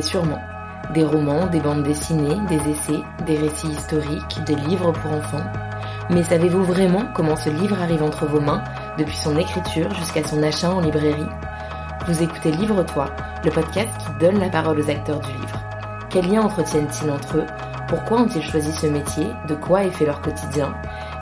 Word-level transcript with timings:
sûrement. 0.00 0.40
Des 0.94 1.04
romans, 1.04 1.46
des 1.46 1.60
bandes 1.60 1.82
dessinées, 1.82 2.38
des 2.48 2.70
essais, 2.70 3.02
des 3.26 3.36
récits 3.36 3.68
historiques, 3.68 4.40
des 4.46 4.54
livres 4.54 4.92
pour 4.92 5.12
enfants. 5.12 5.44
Mais 6.08 6.22
savez-vous 6.22 6.64
vraiment 6.64 7.04
comment 7.14 7.36
ce 7.36 7.50
livre 7.50 7.80
arrive 7.80 8.02
entre 8.02 8.26
vos 8.26 8.40
mains, 8.40 8.62
depuis 8.98 9.16
son 9.16 9.36
écriture 9.36 9.92
jusqu'à 9.94 10.24
son 10.24 10.42
achat 10.42 10.70
en 10.70 10.80
librairie? 10.80 11.28
Vous 12.06 12.22
écoutez 12.22 12.50
Livre-toi, 12.52 13.06
le 13.44 13.50
podcast 13.50 13.90
qui 13.98 14.24
donne 14.24 14.38
la 14.38 14.48
parole 14.48 14.80
aux 14.80 14.90
acteurs 14.90 15.20
du 15.20 15.32
livre. 15.32 15.60
Quels 16.10 16.28
liens 16.30 16.42
entretiennent-ils 16.42 17.10
entre 17.10 17.38
eux? 17.38 17.46
Pourquoi 17.88 18.22
ont-ils 18.22 18.42
choisi 18.42 18.72
ce 18.72 18.86
métier? 18.86 19.26
De 19.48 19.54
quoi 19.54 19.84
est 19.84 19.90
fait 19.90 20.06
leur 20.06 20.20
quotidien? 20.20 20.74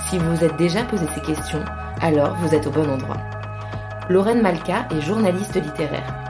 Si 0.09 0.19
vous 0.19 0.35
vous 0.35 0.45
êtes 0.45 0.57
déjà 0.57 0.85
posé 0.85 1.07
ces 1.15 1.21
questions, 1.21 1.65
alors 2.01 2.35
vous 2.37 2.55
êtes 2.55 2.67
au 2.67 2.71
bon 2.71 2.89
endroit. 2.89 3.19
Lorraine 4.09 4.43
Malka 4.43 4.87
est 4.91 5.01
journaliste 5.01 5.55
littéraire. 5.55 6.30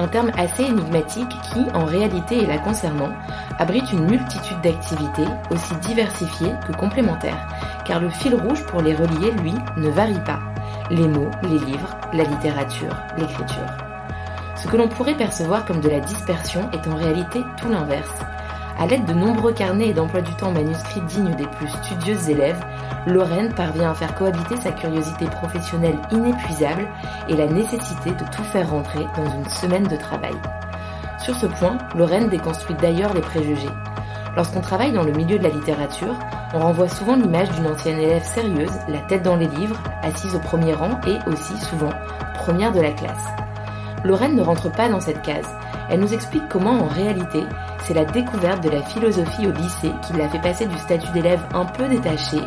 Un 0.00 0.06
terme 0.06 0.30
assez 0.38 0.62
énigmatique 0.62 1.34
qui, 1.52 1.66
en 1.74 1.84
réalité 1.84 2.42
et 2.42 2.46
la 2.46 2.58
concernant, 2.58 3.10
abrite 3.58 3.92
une 3.92 4.06
multitude 4.06 4.60
d'activités 4.62 5.26
aussi 5.50 5.74
diversifiées 5.82 6.54
que 6.66 6.72
complémentaires, 6.72 7.48
car 7.84 7.98
le 7.98 8.08
fil 8.08 8.36
rouge 8.36 8.64
pour 8.66 8.80
les 8.80 8.94
relier, 8.94 9.32
lui, 9.42 9.54
ne 9.76 9.88
varie 9.88 10.22
pas. 10.24 10.38
Les 10.90 11.08
mots, 11.08 11.30
les 11.42 11.58
livres, 11.58 11.96
la 12.12 12.22
littérature, 12.22 12.96
l'écriture. 13.16 13.66
Ce 14.54 14.68
que 14.68 14.76
l'on 14.76 14.88
pourrait 14.88 15.16
percevoir 15.16 15.64
comme 15.64 15.80
de 15.80 15.88
la 15.88 16.00
dispersion 16.00 16.70
est 16.72 16.88
en 16.88 16.94
réalité 16.94 17.40
tout 17.56 17.68
l'inverse. 17.68 18.20
À 18.78 18.86
l'aide 18.86 19.04
de 19.04 19.14
nombreux 19.14 19.52
carnets 19.52 19.88
et 19.88 19.94
d'emplois 19.94 20.20
du 20.20 20.32
temps 20.34 20.52
manuscrits 20.52 21.00
dignes 21.02 21.34
des 21.34 21.46
plus 21.46 21.68
studieuses 21.68 22.28
élèves, 22.28 22.64
Lorraine 23.06 23.52
parvient 23.54 23.90
à 23.90 23.94
faire 23.94 24.14
cohabiter 24.14 24.56
sa 24.56 24.72
curiosité 24.72 25.26
professionnelle 25.26 25.98
inépuisable 26.10 26.86
et 27.28 27.36
la 27.36 27.46
nécessité 27.46 28.10
de 28.10 28.24
tout 28.30 28.44
faire 28.44 28.70
rentrer 28.70 29.06
dans 29.16 29.30
une 29.30 29.48
semaine 29.48 29.86
de 29.86 29.96
travail. 29.96 30.34
Sur 31.18 31.34
ce 31.34 31.46
point, 31.46 31.78
Lorraine 31.94 32.28
déconstruit 32.28 32.76
d'ailleurs 32.80 33.14
les 33.14 33.20
préjugés. 33.20 33.68
Lorsqu'on 34.36 34.60
travaille 34.60 34.92
dans 34.92 35.02
le 35.02 35.12
milieu 35.12 35.38
de 35.38 35.42
la 35.42 35.48
littérature, 35.48 36.14
on 36.54 36.60
renvoie 36.60 36.88
souvent 36.88 37.16
l'image 37.16 37.50
d'une 37.50 37.66
ancienne 37.66 37.98
élève 37.98 38.24
sérieuse, 38.24 38.70
la 38.88 39.00
tête 39.00 39.22
dans 39.22 39.36
les 39.36 39.48
livres, 39.48 39.82
assise 40.02 40.34
au 40.34 40.38
premier 40.38 40.74
rang 40.74 41.00
et 41.06 41.18
aussi 41.28 41.58
souvent 41.58 41.92
première 42.34 42.72
de 42.72 42.80
la 42.80 42.92
classe. 42.92 43.26
Lorraine 44.04 44.36
ne 44.36 44.42
rentre 44.42 44.70
pas 44.70 44.88
dans 44.88 45.00
cette 45.00 45.22
case. 45.22 45.48
Elle 45.90 46.00
nous 46.00 46.14
explique 46.14 46.48
comment 46.48 46.82
en 46.82 46.86
réalité, 46.86 47.42
c'est 47.82 47.94
la 47.94 48.04
découverte 48.04 48.62
de 48.62 48.70
la 48.70 48.82
philosophie 48.82 49.46
au 49.46 49.52
lycée 49.52 49.92
qui 50.06 50.12
l'a 50.12 50.28
fait 50.28 50.40
passer 50.40 50.66
du 50.66 50.78
statut 50.78 51.10
d'élève 51.12 51.40
un 51.54 51.64
peu 51.64 51.88
détaché 51.88 52.38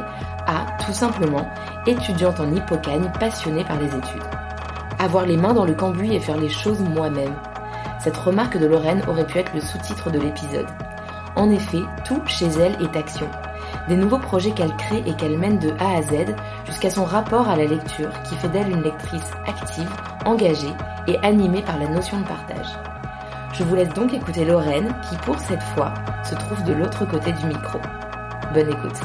tout 0.86 0.94
simplement, 0.94 1.48
étudiante 1.86 2.40
en 2.40 2.52
hippocagne 2.52 3.12
passionnée 3.20 3.64
par 3.64 3.80
les 3.80 3.88
études. 3.88 4.24
Avoir 5.00 5.26
les 5.26 5.38
mains 5.38 5.54
dans 5.54 5.66
le 5.66 5.74
cambouis 5.74 6.16
et 6.16 6.20
faire 6.20 6.38
les 6.38 6.50
choses 6.50 6.82
moi-même. 6.82 7.36
Cette 8.00 8.18
remarque 8.18 8.58
de 8.58 8.66
Lorraine 8.66 9.04
aurait 9.08 9.26
pu 9.26 9.40
être 9.40 9.54
le 9.54 9.62
sous-titre 9.62 10.12
de 10.12 10.20
l'épisode. 10.20 10.68
En 11.36 11.50
effet, 11.50 11.82
tout 12.04 12.22
chez 12.26 12.48
elle 12.48 12.76
est 12.82 12.96
action. 12.96 13.28
Des 13.88 13.96
nouveaux 13.96 14.20
projets 14.20 14.52
qu'elle 14.52 14.76
crée 14.76 15.04
et 15.06 15.14
qu'elle 15.14 15.38
mène 15.38 15.60
de 15.60 15.72
A 15.80 15.98
à 15.98 16.02
Z 16.02 16.36
jusqu'à 16.66 16.90
son 16.90 17.06
rapport 17.06 17.48
à 17.48 17.56
la 17.56 17.66
lecture 17.66 18.12
qui 18.24 18.36
fait 18.36 18.50
d'elle 18.50 18.70
une 18.70 18.84
lectrice 18.84 19.32
active, 19.48 19.90
engagée 20.26 20.74
et 21.08 21.18
animée 21.20 21.62
par 21.62 21.80
la 21.80 21.88
notion 21.88 22.20
de 22.20 22.28
partage. 22.28 22.68
Je 23.54 23.64
vous 23.64 23.76
laisse 23.76 23.94
donc 23.94 24.14
écouter 24.14 24.46
Lorraine 24.46 24.94
qui, 25.10 25.16
pour 25.18 25.40
cette 25.40 25.64
fois, 25.76 25.94
se 26.24 26.36
trouve 26.36 26.64
de 26.64 26.74
l'autre 26.74 27.06
côté 27.06 27.32
du 27.32 27.46
micro. 27.46 27.80
Bonne 28.54 28.70
écoute. 28.70 29.02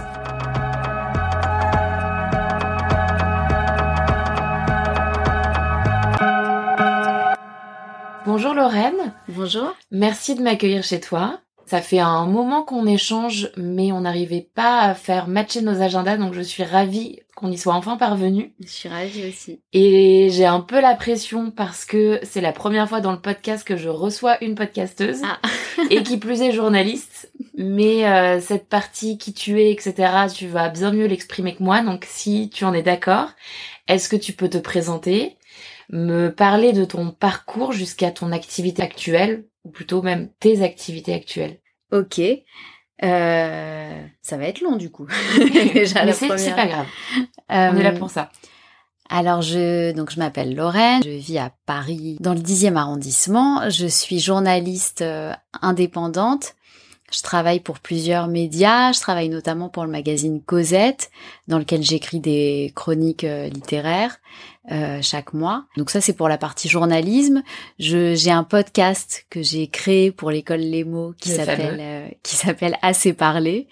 Bonjour 8.37 8.53
Lorraine. 8.53 9.15
Bonjour. 9.29 9.75
Merci 9.91 10.35
de 10.35 10.43
m'accueillir 10.43 10.85
chez 10.85 11.01
toi. 11.01 11.41
Ça 11.65 11.81
fait 11.81 12.01
un 12.01 12.27
moment 12.27 12.65
qu'on 12.65 12.87
échange, 12.87 13.51
mais 13.57 13.93
on 13.93 14.03
n'arrivait 14.03 14.47
pas 14.55 14.83
à 14.83 14.95
faire 14.95 15.27
matcher 15.27 15.63
nos 15.63 15.81
agendas, 15.81 16.19
donc 16.19 16.35
je 16.35 16.43
suis 16.43 16.63
ravie 16.63 17.21
qu'on 17.35 17.51
y 17.51 17.57
soit 17.57 17.73
enfin 17.73 17.97
parvenu. 17.97 18.53
Je 18.61 18.69
suis 18.69 18.91
ravie 18.91 19.27
aussi. 19.27 19.61
Et 19.73 20.29
j'ai 20.31 20.45
un 20.45 20.61
peu 20.61 20.83
la 20.83 20.95
pression 20.95 21.51
parce 21.51 21.87
que 21.87 22.21
c'est 22.25 22.43
la 22.43 22.53
première 22.53 22.91
fois 22.91 23.01
dans 23.01 23.13
le 23.13 23.21
podcast 23.23 23.67
que 23.67 23.79
je 23.79 23.89
reçois 23.89 24.37
une 24.45 24.55
podcasteuse 24.55 25.23
Ah. 25.25 25.39
et 25.91 26.03
qui 26.03 26.19
plus 26.19 26.43
est 26.43 26.53
journaliste. 26.53 27.33
Mais 27.57 28.07
euh, 28.07 28.39
cette 28.39 28.69
partie 28.69 29.17
qui 29.17 29.33
tu 29.33 29.63
es, 29.63 29.73
etc., 29.73 29.95
tu 30.35 30.47
vas 30.47 30.69
bien 30.69 30.93
mieux 30.93 31.07
l'exprimer 31.07 31.55
que 31.55 31.63
moi. 31.63 31.81
Donc 31.81 32.05
si 32.07 32.51
tu 32.51 32.67
en 32.67 32.75
es 32.75 32.83
d'accord, 32.83 33.31
est-ce 33.89 34.11
que 34.11 34.17
tu 34.17 34.35
peux 34.35 34.51
te 34.51 34.59
présenter, 34.59 35.39
me 35.91 36.31
parler 36.31 36.73
de 36.73 36.85
ton 36.85 37.11
parcours 37.11 37.73
jusqu'à 37.73 38.11
ton 38.11 38.33
activité 38.33 38.83
actuelle, 38.83 39.45
ou 39.65 39.71
plutôt 39.71 40.03
même 40.03 40.31
tes 40.41 40.63
activités 40.63 41.15
actuelles 41.15 41.61
Ok. 41.93 42.21
Euh, 43.05 44.03
ça 44.23 44.37
va 44.37 44.45
être 44.45 44.61
long 44.63 44.77
du 44.77 44.91
coup. 44.91 45.07
Déjà 45.75 46.01
Mais 46.01 46.07
la 46.07 46.13
c'est 46.13 46.29
première. 46.29 46.57
pas 46.57 46.67
grave, 46.67 46.87
Euh, 47.53 47.71
on 47.73 47.77
est 47.77 47.83
là 47.83 47.93
pour 47.93 48.11
ça. 48.11 48.31
Alors 49.09 49.41
je 49.43 49.93
donc 49.93 50.11
je 50.11 50.19
m'appelle 50.19 50.57
Lorraine, 50.57 51.03
je 51.05 51.11
vis 51.11 51.39
à 51.39 51.53
Paris 51.65 52.17
dans 52.21 52.35
le 52.35 52.41
10e 52.41 52.75
arrondissement, 52.77 53.71
je 53.71 53.87
suis 53.87 54.19
journaliste 54.19 55.03
euh, 55.03 55.33
indépendante. 55.63 56.55
Je 57.13 57.23
travaille 57.23 57.61
pour 57.61 57.79
plusieurs 57.79 58.27
médias, 58.27 58.91
je 58.93 58.99
travaille 59.01 59.29
notamment 59.29 59.69
pour 59.69 59.85
le 59.85 59.91
magazine 59.93 60.43
Cosette 60.43 61.11
dans 61.49 61.59
lequel 61.59 61.83
j'écris 61.83 62.21
des 62.21 62.73
chroniques 62.75 63.25
euh, 63.25 63.49
littéraires 63.49 64.19
euh, 64.73 64.99
chaque 65.01 65.33
mois. 65.33 65.65
Donc 65.77 65.91
ça 65.91 66.01
c'est 66.01 66.13
pour 66.13 66.29
la 66.29 66.39
partie 66.39 66.69
journalisme. 66.69 67.43
J'ai 67.79 68.31
un 68.31 68.43
podcast 68.43 69.25
que 69.31 69.43
j'ai 69.43 69.69
créé 69.69 70.11
pour 70.11 70.31
l'école 70.31 70.61
Les 70.61 70.83
mots 70.83 71.15
qui 71.21 71.31
Le 71.31 71.37
s'appelle 71.37 71.79
euh, 71.81 72.09
qui 72.23 72.35
s'appelle 72.35 72.77
Assez 72.83 73.13
parler, 73.13 73.69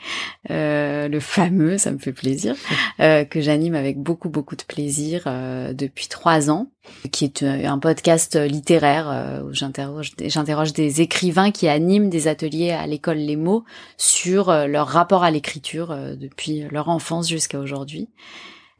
euh, 0.50 1.08
le 1.08 1.18
fameux, 1.20 1.78
ça 1.78 1.90
me 1.90 1.98
fait 1.98 2.12
plaisir 2.12 2.54
euh, 3.00 3.24
que 3.24 3.40
j'anime 3.40 3.74
avec 3.74 3.98
beaucoup 3.98 4.28
beaucoup 4.28 4.54
de 4.56 4.62
plaisir 4.62 5.24
euh, 5.26 5.72
depuis 5.72 6.06
trois 6.06 6.50
ans, 6.50 6.68
qui 7.10 7.24
est 7.24 7.42
un 7.42 7.78
podcast 7.78 8.36
littéraire 8.36 9.42
où 9.44 9.52
j'interroge 9.52 10.12
j'interroge 10.24 10.72
des 10.74 11.00
écrivains 11.00 11.50
qui 11.50 11.66
animent 11.66 12.08
des 12.08 12.28
ateliers 12.28 12.70
à 12.70 12.86
l'école 12.86 13.16
Les 13.16 13.36
mots 13.36 13.64
sur 13.96 14.52
leur 14.66 14.86
rapport 14.86 15.24
à 15.24 15.30
l'écriture 15.30 15.90
euh, 15.90 16.14
depuis 16.14 16.66
leur 16.70 16.88
enfance 16.88 17.28
jusqu'à 17.28 17.58
aujourd'hui. 17.58 17.63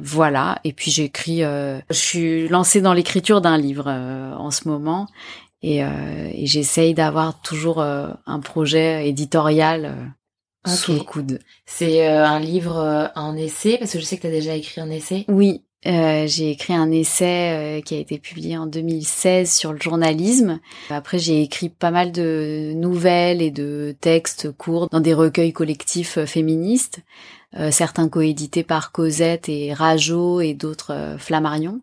Voilà, 0.00 0.58
et 0.64 0.72
puis 0.72 0.90
j'écris, 0.90 1.44
euh, 1.44 1.78
je 1.88 1.96
suis 1.96 2.48
lancée 2.48 2.80
dans 2.80 2.94
l'écriture 2.94 3.40
d'un 3.40 3.56
livre 3.56 3.86
euh, 3.86 4.32
en 4.34 4.50
ce 4.50 4.68
moment. 4.68 5.06
Et, 5.62 5.84
euh, 5.84 5.88
et 6.32 6.46
j'essaye 6.46 6.94
d'avoir 6.94 7.40
toujours 7.40 7.80
un 7.80 8.40
projet 8.40 9.08
éditorial 9.08 10.14
sous 10.66 10.92
le 10.92 11.00
coude. 11.00 11.38
C'est 11.64 12.06
un 12.06 12.38
livre, 12.38 13.10
un 13.14 13.34
essai, 13.34 13.78
parce 13.78 13.92
que 13.92 13.98
je 13.98 14.04
sais 14.04 14.16
que 14.16 14.22
tu 14.22 14.26
as 14.26 14.30
déjà 14.30 14.54
écrit 14.54 14.82
un 14.82 14.90
essai. 14.90 15.24
Oui, 15.28 15.62
euh, 15.86 16.26
j'ai 16.26 16.50
écrit 16.50 16.72
un 16.72 16.90
essai 16.90 17.78
euh, 17.78 17.80
qui 17.82 17.94
a 17.94 17.98
été 17.98 18.18
publié 18.18 18.56
en 18.56 18.66
2016 18.66 19.52
sur 19.52 19.72
le 19.72 19.78
journalisme. 19.78 20.60
Après, 20.88 21.18
j'ai 21.18 21.42
écrit 21.42 21.68
pas 21.68 21.90
mal 21.90 22.10
de 22.10 22.72
nouvelles 22.74 23.42
et 23.42 23.50
de 23.50 23.94
textes 24.00 24.50
courts 24.52 24.88
dans 24.90 25.00
des 25.00 25.12
recueils 25.12 25.52
collectifs 25.52 26.16
euh, 26.18 26.26
féministes, 26.26 27.00
euh, 27.56 27.70
certains 27.70 28.09
coédités 28.09 28.65
par 28.65 28.91
Cosette 28.92 29.48
et 29.48 29.72
Rajo 29.72 30.41
et 30.41 30.54
d'autres 30.54 30.92
euh, 30.92 31.19
Flammarion. 31.19 31.81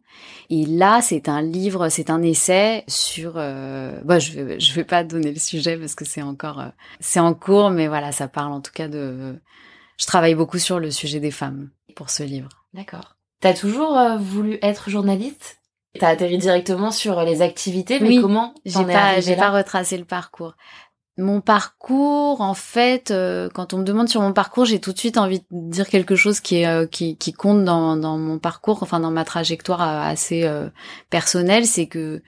Et 0.50 0.66
là, 0.66 1.02
c'est 1.02 1.30
un 1.30 1.42
livre, 1.42 1.90
c'est 1.90 2.10
un 2.10 2.22
essai 2.22 2.84
sur. 2.88 3.34
Euh, 3.38 4.00
bon, 4.04 4.20
je 4.20 4.40
vais, 4.40 4.60
je 4.60 4.74
vais 4.74 4.84
pas 4.84 5.04
donner 5.04 5.32
le 5.32 5.40
sujet 5.40 5.78
parce 5.78 5.96
que 5.96 6.04
c'est 6.04 6.22
encore, 6.22 6.60
euh, 6.60 6.70
c'est 7.00 7.20
en 7.20 7.34
cours, 7.34 7.70
mais 7.70 7.88
voilà, 7.88 8.12
ça 8.12 8.28
parle 8.28 8.52
en 8.52 8.62
tout 8.62 8.74
cas 8.74 8.88
de. 8.88 9.40
Je 9.98 10.06
travaille 10.06 10.36
beaucoup 10.36 10.60
sur 10.60 10.80
le 10.80 10.92
sujet 10.92 11.20
des 11.20 11.32
femmes 11.32 11.70
pour 11.96 12.10
ce 12.10 12.24
livre. 12.24 12.50
D'accord. 12.74 13.16
T'as 13.40 13.54
toujours 13.54 13.98
voulu 14.20 14.60
être 14.62 14.90
journaliste? 14.90 15.58
T'as 16.00 16.10
atterri 16.10 16.38
directement 16.38 16.92
sur 16.92 17.22
les 17.24 17.42
activités, 17.42 18.00
mais 18.00 18.10
Oui, 18.10 18.22
comment 18.22 18.54
J'ai 18.66 18.86
pas, 18.86 19.20
j'ai 19.20 19.36
pas 19.36 19.52
retracé 19.52 19.98
le 19.98 20.06
parcours. 20.06 20.56
Mon 21.18 21.42
parcours, 21.42 22.40
en 22.40 22.54
fait, 22.54 23.12
euh, 23.12 23.50
quand 23.54 23.74
on 23.74 23.80
me 23.80 23.84
demande 23.84 24.08
sur 24.08 24.22
mon 24.22 24.32
parcours, 24.32 24.64
j'ai 24.66 24.80
tout 24.80 24.94
de 24.94 24.98
suite 24.98 25.18
envie 25.18 25.40
de 25.40 25.46
dire 25.70 25.90
quelque 25.90 26.16
chose 26.16 26.40
qui 26.40 26.58
est 26.58 26.68
euh, 26.68 26.88
qui, 26.88 27.18
qui 27.18 27.34
compte 27.34 27.66
dans, 27.66 27.98
dans 27.98 28.18
mon 28.18 28.40
parcours, 28.40 28.82
enfin 28.82 29.02
dans 29.02 29.12
ma 29.12 29.26
trajectoire 29.26 29.82
euh, 29.82 30.10
assez 30.10 30.44
euh, 30.46 30.70
personnelle, 31.10 31.66
c'est 31.66 31.88
que 31.88 32.22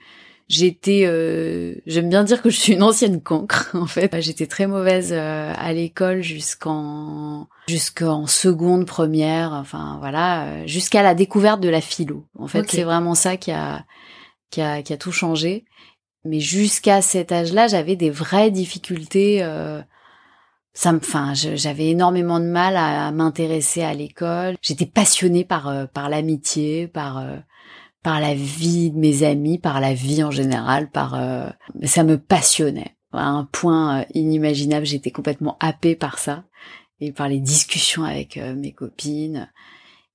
j'étais, 0.48 1.04
euh, 1.06 1.76
j'aime 1.86 2.10
bien 2.10 2.24
dire 2.24 2.42
que 2.42 2.50
je 2.50 2.60
suis 2.60 2.74
une 2.74 2.82
ancienne 2.82 3.22
cancre. 3.22 3.70
En 3.74 3.86
fait, 3.86 4.20
j'étais 4.20 4.46
très 4.46 4.66
mauvaise 4.66 5.12
euh, 5.12 5.52
à 5.56 5.72
l'école 5.72 6.20
jusqu'en 6.20 7.48
jusqu'en 7.68 8.26
seconde, 8.26 8.86
première, 8.86 9.54
enfin 9.54 9.96
voilà, 10.00 10.66
jusqu'à 10.66 11.02
la 11.02 11.14
découverte 11.14 11.60
de 11.60 11.70
la 11.70 11.80
philo. 11.80 12.26
En 12.38 12.48
fait, 12.48 12.70
c'est 12.70 12.84
vraiment 12.84 13.14
ça 13.14 13.38
qui 13.38 13.50
a 13.50 13.86
qui 14.50 14.60
a 14.60 14.82
qui 14.82 14.92
a 14.92 14.98
tout 14.98 15.12
changé. 15.12 15.64
Mais 16.24 16.40
jusqu'à 16.40 17.02
cet 17.02 17.32
âge-là, 17.32 17.66
j'avais 17.66 17.96
des 17.96 18.10
vraies 18.10 18.50
difficultés. 18.50 19.42
euh, 19.42 19.82
ça 20.74 20.92
me, 20.92 20.98
enfin, 20.98 21.32
j'avais 21.34 21.86
énormément 21.90 22.40
de 22.40 22.46
mal 22.46 22.76
à, 22.76 23.10
m'intéresser 23.12 23.82
à 23.82 23.94
l'école. 23.94 24.56
J'étais 24.60 24.86
passionnée 24.86 25.44
par 25.44 25.68
euh, 25.68 25.86
par 25.86 26.08
l'amitié, 26.08 26.88
par 26.88 27.18
euh, 27.18 27.36
par 28.02 28.20
la 28.20 28.34
vie 28.34 28.90
de 28.90 28.98
mes 28.98 29.22
amis, 29.22 29.58
par 29.58 29.80
la 29.80 29.94
vie 29.94 30.24
en 30.24 30.32
général, 30.32 30.90
par 30.90 31.14
euh, 31.14 31.48
ça 31.84 32.02
me 32.02 32.18
passionnait 32.18 32.96
à 33.12 33.28
un 33.28 33.44
point 33.44 34.04
inimaginable. 34.14 34.84
J'étais 34.84 35.12
complètement 35.12 35.56
happée 35.60 35.94
par 35.94 36.18
ça 36.18 36.44
et 37.00 37.12
par 37.12 37.28
les 37.28 37.38
discussions 37.38 38.02
avec 38.02 38.36
mes 38.36 38.72
copines. 38.72 39.48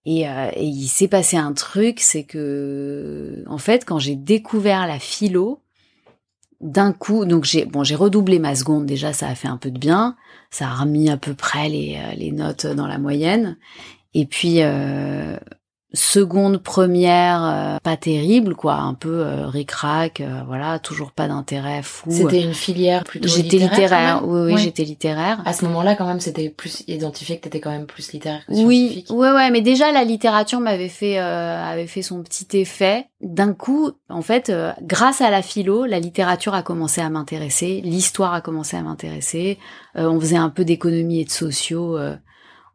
Et, 0.06 0.22
et 0.22 0.64
il 0.64 0.88
s'est 0.88 1.08
passé 1.08 1.38
un 1.38 1.54
truc, 1.54 2.00
c'est 2.00 2.24
que 2.24 3.44
en 3.48 3.58
fait, 3.58 3.86
quand 3.86 4.00
j'ai 4.00 4.16
découvert 4.16 4.88
la 4.88 5.00
philo, 5.00 5.62
d'un 6.62 6.92
coup, 6.92 7.26
donc 7.26 7.46
j'ai 7.46 7.66
bon, 7.66 7.84
j'ai 7.84 7.96
redoublé 7.96 8.40
ma 8.40 8.56
seconde. 8.56 8.86
Déjà, 8.86 9.14
ça 9.14 9.28
a 9.28 9.36
fait 9.36 9.48
un 9.48 9.58
peu 9.58 9.72
de 9.72 9.80
bien. 9.80 10.16
Ça 10.52 10.68
a 10.68 10.74
remis 10.76 11.10
à 11.10 11.18
peu 11.18 11.34
près 11.34 11.70
les, 11.70 11.98
les 12.18 12.32
notes 12.32 12.66
dans 12.66 12.88
la 12.88 12.98
moyenne. 12.98 13.58
Et 14.14 14.26
puis 14.26 14.62
euh, 14.62 15.38
seconde 15.94 16.60
première 16.60 17.44
euh, 17.44 17.78
pas 17.82 17.98
terrible 17.98 18.54
quoi 18.56 18.76
un 18.76 18.94
peu 18.94 19.22
euh, 19.22 19.48
ric-rac 19.48 20.22
euh, 20.22 20.42
voilà 20.46 20.78
toujours 20.78 21.12
pas 21.12 21.28
d'intérêt 21.28 21.82
fou. 21.82 22.12
C'était 22.12 22.44
une 22.44 22.54
filière 22.54 23.04
plutôt 23.04 23.28
j'étais 23.28 23.58
littéraire, 23.58 24.22
oui, 24.24 24.54
oui 24.54 24.62
j'étais 24.62 24.84
littéraire. 24.84 25.42
À 25.46 25.54
ce 25.54 25.66
moment-là 25.66 25.96
quand 25.96 26.06
même 26.06 26.20
c'était 26.20 26.50
plus 26.50 26.84
identifié 26.88 27.38
que 27.38 27.44
t'étais 27.44 27.60
quand 27.60 27.72
même 27.72 27.88
plus 27.88 28.12
littéraire 28.12 28.46
que 28.46 28.54
oui 28.54 29.04
ouais 29.10 29.32
ouais 29.32 29.50
mais 29.50 29.62
déjà 29.62 29.92
la 29.92 30.04
littérature 30.04 30.60
m'avait 30.60 30.90
fait 30.90 31.20
euh, 31.20 31.64
avait 31.64 31.88
fait 31.88 32.04
son 32.04 32.22
petit 32.22 32.58
effet. 32.58 33.08
D'un 33.22 33.54
coup 33.54 33.92
en 34.10 34.22
fait 34.22 34.52
grâce 34.82 35.22
à 35.22 35.32
la 35.32 35.42
philo 35.42 35.86
la 35.86 36.00
littérature 36.00 36.54
a 36.54 36.62
commencé 36.62 37.02
à 37.02 37.10
m'intéresser 37.10 37.82
l'histoire 37.84 38.34
a 38.34 38.42
commencé 38.42 38.78
à 38.78 38.82
m'intéresser. 38.82 39.58
On 39.96 40.20
faisait 40.20 40.38
un 40.38 40.50
peu 40.50 40.64
d'économie 40.64 41.22
et 41.22 41.26
de 41.26 41.32
sociaux 41.32 41.98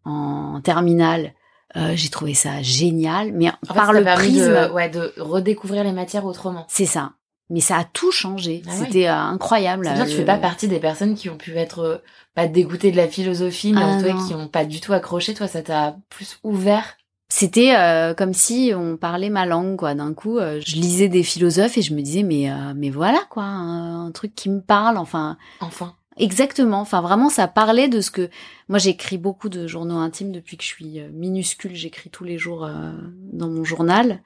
en 0.05 0.61
terminale 0.61 1.33
euh, 1.77 1.93
j'ai 1.95 2.09
trouvé 2.09 2.35
ça 2.35 2.63
génial, 2.63 3.33
mais 3.33 3.51
par 3.67 3.93
le 3.93 4.05
prisme, 4.05 4.49
de, 4.49 4.73
ouais, 4.73 4.89
de 4.89 5.13
redécouvrir 5.19 5.83
les 5.83 5.93
matières 5.93 6.25
autrement. 6.25 6.67
C'est 6.69 6.87
ça. 6.87 7.13
Mais 7.51 7.61
ça 7.61 7.79
a 7.79 7.85
tout 7.85 8.11
changé. 8.11 8.63
Ah 8.67 8.71
C'était 8.73 9.09
euh, 9.09 9.15
incroyable. 9.15 9.87
C'est 9.87 9.95
bien, 9.95 10.07
tu 10.07 10.13
fais 10.13 10.25
pas 10.25 10.39
partie 10.39 10.69
des 10.69 10.79
personnes 10.79 11.15
qui 11.15 11.29
ont 11.29 11.37
pu 11.37 11.57
être 11.57 11.81
euh, 11.81 11.97
pas 12.35 12.47
dégoûtées 12.47 12.91
de 12.91 12.97
la 12.97 13.09
philosophie, 13.09 13.73
mais 13.73 13.83
ah, 13.83 13.89
en 13.89 14.01
toi 14.01 14.13
qui 14.27 14.35
ont 14.35 14.49
pas 14.49 14.65
du 14.65 14.81
tout 14.81 14.93
accroché. 14.93 15.35
Toi, 15.35 15.49
ça 15.49 15.63
t'a 15.63 15.97
plus 16.09 16.39
ouvert? 16.43 16.97
C'était 17.29 17.75
comme 18.17 18.35
si 18.35 18.73
on 18.77 18.97
parlait 18.97 19.31
ma 19.31 19.45
langue, 19.45 19.77
quoi. 19.77 19.95
D'un 19.95 20.15
coup, 20.15 20.39
je 20.39 20.77
lisais 20.77 21.09
des 21.09 21.25
philosophes 21.25 21.77
et 21.77 21.83
je 21.83 21.93
me 21.95 22.01
disais, 22.01 22.23
mais 22.23 22.49
mais 22.77 22.91
voilà, 22.91 23.19
quoi, 23.29 23.43
un, 23.43 24.07
un 24.07 24.11
truc 24.13 24.35
qui 24.37 24.51
me 24.51 24.61
parle. 24.61 24.99
Enfin. 24.99 25.37
Enfin. 25.61 25.95
Exactement. 26.17 26.81
Enfin, 26.81 27.01
vraiment, 27.01 27.29
ça 27.29 27.49
parlait 27.49 27.89
de 27.89 28.01
ce 28.01 28.11
que 28.11 28.31
moi 28.69 28.79
j'écris 28.79 29.19
beaucoup 29.19 29.49
de 29.49 29.67
journaux 29.67 29.97
intimes 29.99 30.33
depuis 30.33 30.57
que 30.57 30.63
je 30.63 30.69
suis 30.69 31.01
euh, 31.01 31.09
minuscule. 31.13 31.75
J'écris 31.75 32.11
tous 32.11 32.25
les 32.25 32.39
jours 32.39 32.65
euh, 32.65 32.93
dans 33.33 33.49
mon 33.49 33.65
journal. 33.65 34.23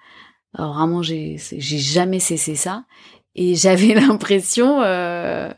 Alors 0.55 0.75
vraiment, 0.75 1.03
j'ai 1.03 1.39
jamais 1.39 2.21
cessé 2.21 2.57
ça. 2.57 2.85
Et 3.35 3.55
j'avais 3.55 3.95
l'impression, 4.01 4.83
euh, 4.83 5.51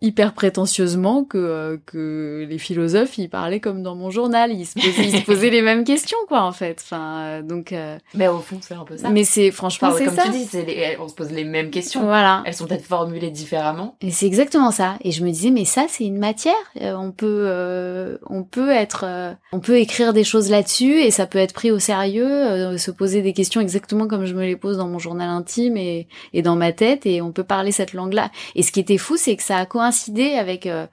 hyper 0.00 0.32
prétentieusement 0.32 1.24
que 1.24 1.38
euh, 1.38 1.76
que 1.84 2.46
les 2.48 2.58
philosophes 2.58 3.18
ils 3.18 3.28
parlaient 3.28 3.58
comme 3.58 3.82
dans 3.82 3.96
mon 3.96 4.10
journal. 4.10 4.52
Ils 4.52 4.66
se 4.66 4.74
posaient, 4.74 5.08
ils 5.08 5.18
se 5.18 5.24
posaient 5.24 5.50
les 5.50 5.62
mêmes 5.62 5.84
questions 5.84 6.18
quoi 6.28 6.42
en 6.42 6.52
fait. 6.52 6.80
Enfin 6.84 7.18
euh, 7.18 7.42
donc 7.42 7.72
euh, 7.72 7.98
mais 8.14 8.28
au 8.28 8.38
fond 8.38 8.58
c'est 8.60 8.74
un 8.74 8.84
peu 8.84 8.96
ça. 8.96 9.10
mais 9.10 9.24
c'est 9.24 9.50
franchement 9.50 9.90
c'est 9.96 10.04
comme 10.04 10.14
ça. 10.14 10.24
tu 10.24 10.30
dis 10.30 10.44
c'est 10.44 10.96
on 11.00 11.08
se 11.08 11.14
pose 11.14 11.32
les 11.32 11.44
mêmes 11.44 11.70
questions. 11.70 12.02
Voilà. 12.02 12.42
Elles 12.46 12.54
sont 12.54 12.66
peut-être 12.66 12.84
formulées 12.84 13.30
différemment. 13.30 13.96
Et 14.00 14.10
c'est 14.10 14.26
exactement 14.26 14.70
ça. 14.70 14.96
Et 15.02 15.10
je 15.10 15.24
me 15.24 15.30
disais 15.30 15.50
mais 15.50 15.64
ça 15.64 15.86
c'est 15.88 16.04
une 16.04 16.18
matière. 16.18 16.54
On 16.80 17.10
peut 17.10 18.18
on 18.26 18.44
peut 18.44 18.70
être 18.70 19.04
on 19.52 19.58
peut 19.58 19.78
écrire 19.78 20.12
des 20.12 20.24
choses 20.24 20.48
là-dessus 20.48 21.00
et 21.00 21.10
ça 21.10 21.26
peut 21.26 21.38
être 21.38 21.54
pris 21.54 21.72
au 21.72 21.80
sérieux 21.80 22.76
se 22.78 22.90
poser 22.90 23.22
des 23.22 23.32
questions 23.32 23.60
exactement 23.60 24.06
comme 24.06 24.26
je 24.26 24.34
me 24.34 24.44
les 24.44 24.56
pose 24.56 24.76
dans 24.76 24.86
mon 24.86 24.98
journal 24.98 25.28
intime 25.28 25.76
et 25.76 26.06
et 26.32 26.42
dans 26.42 26.54
ma 26.54 26.72
tête 26.72 27.04
et 27.04 27.20
on 27.20 27.32
peut 27.32 27.44
parler 27.44 27.72
cette 27.72 27.94
langue 27.94 28.12
là 28.12 28.30
et 28.54 28.62
ce 28.62 28.70
qui 28.70 28.78
était 28.78 28.98
fou 28.98 29.16
c'est 29.16 29.34
que 29.34 29.42
ça 29.42 29.56
a 29.56 29.66
coïncidé 29.66 29.87
avec. 30.36 30.66
Euh, 30.66 30.86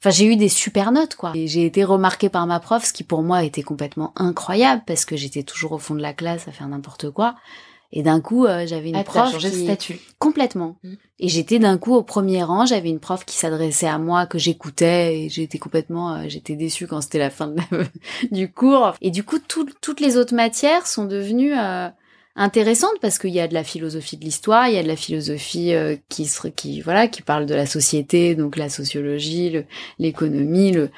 enfin, 0.00 0.10
j'ai 0.10 0.26
eu 0.26 0.36
des 0.36 0.48
super 0.48 0.92
notes, 0.92 1.14
quoi. 1.14 1.32
Et 1.34 1.46
j'ai 1.46 1.64
été 1.64 1.84
remarquée 1.84 2.28
par 2.28 2.46
ma 2.46 2.60
prof, 2.60 2.84
ce 2.84 2.92
qui 2.92 3.04
pour 3.04 3.22
moi 3.22 3.44
était 3.44 3.62
complètement 3.62 4.12
incroyable 4.16 4.82
parce 4.86 5.04
que 5.04 5.16
j'étais 5.16 5.42
toujours 5.42 5.72
au 5.72 5.78
fond 5.78 5.94
de 5.94 6.02
la 6.02 6.12
classe 6.12 6.48
à 6.48 6.52
faire 6.52 6.68
n'importe 6.68 7.10
quoi. 7.10 7.34
Et 7.90 8.02
d'un 8.02 8.20
coup, 8.20 8.44
euh, 8.44 8.66
j'avais 8.66 8.90
une 8.90 8.96
ah, 8.96 9.04
prof 9.04 9.32
changé 9.32 9.50
qui... 9.50 9.60
de 9.60 9.64
statut. 9.64 9.98
complètement. 10.18 10.76
Mm. 10.82 10.94
Et 11.20 11.28
j'étais 11.28 11.58
d'un 11.58 11.78
coup 11.78 11.94
au 11.94 12.02
premier 12.02 12.42
rang. 12.42 12.66
J'avais 12.66 12.90
une 12.90 13.00
prof 13.00 13.24
qui 13.24 13.36
s'adressait 13.36 13.88
à 13.88 13.98
moi, 13.98 14.26
que 14.26 14.38
j'écoutais, 14.38 15.20
et 15.20 15.28
j'étais 15.30 15.58
complètement, 15.58 16.14
euh, 16.14 16.24
j'étais 16.28 16.54
déçue 16.54 16.86
quand 16.86 17.00
c'était 17.00 17.18
la 17.18 17.30
fin 17.30 17.48
de 17.48 17.56
du 18.30 18.52
cours. 18.52 18.92
Et 19.00 19.10
du 19.10 19.24
coup, 19.24 19.38
toutes 19.38 20.00
les 20.00 20.16
autres 20.18 20.34
matières 20.34 20.86
sont 20.86 21.06
devenues 21.06 21.54
intéressante 22.38 22.94
parce 23.02 23.18
qu'il 23.18 23.30
y 23.30 23.40
a 23.40 23.48
de 23.48 23.54
la 23.54 23.64
philosophie 23.64 24.16
de 24.16 24.24
l'histoire, 24.24 24.68
il 24.68 24.74
y 24.74 24.78
a 24.78 24.82
de 24.82 24.88
la 24.88 24.96
philosophie 24.96 25.74
euh, 25.74 25.96
qui 26.08 26.24
serait 26.24 26.52
qui 26.52 26.80
voilà 26.80 27.08
qui 27.08 27.20
parle 27.22 27.46
de 27.46 27.54
la 27.54 27.66
société, 27.66 28.34
donc 28.34 28.56
la 28.56 28.68
sociologie, 28.68 29.64
l'économie, 29.98 30.72
le, 30.72 30.90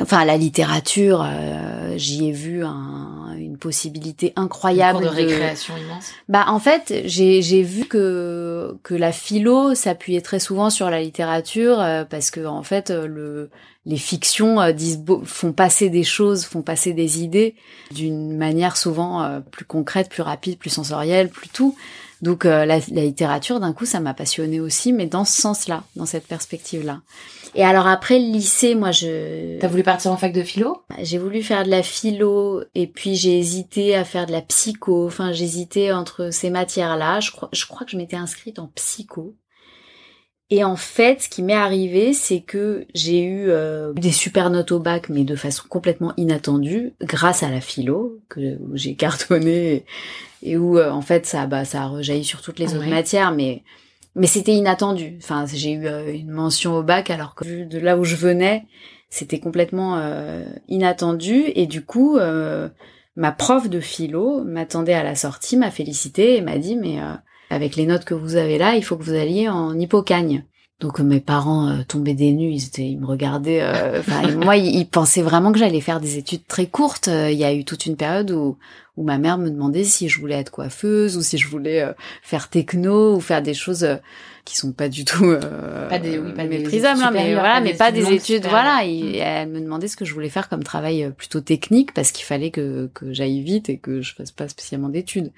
enfin 0.00 0.24
la 0.24 0.36
littérature. 0.36 1.22
Euh, 1.24 1.94
j'y 1.96 2.28
ai 2.28 2.32
vu 2.32 2.64
un, 2.64 3.34
une 3.36 3.58
possibilité 3.58 4.32
incroyable 4.36 5.02
de, 5.02 5.08
récréation 5.08 5.74
immense. 5.76 6.12
Bah 6.28 6.44
en 6.48 6.58
fait 6.58 7.02
j'ai 7.04 7.42
j'ai 7.42 7.62
vu 7.62 7.84
que 7.84 8.76
que 8.82 8.94
la 8.94 9.12
philo 9.12 9.74
s'appuyait 9.74 10.22
très 10.22 10.38
souvent 10.38 10.70
sur 10.70 10.90
la 10.90 11.00
littérature 11.00 11.80
euh, 11.80 12.04
parce 12.04 12.30
que 12.30 12.44
en 12.46 12.62
fait 12.62 12.90
le 12.90 13.50
les 13.84 13.96
fictions 13.96 14.60
euh, 14.60 14.72
disent 14.72 15.02
font 15.24 15.52
passer 15.52 15.90
des 15.90 16.04
choses, 16.04 16.44
font 16.44 16.62
passer 16.62 16.92
des 16.92 17.22
idées 17.22 17.54
d'une 17.90 18.36
manière 18.36 18.76
souvent 18.76 19.22
euh, 19.22 19.40
plus 19.40 19.64
concrète, 19.64 20.08
plus 20.08 20.22
rapide, 20.22 20.58
plus 20.58 20.70
sensorielle, 20.70 21.28
plus 21.28 21.48
tout. 21.48 21.76
Donc 22.22 22.46
euh, 22.46 22.64
la, 22.64 22.78
littérature, 22.78 23.58
d'un 23.58 23.72
coup, 23.72 23.84
ça 23.84 23.98
m'a 23.98 24.14
passionné 24.14 24.60
aussi, 24.60 24.92
mais 24.92 25.06
dans 25.06 25.24
ce 25.24 25.42
sens-là, 25.42 25.82
dans 25.96 26.06
cette 26.06 26.26
perspective-là. 26.26 27.02
Et 27.56 27.64
alors 27.64 27.88
après 27.88 28.18
le 28.18 28.26
lycée, 28.26 28.76
moi, 28.76 28.92
je... 28.92 29.58
T'as 29.58 29.66
voulu 29.66 29.82
partir 29.82 30.12
en 30.12 30.16
fac 30.16 30.32
de 30.32 30.42
philo? 30.42 30.82
J'ai 31.02 31.18
voulu 31.18 31.42
faire 31.42 31.64
de 31.64 31.70
la 31.70 31.82
philo, 31.82 32.62
et 32.76 32.86
puis 32.86 33.16
j'ai 33.16 33.38
hésité 33.38 33.96
à 33.96 34.04
faire 34.04 34.26
de 34.26 34.32
la 34.32 34.40
psycho. 34.40 35.04
Enfin, 35.04 35.32
j'hésitais 35.32 35.90
entre 35.90 36.30
ces 36.32 36.48
matières-là. 36.48 37.18
Je 37.18 37.32
crois, 37.32 37.48
je 37.52 37.66
crois 37.66 37.84
que 37.84 37.90
je 37.90 37.96
m'étais 37.96 38.16
inscrite 38.16 38.60
en 38.60 38.68
psycho. 38.68 39.34
Et 40.54 40.64
en 40.64 40.76
fait, 40.76 41.22
ce 41.22 41.28
qui 41.30 41.42
m'est 41.42 41.54
arrivé, 41.54 42.12
c'est 42.12 42.40
que 42.40 42.84
j'ai 42.92 43.22
eu 43.22 43.46
euh, 43.48 43.94
des 43.94 44.12
super 44.12 44.50
notes 44.50 44.70
au 44.70 44.80
bac, 44.80 45.08
mais 45.08 45.24
de 45.24 45.34
façon 45.34 45.62
complètement 45.66 46.12
inattendue, 46.18 46.92
grâce 47.00 47.42
à 47.42 47.48
la 47.48 47.62
philo, 47.62 48.20
que 48.28 48.58
où 48.60 48.76
j'ai 48.76 48.94
cartonné 48.96 49.86
et, 50.42 50.58
où 50.58 50.76
euh, 50.76 50.90
en 50.90 51.00
fait 51.00 51.24
ça, 51.24 51.46
bah, 51.46 51.64
ça 51.64 51.84
a 51.84 51.86
rejailli 51.86 52.22
sur 52.22 52.42
toutes 52.42 52.58
les 52.58 52.74
autres 52.74 52.90
matières, 52.90 53.32
mais 53.32 53.62
mais 54.14 54.26
c'était 54.26 54.52
inattendu. 54.52 55.16
Enfin, 55.22 55.46
j'ai 55.50 55.72
eu 55.72 55.86
euh, 55.86 56.12
une 56.12 56.30
mention 56.30 56.76
au 56.76 56.82
bac, 56.82 57.08
alors 57.08 57.34
que 57.34 57.64
de 57.64 57.78
là 57.78 57.96
où 57.96 58.04
je 58.04 58.16
venais, 58.16 58.66
c'était 59.08 59.40
complètement 59.40 60.02
inattendu. 60.68 61.44
Et 61.54 61.66
du 61.66 61.82
coup, 61.82 62.18
ma 63.16 63.32
prof 63.32 63.70
de 63.70 63.80
philo 63.80 64.44
m'attendait 64.44 64.92
à 64.92 65.02
la 65.02 65.14
sortie, 65.14 65.56
m'a 65.56 65.70
félicité 65.70 66.36
et 66.36 66.42
m'a 66.42 66.58
dit 66.58 66.76
mais 66.76 66.98
avec 67.52 67.76
les 67.76 67.84
notes 67.84 68.04
que 68.04 68.14
vous 68.14 68.36
avez 68.36 68.56
là, 68.56 68.76
il 68.76 68.82
faut 68.82 68.96
que 68.96 69.02
vous 69.02 69.14
alliez 69.14 69.48
en 69.48 69.78
hippocagne. 69.78 70.44
Donc 70.80 70.98
mes 70.98 71.20
parents 71.20 71.68
euh, 71.68 71.82
tombaient 71.86 72.14
des 72.14 72.32
nues, 72.32 72.56
ils, 72.78 72.98
me 72.98 73.06
regardaient. 73.06 73.60
Euh, 73.62 74.00
enfin, 74.00 74.26
moi, 74.32 74.56
ils, 74.56 74.86
pensaient 74.86 75.22
vraiment 75.22 75.52
que 75.52 75.58
j'allais 75.58 75.82
faire 75.82 76.00
des 76.00 76.16
études 76.16 76.46
très 76.48 76.66
courtes. 76.66 77.08
Euh, 77.08 77.30
il 77.30 77.38
y 77.38 77.44
a 77.44 77.52
eu 77.52 77.64
toute 77.64 77.86
une 77.86 77.96
période 77.96 78.30
où, 78.30 78.56
où 78.96 79.04
ma 79.04 79.18
mère 79.18 79.38
me 79.38 79.50
demandait 79.50 79.84
si 79.84 80.08
je 80.08 80.18
voulais 80.18 80.34
être 80.36 80.50
coiffeuse 80.50 81.16
ou 81.16 81.22
si 81.22 81.36
je 81.36 81.46
voulais 81.46 81.86
faire 82.22 82.48
techno 82.48 83.14
ou 83.14 83.20
faire 83.20 83.42
des 83.42 83.54
choses 83.54 83.86
qui 84.44 84.56
sont 84.56 84.72
pas 84.72 84.88
du 84.88 85.04
tout 85.04 85.36
pas 85.88 85.98
des, 85.98 86.18
oui, 86.18 86.32
pas 86.32 86.44
méprisables, 86.44 87.00
hein, 87.02 87.10
mais 87.12 87.34
voilà, 87.34 87.60
mais 87.60 87.74
pas 87.74 87.92
des 87.92 88.12
études. 88.12 88.46
Voilà, 88.46 88.84
et, 88.84 89.18
elle 89.18 89.48
me 89.48 89.60
demandait 89.60 89.88
ce 89.88 89.96
que 89.96 90.04
je 90.04 90.12
voulais 90.12 90.28
faire 90.28 90.48
comme 90.48 90.64
travail 90.64 91.12
plutôt 91.16 91.40
technique 91.40 91.94
parce 91.94 92.12
qu'il 92.12 92.24
fallait 92.24 92.50
que 92.50 92.90
que 92.94 93.12
j'aille 93.12 93.40
vite 93.42 93.68
et 93.68 93.78
que 93.78 94.00
je 94.00 94.14
fasse 94.14 94.32
pas 94.32 94.48
spécialement 94.48 94.88
d'études. 94.88 95.32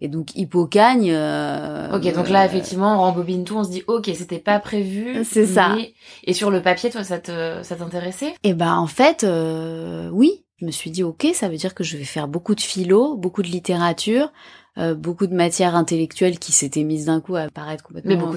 Et 0.00 0.08
donc 0.08 0.36
Hippocagne. 0.36 1.10
Euh, 1.10 1.96
ok, 1.96 2.12
donc 2.12 2.28
là 2.28 2.44
effectivement, 2.44 2.96
on 2.96 2.98
rembobine 2.98 3.44
tout, 3.44 3.56
on 3.56 3.64
se 3.64 3.70
dit 3.70 3.82
ok, 3.86 4.10
c'était 4.14 4.38
pas 4.38 4.58
prévu. 4.58 5.24
C'est 5.24 5.46
ça. 5.46 5.76
Et 6.24 6.34
sur 6.34 6.50
le 6.50 6.60
papier, 6.60 6.90
toi, 6.90 7.02
ça 7.02 7.18
te 7.18 7.62
ça 7.62 7.76
t'intéressait? 7.76 8.34
Eh 8.42 8.54
ben 8.54 8.74
en 8.74 8.86
fait, 8.86 9.24
euh, 9.24 10.10
oui. 10.12 10.42
Je 10.58 10.64
me 10.64 10.70
suis 10.70 10.90
dit 10.90 11.02
ok, 11.02 11.26
ça 11.34 11.50
veut 11.50 11.58
dire 11.58 11.74
que 11.74 11.84
je 11.84 11.98
vais 11.98 12.04
faire 12.04 12.28
beaucoup 12.28 12.54
de 12.54 12.62
philo, 12.62 13.14
beaucoup 13.14 13.42
de 13.42 13.48
littérature, 13.48 14.32
euh, 14.78 14.94
beaucoup 14.94 15.26
de 15.26 15.34
matières 15.34 15.74
intellectuelles 15.74 16.38
qui 16.38 16.52
s'étaient 16.52 16.84
mises 16.84 17.06
d'un 17.06 17.20
coup 17.20 17.36
à 17.36 17.48
paraître 17.48 17.84
complètement 17.84 18.10
mais 18.10 18.16
beaucoup. 18.16 18.36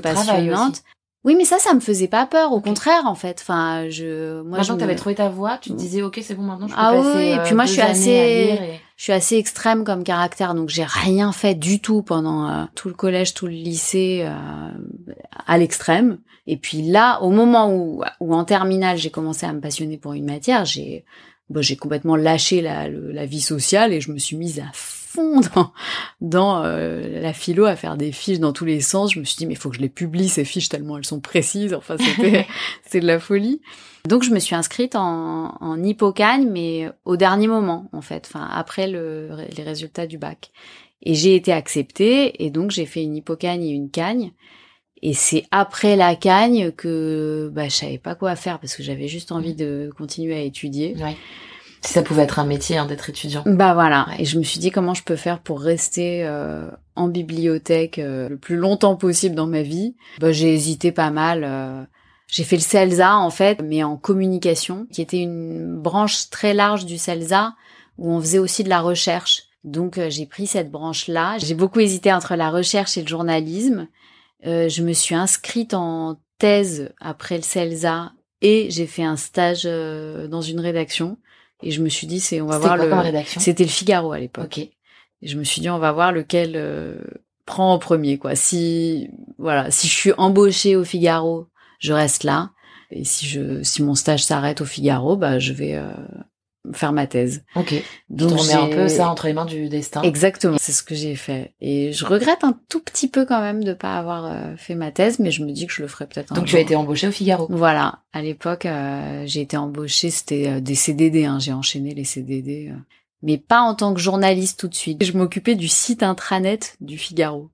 Oui, 1.25 1.36
mais 1.36 1.43
ça, 1.43 1.60
ça 1.60 1.74
me 1.74 1.81
faisait 1.81 2.08
pas 2.08 2.25
peur. 2.25 2.53
Au 2.53 2.62
contraire, 2.62 3.05
en 3.05 3.15
fait. 3.15 3.39
Enfin, 3.41 3.89
je, 3.89 4.41
moi, 4.41 4.60
maintenant 4.60 4.75
que 4.75 4.79
t'avais 4.79 4.96
trouvé 4.96 5.15
ta 5.15 5.27
voix, 5.27 5.58
tu 5.62 5.69
te 5.69 5.75
disais, 5.75 6.01
ok, 6.01 6.17
c'est 6.24 6.34
bon, 6.34 6.43
maintenant 6.43 6.67
je 6.67 6.74
peux 6.74 6.79
ah 6.79 6.93
passer. 6.93 7.17
oui, 7.17 7.24
et 7.31 7.39
puis 7.43 7.55
moi, 7.55 7.65
je 7.65 7.74
suis 7.74 7.81
assez, 7.81 8.58
je 8.96 9.03
suis 9.03 9.12
assez 9.12 9.36
extrême 9.36 9.84
comme 9.84 10.05
caractère, 10.05 10.55
donc 10.55 10.69
j'ai 10.69 10.86
rien 10.86 11.34
fait 11.34 11.55
du 11.55 11.81
tout 11.81 12.03
pendant 12.03 12.50
euh, 12.50 12.63
tout 12.74 12.88
le 12.88 12.93
collège, 12.93 13.34
tout 13.34 13.48
le 13.48 13.51
lycée, 13.51 14.22
euh, 14.24 14.72
à 15.46 15.58
l'extrême. 15.58 16.19
Et 16.48 16.55
puis 16.55 16.84
là, 16.84 17.19
au 17.22 17.31
moment 17.31 17.69
où, 17.74 18.01
où 18.22 18.34
en 18.34 18.46
terminale, 18.46 18.98
j'ai 18.98 19.10
commencé 19.10 19.46
à 19.46 19.51
me 19.51 19.60
passionner 19.60 19.98
pour 19.98 20.13
une 20.13 20.25
matière, 20.25 20.63
j'ai, 20.63 21.03
bon, 21.50 21.62
j'ai 21.62 21.75
complètement 21.75 22.15
lâché 22.15 22.62
la, 22.62 22.88
la 22.88 23.25
vie 23.25 23.41
sociale 23.41 23.91
et 23.91 24.00
je 24.00 24.13
me 24.13 24.17
suis 24.19 24.38
mise 24.38 24.60
à 24.60 24.72
fond 25.10 25.42
dans, 25.56 25.74
dans 26.22 26.63
euh, 26.63 27.22
la 27.22 27.34
philo, 27.34 27.66
à 27.66 27.75
faire 27.75 27.98
des 27.98 28.12
fiches 28.12 28.39
dans 28.39 28.54
tous 28.54 28.66
les 28.66 28.82
sens. 28.82 29.13
Je 29.13 29.20
me 29.20 29.25
suis 29.25 29.38
dit, 29.38 29.46
mais 29.46 29.54
il 29.54 29.58
faut 29.58 29.70
que 29.70 29.75
je 29.75 29.82
les 29.82 29.89
publie, 29.89 30.30
ces 30.30 30.46
fiches, 30.46 30.70
tellement 30.70 30.98
elles 30.98 31.06
sont 31.06 31.20
précises. 31.20 31.74
Enfin, 31.74 31.98
c'était, 31.98 32.46
c'est 32.88 33.00
de 33.00 33.08
la 33.08 33.20
folie. 33.20 33.62
Donc, 34.08 34.24
je 34.24 34.32
me 34.32 34.39
suis 34.39 34.56
inscrite 34.56 34.96
en, 34.96 35.58
en 35.60 35.84
hippocagne, 35.84 36.48
mais 36.50 36.89
au 37.06 37.18
dernier 37.18 37.48
moment, 37.48 37.89
en 37.92 38.01
fait, 38.01 38.30
enfin, 38.30 38.48
après 38.51 38.88
le, 38.88 39.30
les 39.58 39.63
résultats 39.63 40.08
du 40.08 40.18
bac. 40.18 40.51
Et 41.01 41.16
j'ai 41.16 41.36
été 41.36 41.54
acceptée, 41.54 42.44
et 42.44 42.50
donc 42.50 42.72
j'ai 42.72 42.86
fait 42.86 43.04
une 43.04 43.16
hippocagne 43.16 43.63
et 43.63 43.70
une 43.70 43.89
cagne. 43.89 44.34
Et 45.01 45.13
c'est 45.13 45.46
après 45.51 45.96
la 45.96 46.16
cagne 46.16 46.72
que 46.72 47.50
bah, 47.54 47.70
je 47.70 47.75
savais 47.75 47.98
pas 47.98 48.16
quoi 48.16 48.36
faire 48.36 48.60
parce 48.60 48.75
que 48.75 48.84
j'avais 48.84 49.08
juste 49.08 49.32
envie 49.32 49.56
de 49.56 49.89
continuer 49.98 50.36
à 50.36 50.42
étudier. 50.42 50.94
Ouais. 51.00 51.16
Si 51.81 51.93
ça 51.93 52.01
pouvait 52.01 52.24
être 52.24 52.39
un 52.39 52.45
métier 52.45 52.77
hein, 52.77 52.86
d'être 52.86 53.09
étudiant. 53.09 53.43
Bah 53.45 53.74
voilà. 53.74 54.07
Et 54.17 54.25
je 54.25 54.38
me 54.38 54.43
suis 54.43 54.59
dit 54.59 54.71
comment 54.71 54.93
je 54.93 55.03
peux 55.03 55.15
faire 55.15 55.39
pour 55.39 55.62
rester 55.62 56.25
euh, 56.25 56.69
en 56.95 57.07
bibliothèque 57.07 58.00
euh, 58.00 58.29
le 58.29 58.38
plus 58.38 58.57
longtemps 58.57 58.95
possible 58.95 59.36
dans 59.36 59.48
ma 59.48 59.62
vie? 59.62 59.95
Bah, 60.19 60.31
j'ai 60.31 60.53
hésité 60.53 60.91
pas 60.91 61.09
mal. 61.09 61.43
euh. 61.43 61.83
J'ai 62.27 62.43
fait 62.43 62.57
le 62.57 62.62
CELSA 62.62 63.17
en 63.17 63.31
fait, 63.31 63.59
mais 63.63 63.83
en 63.83 63.98
communication, 63.98 64.86
qui 64.91 65.01
était 65.01 65.19
une 65.19 65.75
branche 65.81 66.29
très 66.29 66.53
large 66.53 66.86
du 66.86 66.98
CELSA 67.00 67.55
où 67.98 68.12
on 68.12 68.19
faisait 68.19 68.38
aussi 68.38 68.63
de 68.63 68.69
la 68.69 68.81
recherche. 68.81 69.43
Donc 69.63 69.98
euh, 69.98 70.09
j'ai 70.09 70.25
pris 70.25 70.45
cette 70.48 70.69
branche-là. 70.69 71.38
J'ai 71.39 71.55
beaucoup 71.55 71.79
hésité 71.79 72.13
entre 72.13 72.36
la 72.36 72.50
recherche 72.51 72.98
et 72.98 73.01
le 73.01 73.07
journalisme. 73.07 73.88
Euh, 74.45 74.69
je 74.69 74.83
me 74.83 74.93
suis 74.93 75.15
inscrite 75.15 75.74
en 75.74 76.17
thèse 76.38 76.93
après 77.01 77.36
le 77.38 77.41
CELSA 77.43 78.12
et 78.41 78.67
j'ai 78.69 78.86
fait 78.86 79.03
un 79.03 79.17
stage 79.17 79.63
euh, 79.65 80.27
dans 80.27 80.41
une 80.41 80.59
rédaction. 80.59 81.17
Et 81.62 81.72
je 81.72 81.82
me 81.82 81.89
suis 81.89 82.08
dit, 82.08 82.20
c'est 82.20 82.42
on 82.42 82.48
va 82.48 82.58
voir 82.58 82.78
quoi 82.78 83.12
le. 83.12 83.20
C'était 83.25 83.63
le 83.63 83.70
Figaro 83.70 84.12
à 84.12 84.20
l'époque. 84.20 84.46
Ok. 84.46 84.58
Et 84.60 85.28
je 85.28 85.38
me 85.38 85.44
suis 85.44 85.62
dit, 85.62 85.70
on 85.70 85.80
va 85.80 85.92
voir 85.92 86.12
lequel 86.12 86.54
euh, 86.56 86.98
prend 87.46 87.74
en 87.74 87.80
premier, 87.80 88.18
quoi. 88.18 88.36
Si 88.36 89.10
voilà, 89.38 89.70
si 89.72 89.88
je 89.88 89.94
suis 89.94 90.13
embauchée 90.18 90.75
au 90.75 90.86
Figaro, 90.86 91.48
je 91.80 91.94
reste 91.94 92.24
là. 92.24 92.51
Et 92.92 93.04
si 93.04 93.28
je, 93.28 93.62
si 93.62 93.84
mon 93.84 93.96
stage 93.96 94.24
s'arrête 94.24 94.62
au 94.62 94.66
Figaro, 94.66 95.16
bah 95.16 95.38
je 95.38 95.54
vais 95.54 95.75
euh, 95.75 95.92
faire 96.74 96.92
ma 96.92 97.08
thèse. 97.08 97.44
Ok. 97.56 97.74
Donc 98.10 98.32
on 98.39 98.44
met 98.44 98.54
un 98.54 98.68
peu 98.68 98.88
ça 98.88 99.10
entre 99.10 99.28
les 99.28 99.34
mains 99.34 99.46
du 99.46 99.70
destin. 99.70 100.01
Exactement, 100.01 100.58
c'est 100.60 100.72
ce 100.72 100.84
que 100.84 100.94
j'ai 100.96 101.16
fait. 101.16 101.54
Et 101.62 101.94
je 101.94 102.06
regrette 102.06 102.44
un 102.44 102.60
tout 102.70 102.82
petit 102.82 103.08
peu 103.08 103.25
quand 103.25 103.42
même 103.42 103.63
de 103.63 103.74
pas 103.74 103.98
avoir 103.98 104.25
euh, 104.25 104.56
fait 104.58 104.75
ma 104.75 104.92
thèse, 104.92 105.20
mais 105.20 105.32
je 105.32 105.44
me 105.44 105.51
dis 105.51 105.66
que 105.68 105.74
je 105.74 105.82
le 105.82 105.88
ferai 105.88 106.06
peut-être 106.08 106.32
un 106.32 106.36
Donc 106.36 106.46
tu 106.46 106.51
jour. 106.51 106.60
as 106.60 106.62
été 106.62 106.75
embauchée 106.75 107.08
au 107.08 107.12
Figaro. 107.12 107.48
Voilà, 107.50 108.00
à 108.13 108.22
l'époque, 108.22 108.66
euh, 108.66 109.24
j'ai 109.25 109.42
été 109.42 109.58
embauchée, 109.58 110.10
c'était 110.10 110.48
euh, 110.48 110.60
des 110.60 110.75
CDD, 110.75 111.25
hein, 111.25 111.39
j'ai 111.39 111.54
enchaîné 111.54 111.94
les 111.94 112.04
CDD, 112.04 112.70
euh, 112.72 112.78
mais 113.24 113.38
pas 113.38 113.62
en 113.62 113.74
tant 113.74 113.94
que 113.94 114.00
journaliste 114.01 114.60
tout 114.60 114.68
de 114.68 114.75
suite. 114.75 115.04
Je 115.04 115.18
m'occupais 115.18 115.56
du 115.56 115.68
site 115.68 116.04
intranet 116.04 116.75
du 116.82 116.98
Figaro. 116.98 117.50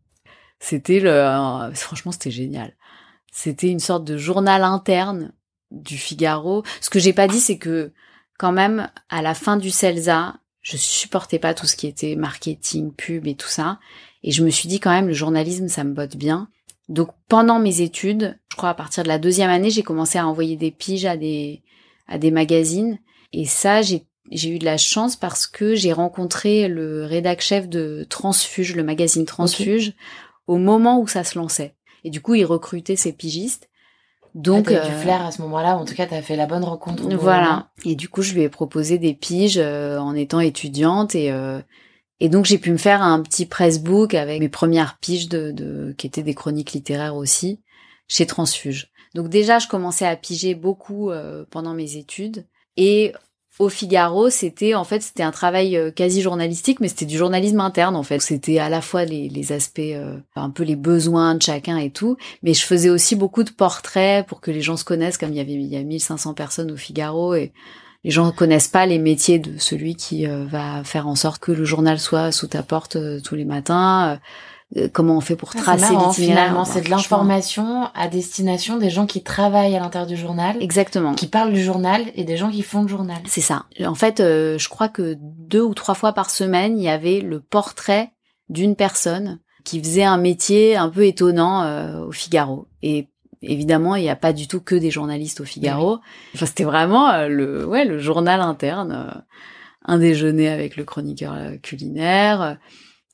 C'était 0.59 0.99
le, 0.99 1.09
euh, 1.11 1.71
franchement, 1.73 2.11
c'était 2.11 2.31
génial. 2.31 2.73
C'était 3.31 3.69
une 3.69 3.79
sorte 3.79 4.03
de 4.05 4.17
journal 4.17 4.63
interne 4.63 5.31
du 5.71 5.97
Figaro. 5.97 6.63
Ce 6.81 6.89
que 6.89 6.99
j'ai 6.99 7.13
pas 7.13 7.27
dit, 7.27 7.39
c'est 7.39 7.57
que 7.57 7.91
quand 8.37 8.51
même, 8.51 8.89
à 9.09 9.21
la 9.21 9.33
fin 9.33 9.57
du 9.57 9.69
CELSA, 9.69 10.35
je 10.61 10.77
supportais 10.77 11.39
pas 11.39 11.53
tout 11.53 11.67
ce 11.67 11.75
qui 11.75 11.87
était 11.87 12.15
marketing, 12.15 12.91
pub 12.91 13.27
et 13.27 13.35
tout 13.35 13.47
ça. 13.47 13.79
Et 14.23 14.31
je 14.31 14.43
me 14.43 14.49
suis 14.49 14.67
dit 14.67 14.79
quand 14.79 14.91
même, 14.91 15.07
le 15.07 15.13
journalisme, 15.13 15.67
ça 15.67 15.83
me 15.83 15.93
botte 15.93 16.17
bien. 16.17 16.49
Donc 16.89 17.09
pendant 17.27 17.59
mes 17.59 17.81
études, 17.81 18.39
je 18.49 18.55
crois 18.55 18.69
à 18.69 18.73
partir 18.73 19.03
de 19.03 19.07
la 19.07 19.19
deuxième 19.19 19.49
année, 19.49 19.69
j'ai 19.69 19.83
commencé 19.83 20.17
à 20.17 20.27
envoyer 20.27 20.55
des 20.55 20.71
piges 20.71 21.05
à 21.05 21.17
des 21.17 21.63
à 22.07 22.17
des 22.17 22.31
magazines. 22.31 22.99
Et 23.33 23.45
ça, 23.45 23.81
j'ai 23.81 24.05
j'ai 24.31 24.49
eu 24.49 24.59
de 24.59 24.65
la 24.65 24.77
chance 24.77 25.15
parce 25.15 25.45
que 25.45 25.75
j'ai 25.75 25.93
rencontré 25.93 26.67
le 26.67 27.05
rédac 27.05 27.41
chef 27.41 27.69
de 27.69 28.05
Transfuge, 28.09 28.75
le 28.75 28.83
magazine 28.83 29.25
Transfuge, 29.25 29.93
au 30.47 30.57
moment 30.57 30.99
où 30.99 31.07
ça 31.07 31.23
se 31.23 31.37
lançait. 31.37 31.75
Et 32.03 32.09
du 32.09 32.21
coup, 32.21 32.35
il 32.35 32.45
recrutait 32.45 32.95
ses 32.95 33.13
pigistes. 33.13 33.69
Donc, 34.35 34.67
Ah, 34.67 34.73
t'as 34.73 34.87
eu 34.87 34.91
euh, 34.91 34.95
du 34.95 35.01
flair 35.01 35.25
à 35.25 35.31
ce 35.31 35.41
moment-là. 35.41 35.77
En 35.77 35.85
tout 35.85 35.95
cas, 35.95 36.05
t'as 36.05 36.21
fait 36.21 36.35
la 36.35 36.45
bonne 36.45 36.63
rencontre. 36.63 37.03
voilà. 37.15 37.69
Et 37.85 37.95
du 37.95 38.09
coup, 38.09 38.21
je 38.21 38.33
lui 38.33 38.41
ai 38.41 38.49
proposé 38.49 38.97
des 38.99 39.13
piges 39.13 39.57
euh, 39.57 39.97
en 39.97 40.13
étant 40.13 40.39
étudiante 40.41 41.15
et 41.15 41.31
euh, 41.31 41.59
et 42.21 42.29
donc 42.29 42.45
j'ai 42.45 42.57
pu 42.57 42.71
me 42.71 42.77
faire 42.77 43.01
un 43.01 43.21
petit 43.21 43.45
pressbook 43.45 44.13
avec 44.13 44.39
mes 44.39 44.47
premières 44.49 44.97
piges 44.99 45.27
de, 45.27 45.51
de 45.51 45.93
qui 45.97 46.07
étaient 46.07 46.23
des 46.23 46.33
chroniques 46.33 46.71
littéraires 46.73 47.15
aussi 47.15 47.61
chez 48.07 48.25
Transfuge. 48.25 48.91
Donc 49.15 49.29
déjà, 49.29 49.59
je 49.59 49.67
commençais 49.67 50.05
à 50.05 50.15
piger 50.15 50.55
beaucoup 50.55 51.09
euh, 51.11 51.45
pendant 51.49 51.73
mes 51.73 51.95
études 51.97 52.45
et 52.77 53.13
au 53.57 53.69
Figaro, 53.69 54.29
c'était 54.29 54.75
en 54.75 54.83
fait 54.83 55.01
c'était 55.01 55.23
un 55.23 55.31
travail 55.31 55.77
euh, 55.77 55.91
quasi 55.91 56.21
journalistique, 56.21 56.79
mais 56.79 56.87
c'était 56.87 57.05
du 57.05 57.17
journalisme 57.17 57.59
interne 57.61 57.95
en 57.95 58.03
fait. 58.03 58.21
C'était 58.21 58.59
à 58.59 58.69
la 58.69 58.81
fois 58.81 59.05
les, 59.05 59.29
les 59.29 59.51
aspects 59.51 59.79
euh, 59.79 60.17
un 60.35 60.49
peu 60.49 60.63
les 60.63 60.75
besoins 60.75 61.35
de 61.35 61.41
chacun 61.41 61.77
et 61.77 61.89
tout, 61.89 62.17
mais 62.43 62.53
je 62.53 62.65
faisais 62.65 62.89
aussi 62.89 63.15
beaucoup 63.15 63.43
de 63.43 63.51
portraits 63.51 64.25
pour 64.27 64.41
que 64.41 64.51
les 64.51 64.61
gens 64.61 64.77
se 64.77 64.83
connaissent, 64.83 65.17
comme 65.17 65.31
il 65.31 65.37
y 65.37 65.39
avait 65.39 65.53
il 65.53 65.65
y 65.65 65.77
a 65.77 65.83
1500 65.83 66.33
personnes 66.33 66.71
au 66.71 66.77
Figaro 66.77 67.33
et 67.35 67.53
les 68.05 68.11
gens 68.11 68.27
ne 68.27 68.31
connaissent 68.31 68.67
pas 68.67 68.85
les 68.85 68.99
métiers 68.99 69.39
de 69.39 69.57
celui 69.57 69.95
qui 69.95 70.27
euh, 70.27 70.45
va 70.45 70.83
faire 70.83 71.07
en 71.07 71.15
sorte 71.15 71.41
que 71.41 71.51
le 71.51 71.65
journal 71.65 71.99
soit 71.99 72.31
sous 72.31 72.45
ta 72.45 72.61
porte 72.61 72.97
euh, 72.97 73.19
tous 73.19 73.33
les 73.33 73.45
matins. 73.45 74.19
Euh, 74.77 74.89
comment 74.91 75.15
on 75.17 75.21
fait 75.21 75.35
pour 75.35 75.51
Ah, 75.55 75.59
tracer 75.61 75.85
c'est 75.85 75.93
marrant, 75.93 76.09
l'itinéraire 76.09 76.43
finalement, 76.43 76.65
c'est 76.65 76.81
de 76.81 76.89
l'information 76.89 77.87
à 77.93 78.07
destination 78.07 78.77
des 78.77 78.89
gens 78.89 79.05
qui 79.05 79.23
travaillent 79.23 79.75
à 79.75 79.79
l'intérieur 79.79 80.07
du 80.07 80.17
journal, 80.17 80.57
Exactement. 80.61 81.13
qui 81.13 81.27
parlent 81.27 81.53
du 81.53 81.63
journal 81.63 82.03
et 82.15 82.23
des 82.23 82.37
gens 82.37 82.49
qui 82.49 82.61
font 82.61 82.81
le 82.81 82.87
journal. 82.87 83.17
C'est 83.25 83.41
ça. 83.41 83.65
En 83.85 83.95
fait, 83.95 84.19
euh, 84.19 84.57
je 84.57 84.67
crois 84.69 84.89
que 84.89 85.15
deux 85.19 85.61
ou 85.61 85.73
trois 85.73 85.95
fois 85.95 86.13
par 86.13 86.29
semaine, 86.29 86.77
il 86.77 86.83
y 86.83 86.89
avait 86.89 87.21
le 87.21 87.39
portrait 87.39 88.11
d'une 88.49 88.75
personne 88.75 89.39
qui 89.63 89.79
faisait 89.81 90.03
un 90.03 90.17
métier 90.17 90.75
un 90.75 90.89
peu 90.89 91.05
étonnant 91.05 91.63
euh, 91.63 92.05
au 92.05 92.11
Figaro. 92.11 92.67
Et 92.83 93.07
évidemment, 93.41 93.95
il 93.95 94.03
n'y 94.03 94.09
a 94.09 94.15
pas 94.15 94.33
du 94.33 94.47
tout 94.47 94.59
que 94.59 94.75
des 94.75 94.91
journalistes 94.91 95.39
au 95.41 95.45
Figaro. 95.45 95.99
Enfin, 96.35 96.45
c'était 96.45 96.63
vraiment 96.65 97.09
euh, 97.09 97.27
le, 97.27 97.65
ouais, 97.65 97.85
le 97.85 97.97
journal 97.97 98.41
interne. 98.41 99.23
un 99.87 99.97
déjeuner 99.99 100.49
avec 100.49 100.75
le 100.77 100.83
chroniqueur 100.83 101.35
culinaire. 101.63 102.57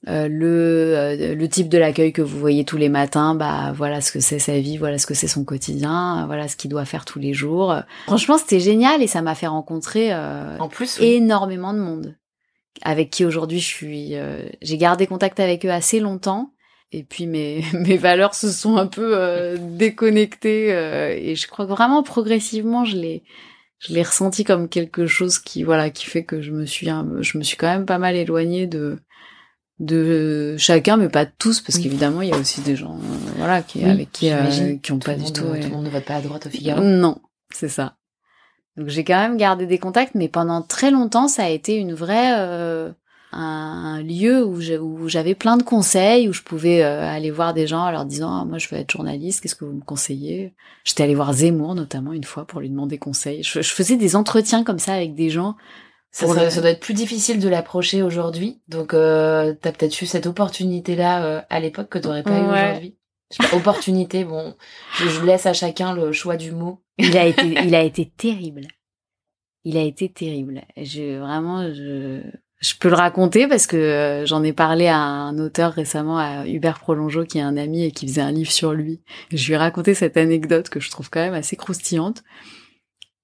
Euh, 0.08 0.28
le, 0.28 0.94
euh, 0.96 1.36
le 1.36 1.48
type 1.48 1.70
de 1.70 1.78
l'accueil 1.78 2.12
que 2.12 2.22
vous 2.22 2.40
voyez 2.40 2.66
tous 2.66 2.78
les 2.78 2.90
matins, 2.90 3.36
bah 3.36 3.72
voilà 3.76 4.02
ce 4.02 4.12
que 4.12 4.20
c'est 4.20 4.40
sa 4.40 4.60
vie, 4.60 4.78
voilà 4.78 4.98
ce 4.98 5.06
que 5.06 5.14
c'est 5.14 5.28
son 5.28 5.44
quotidien, 5.46 6.26
voilà 6.26 6.48
ce 6.48 6.56
qu'il 6.56 6.72
doit 6.72 6.86
faire 6.86 7.06
tous 7.06 7.20
les 7.20 7.34
jours. 7.34 7.76
Franchement, 8.08 8.38
c'était 8.38 8.60
génial 8.60 9.02
et 9.02 9.08
ça 9.08 9.22
m'a 9.22 9.36
fait 9.36 9.48
rencontrer 9.48 10.12
euh, 10.12 10.58
En 10.60 10.70
plus, 10.70 11.00
oui. 11.00 11.14
énormément 11.14 11.74
de 11.74 11.80
monde 11.80 12.16
avec 12.82 13.10
qui 13.10 13.26
aujourd'hui 13.26 13.60
je 13.60 13.68
suis 13.68 14.16
euh, 14.16 14.48
j'ai 14.62 14.78
gardé 14.78 15.08
contact 15.08 15.40
avec 15.40 15.66
eux 15.66 15.72
assez 15.72 16.00
longtemps 16.00 16.54
et 16.92 17.04
puis 17.04 17.28
mes 17.28 17.64
mes 17.74 17.98
valeurs 17.98 18.36
se 18.36 18.50
sont 18.50 18.78
un 18.78 18.88
peu 18.88 19.18
euh, 19.18 19.58
déconnectées 19.60 20.74
euh, 20.74 21.16
et 21.18 21.36
je 21.36 21.48
crois 21.48 21.66
que 21.66 21.72
vraiment 21.72 22.04
progressivement 22.04 22.86
je 22.86 22.98
l'ai 22.98 23.24
je 23.80 23.94
l'ai 23.94 24.04
ressenti 24.04 24.44
comme 24.44 24.70
quelque 24.70 25.06
chose 25.06 25.40
qui 25.40 25.64
voilà 25.64 25.90
qui 25.90 26.06
fait 26.06 26.24
que 26.24 26.42
je 26.42 26.52
me 26.52 26.66
suis 26.66 26.88
je 26.88 27.38
me 27.38 27.44
suis 27.44 27.58
quand 27.58 27.68
même 27.72 27.86
pas 27.86 27.98
mal 27.98 28.16
éloignée 28.16 28.68
de 28.68 28.98
de 29.82 30.56
chacun 30.58 30.96
mais 30.96 31.10
pas 31.10 31.26
de 31.26 31.32
tous 31.38 31.60
parce 31.60 31.76
Oui. 31.78 31.84
qu'évidemment 31.84 32.22
il 32.22 32.30
y 32.30 32.34
a 32.34 32.38
aussi 32.38 32.62
des 32.62 32.76
gens 32.76 32.94
euh, 32.96 33.32
voilà 33.38 33.62
qui 33.62 33.80
Oui, 33.80 33.90
avec 33.90 34.12
qui 34.12 34.32
euh, 34.32 34.78
qui 34.82 34.92
ont 34.92 35.00
Tout 35.00 35.08
pas 35.12 35.16
du 35.16 35.34
tout 35.34 35.44
euh. 35.44 35.60
Tout 35.60 35.70
le 35.70 35.76
monde 35.76 35.86
ne 35.86 35.90
vote 35.90 36.06
pas 36.06 36.16
à 36.16 36.22
droite 36.22 36.46
au 36.46 36.50
Figaro. 36.50 36.82
Non, 36.82 37.18
c'est 37.54 37.68
ça. 37.68 37.96
Donc 38.78 38.88
j'ai 38.88 39.04
quand 39.04 39.20
même 39.20 39.36
gardé 39.38 39.66
des 39.66 39.80
contacts, 39.80 40.16
mais 40.16 40.30
pendant 40.30 40.62
très 40.62 40.92
longtemps, 40.92 41.28
ça 41.28 41.44
a 41.44 41.50
été 41.50 41.76
une 41.76 41.94
vraie 41.94 42.36
euh, 42.38 42.92
un, 43.34 43.98
un 43.98 44.02
lieu 44.04 44.46
où 44.46 45.08
j'avais 45.10 45.36
plein 45.36 45.58
de 45.58 45.64
conseils, 45.64 46.30
où 46.30 46.34
je 46.34 46.42
pouvais 46.44 46.84
euh, 46.84 47.02
aller 47.06 47.32
voir 47.32 47.54
des 47.54 47.66
gens 47.66 47.80
en 47.82 47.92
leur 47.92 48.06
disant 48.06 48.32
Ah, 48.42 48.46
moi 48.46 48.60
je 48.60 48.70
veux 48.70 48.78
être 48.78 48.92
journaliste, 48.92 49.42
qu'est-ce 49.42 49.56
que 49.56 49.66
vous 49.66 49.74
me 49.74 49.82
conseillez? 49.84 50.54
J'étais 50.84 51.04
allée 51.04 51.16
voir 51.16 51.34
Zemmour 51.34 51.74
notamment 51.76 52.14
une 52.14 52.24
fois 52.24 52.46
pour 52.46 52.60
lui 52.62 52.70
demander 52.70 52.98
conseil. 52.98 53.42
Je, 53.44 53.62
je 53.62 53.74
faisais 53.74 53.98
des 53.98 54.16
entretiens 54.16 54.64
comme 54.64 54.80
ça 54.80 54.94
avec 54.94 55.16
des 55.16 55.30
gens. 55.32 55.56
Ça, 56.12 56.26
Pour 56.26 56.36
ça- 56.36 56.44
le- 56.44 56.50
ça 56.50 56.62
doit 56.62 56.72
être 56.72 56.82
plus 56.82 56.94
difficile 56.94 57.40
de 57.40 57.48
l'approcher 57.48 58.02
aujourd'hui. 58.04 58.62
Donc, 58.68 58.94
euh, 58.94 59.54
t'as 59.62 59.72
peut-être 59.72 60.02
eu 60.02 60.06
cette 60.06 60.26
opportunité-là 60.28 61.24
euh, 61.26 61.42
à 61.50 61.60
l'époque 61.60 61.88
que 61.90 62.00
t'aurais 62.00 62.24
pas 62.24 62.38
eu 62.38 62.42
Ouais. 62.44 62.68
aujourd'hui. 62.70 62.98
Je 63.32 63.38
sais 63.42 63.50
pas, 63.50 63.56
opportunité, 63.56 64.26
bon, 64.26 64.56
je, 64.98 65.08
je 65.08 65.24
laisse 65.24 65.46
à 65.46 65.54
chacun 65.54 65.94
le 65.96 66.12
choix 66.12 66.36
du 66.36 66.52
mot. 66.52 66.82
Il 66.98 67.18
a 67.18 67.26
été, 67.26 67.42
il 67.66 67.74
a 67.76 67.82
été 67.84 68.06
terrible. 68.18 68.68
Il 69.64 69.78
a 69.78 69.84
été 69.84 70.10
terrible. 70.12 70.64
Je 70.76 71.18
vraiment, 71.20 71.72
je, 71.74 72.22
je 72.60 72.74
peux 72.78 72.90
le 72.90 72.96
raconter 72.96 73.48
parce 73.48 73.66
que 73.68 73.78
euh, 73.78 74.26
j'en 74.26 74.44
ai 74.44 74.52
parlé 74.52 74.88
à 74.88 74.98
un 74.98 75.38
auteur 75.40 75.72
récemment, 75.72 76.18
à 76.18 76.46
Hubert 76.46 76.80
Prolongeau, 76.80 77.24
qui 77.24 77.38
est 77.38 77.42
un 77.42 77.56
ami 77.56 77.86
et 77.86 77.92
qui 77.92 78.06
faisait 78.06 78.20
un 78.22 78.32
livre 78.32 78.52
sur 78.52 78.74
lui. 78.74 79.02
Je 79.32 79.48
lui 79.48 79.54
ai 79.54 79.58
raconté 79.58 79.94
cette 79.94 80.18
anecdote 80.18 80.68
que 80.68 80.82
je 80.82 80.90
trouve 80.92 81.10
quand 81.10 81.22
même 81.22 81.34
assez 81.36 81.56
croustillante. 81.56 82.24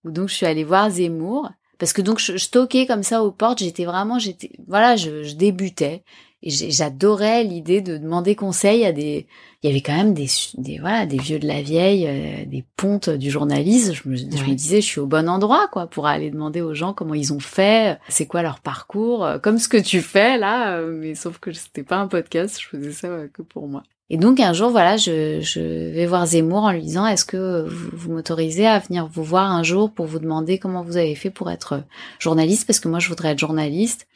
Donc 0.06 0.30
je 0.30 0.36
suis 0.36 0.46
allée 0.46 0.64
voir 0.64 0.90
Zemmour 0.90 1.50
parce 1.80 1.94
que 1.94 2.02
donc 2.02 2.20
je, 2.20 2.38
je 2.38 2.50
toquais 2.50 2.86
comme 2.88 3.04
ça 3.04 3.24
aux 3.24 3.32
portes. 3.32 3.60
J'étais 3.60 3.86
vraiment, 3.86 4.20
j'étais, 4.20 4.52
voilà, 4.68 4.96
je, 4.96 5.24
je 5.24 5.36
débutais 5.36 6.04
Et 6.42 6.50
j'adorais 6.50 7.44
l'idée 7.44 7.82
de 7.82 7.98
demander 7.98 8.36
conseil 8.36 8.86
à 8.86 8.92
des. 8.92 9.28
Il 9.64 9.70
y 9.70 9.72
avait 9.72 9.82
quand 9.82 9.96
même 9.96 10.14
des, 10.14 10.28
des 10.58 10.78
voilà 10.80 11.06
des 11.06 11.18
vieux 11.18 11.40
de 11.40 11.48
la 11.48 11.62
vieille, 11.62 12.08
euh, 12.08 12.46
des 12.46 12.64
pontes 12.76 13.10
du 13.10 13.32
journalisme. 13.32 13.94
Je 13.94 14.10
me, 14.10 14.16
je 14.16 14.24
me, 14.26 14.54
disais, 14.56 14.82
je 14.82 14.86
suis 14.86 15.00
au 15.00 15.08
bon 15.08 15.28
endroit 15.28 15.68
quoi 15.72 15.88
pour 15.88 16.06
aller 16.08 16.30
demander 16.30 16.62
aux 16.62 16.76
gens 16.76 16.94
comment 16.94 17.16
ils 17.16 17.34
ont 17.34 17.40
fait, 17.40 18.00
c'est 18.08 18.28
quoi 18.28 18.44
leur 18.44 18.60
parcours, 18.60 19.26
euh, 19.26 19.40
comme 19.40 19.58
ce 19.58 19.68
que 19.68 19.78
tu 19.78 20.02
fais 20.02 20.38
là. 20.38 20.78
Euh, 20.78 20.92
mais 20.92 21.16
sauf 21.16 21.40
que 21.40 21.52
c'était 21.52 21.84
pas 21.84 21.98
un 21.98 22.08
podcast, 22.08 22.60
je 22.62 22.68
faisais 22.68 22.92
ça 22.92 23.28
que 23.34 23.42
pour 23.42 23.68
moi. 23.68 23.84
Et 24.10 24.18
donc 24.18 24.40
un 24.40 24.54
jour, 24.54 24.70
voilà, 24.70 24.96
je, 24.96 25.92
vais 25.92 26.06
voir 26.06 26.26
Zemmour 26.26 26.64
en 26.64 26.72
lui 26.72 26.82
disant, 26.82 27.06
est-ce 27.06 27.26
que 27.26 27.68
vous, 27.68 27.90
vous 27.94 28.12
m'autorisez 28.14 28.66
à 28.66 28.80
venir 28.80 29.08
vous 29.08 29.24
voir 29.24 29.52
un 29.52 29.64
jour 29.64 29.92
pour 29.92 30.06
vous 30.06 30.20
demander 30.20 30.60
comment 30.60 30.82
vous 30.82 30.96
avez 30.96 31.16
fait 31.16 31.30
pour 31.30 31.52
être 31.52 31.84
journaliste, 32.20 32.66
parce 32.66 32.80
que 32.80 32.88
moi 32.88 33.00
je 33.00 33.10
voudrais 33.10 33.32
être 33.32 33.40
journaliste. 33.40 34.08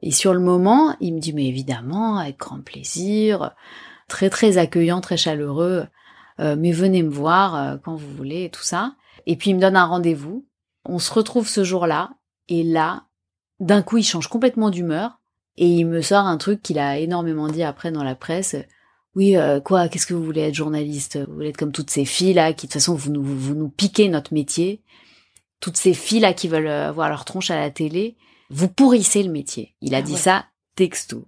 Et 0.00 0.10
sur 0.10 0.32
le 0.32 0.40
moment, 0.40 0.96
il 1.00 1.14
me 1.14 1.20
dit 1.20 1.34
mais 1.34 1.46
évidemment, 1.46 2.18
avec 2.18 2.38
grand 2.38 2.62
plaisir, 2.62 3.52
très 4.08 4.30
très 4.30 4.56
accueillant, 4.56 5.02
très 5.02 5.18
chaleureux, 5.18 5.86
euh, 6.40 6.56
mais 6.58 6.72
venez 6.72 7.02
me 7.02 7.10
voir 7.10 7.54
euh, 7.54 7.76
quand 7.82 7.94
vous 7.94 8.14
voulez 8.14 8.44
et 8.44 8.50
tout 8.50 8.62
ça. 8.62 8.94
Et 9.26 9.36
puis 9.36 9.50
il 9.50 9.56
me 9.56 9.60
donne 9.60 9.76
un 9.76 9.86
rendez-vous. 9.86 10.46
On 10.86 10.98
se 10.98 11.12
retrouve 11.12 11.48
ce 11.48 11.64
jour-là 11.64 12.10
et 12.48 12.62
là, 12.62 13.04
d'un 13.60 13.82
coup, 13.82 13.98
il 13.98 14.04
change 14.04 14.28
complètement 14.28 14.70
d'humeur 14.70 15.20
et 15.56 15.68
il 15.68 15.86
me 15.86 16.02
sort 16.02 16.26
un 16.26 16.36
truc 16.36 16.62
qu'il 16.62 16.78
a 16.78 16.98
énormément 16.98 17.48
dit 17.48 17.62
après 17.62 17.92
dans 17.92 18.04
la 18.04 18.14
presse. 18.14 18.56
Oui, 19.16 19.36
euh, 19.36 19.60
quoi 19.60 19.88
Qu'est-ce 19.88 20.06
que 20.06 20.14
vous 20.14 20.24
voulez 20.24 20.42
être 20.42 20.54
journaliste? 20.54 21.18
Vous 21.26 21.34
voulez 21.34 21.50
être 21.50 21.56
comme 21.56 21.72
toutes 21.72 21.90
ces 21.90 22.04
filles 22.04 22.34
là 22.34 22.52
qui 22.52 22.66
de 22.66 22.72
toute 22.72 22.80
façon 22.80 22.94
vous 22.94 23.10
nous 23.10 23.22
vous 23.22 23.54
nous 23.54 23.68
piquez 23.68 24.08
notre 24.08 24.34
métier. 24.34 24.82
Toutes 25.60 25.76
ces 25.76 25.94
filles 25.94 26.20
là 26.20 26.32
qui 26.32 26.48
veulent 26.48 26.68
avoir 26.68 27.08
leur 27.08 27.24
tronche 27.24 27.50
à 27.50 27.58
la 27.58 27.70
télé 27.70 28.16
vous 28.50 28.68
pourrissez 28.68 29.22
le 29.22 29.30
métier. 29.30 29.74
Il 29.80 29.94
a 29.94 29.98
ah 29.98 30.02
dit 30.02 30.16
ça 30.16 30.46
texto. 30.76 31.26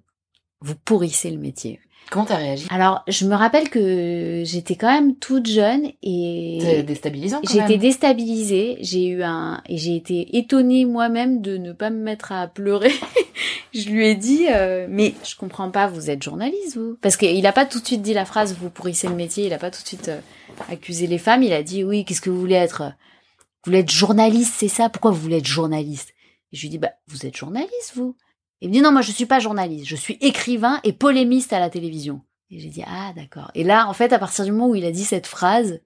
Vous 0.61 0.75
pourrissez 0.75 1.31
le 1.31 1.39
métier. 1.39 1.81
Comment 2.11 2.25
t'as 2.25 2.37
réagi? 2.37 2.67
Alors, 2.71 3.03
je 3.09 3.27
me 3.27 3.35
rappelle 3.35 3.69
que 3.69 4.43
j'étais 4.45 4.77
quand 4.77 4.93
même 4.93 5.17
toute 5.17 5.47
jeune 5.47 5.91
et 6.03 6.59
C'était 6.61 6.83
déstabilisant. 6.85 7.41
J'ai 7.43 7.59
été 7.59 7.79
déstabilisée. 7.79 8.77
J'ai 8.81 9.09
eu 9.09 9.23
un 9.23 9.61
et 9.69 9.77
j'ai 9.77 9.97
été 9.97 10.37
étonnée 10.37 10.85
moi-même 10.85 11.41
de 11.41 11.57
ne 11.57 11.73
pas 11.73 11.91
me 11.91 12.01
mettre 12.01 12.31
à 12.31 12.47
pleurer. 12.47 12.93
je 13.75 13.89
lui 13.89 14.07
ai 14.07 14.15
dit, 14.15 14.47
euh, 14.51 14.87
mais 14.89 15.15
je 15.25 15.37
comprends 15.37 15.71
pas. 15.71 15.87
Vous 15.87 16.11
êtes 16.11 16.23
journaliste, 16.23 16.77
vous 16.77 16.97
Parce 17.01 17.17
qu'il 17.17 17.47
a 17.47 17.53
pas 17.53 17.67
tout 17.67 17.81
de 17.81 17.87
suite 17.87 18.03
dit 18.03 18.15
la 18.15 18.25
phrase 18.25 18.57
"vous 18.59 18.71
pourrissez 18.71 19.09
le 19.09 19.15
métier". 19.15 19.47
Il 19.47 19.53
a 19.53 19.59
pas 19.59 19.71
tout 19.71 19.83
de 19.83 19.87
suite 19.87 20.09
euh, 20.09 20.21
accusé 20.69 21.07
les 21.07 21.19
femmes. 21.19 21.43
Il 21.43 21.53
a 21.53 21.63
dit 21.63 21.85
oui. 21.85 22.05
Qu'est-ce 22.05 22.21
que 22.21 22.31
vous 22.31 22.41
voulez 22.41 22.55
être 22.55 22.83
Vous 22.83 23.71
voulez 23.71 23.79
être 23.79 23.91
journaliste, 23.91 24.55
c'est 24.57 24.69
ça? 24.69 24.89
Pourquoi 24.89 25.11
vous 25.11 25.21
voulez 25.21 25.39
être 25.39 25.47
journaliste? 25.47 26.15
Je 26.53 26.63
lui 26.63 26.69
dis, 26.69 26.79
bah, 26.79 26.93
vous 27.09 27.27
êtes 27.27 27.37
journaliste, 27.37 27.93
vous 27.95 28.17
Il 28.61 28.69
me 28.69 28.75
dit, 28.75 28.81
non, 28.81 28.93
moi, 28.93 29.03
je 29.03 29.13
suis 29.13 29.27
pas 29.27 29.41
journaliste. 29.41 29.87
Je 29.87 29.97
suis 29.97 30.17
écrivain 30.21 30.81
et 30.85 30.93
polémiste 30.93 31.53
à 31.53 31.61
la 31.61 31.71
télévision. 31.71 32.23
Et 32.51 32.61
j'ai 32.61 32.69
dit, 32.69 32.83
ah, 32.87 33.13
d'accord. 33.15 33.51
Et 33.55 33.65
là, 33.65 33.89
en 33.89 33.93
fait, 33.93 34.13
à 34.13 34.19
partir 34.19 34.45
du 34.45 34.53
moment 34.53 34.69
où 34.69 34.75
il 34.75 34.85
a 34.85 34.93
dit 34.93 35.05
cette 35.05 35.27
phrase, 35.27 35.81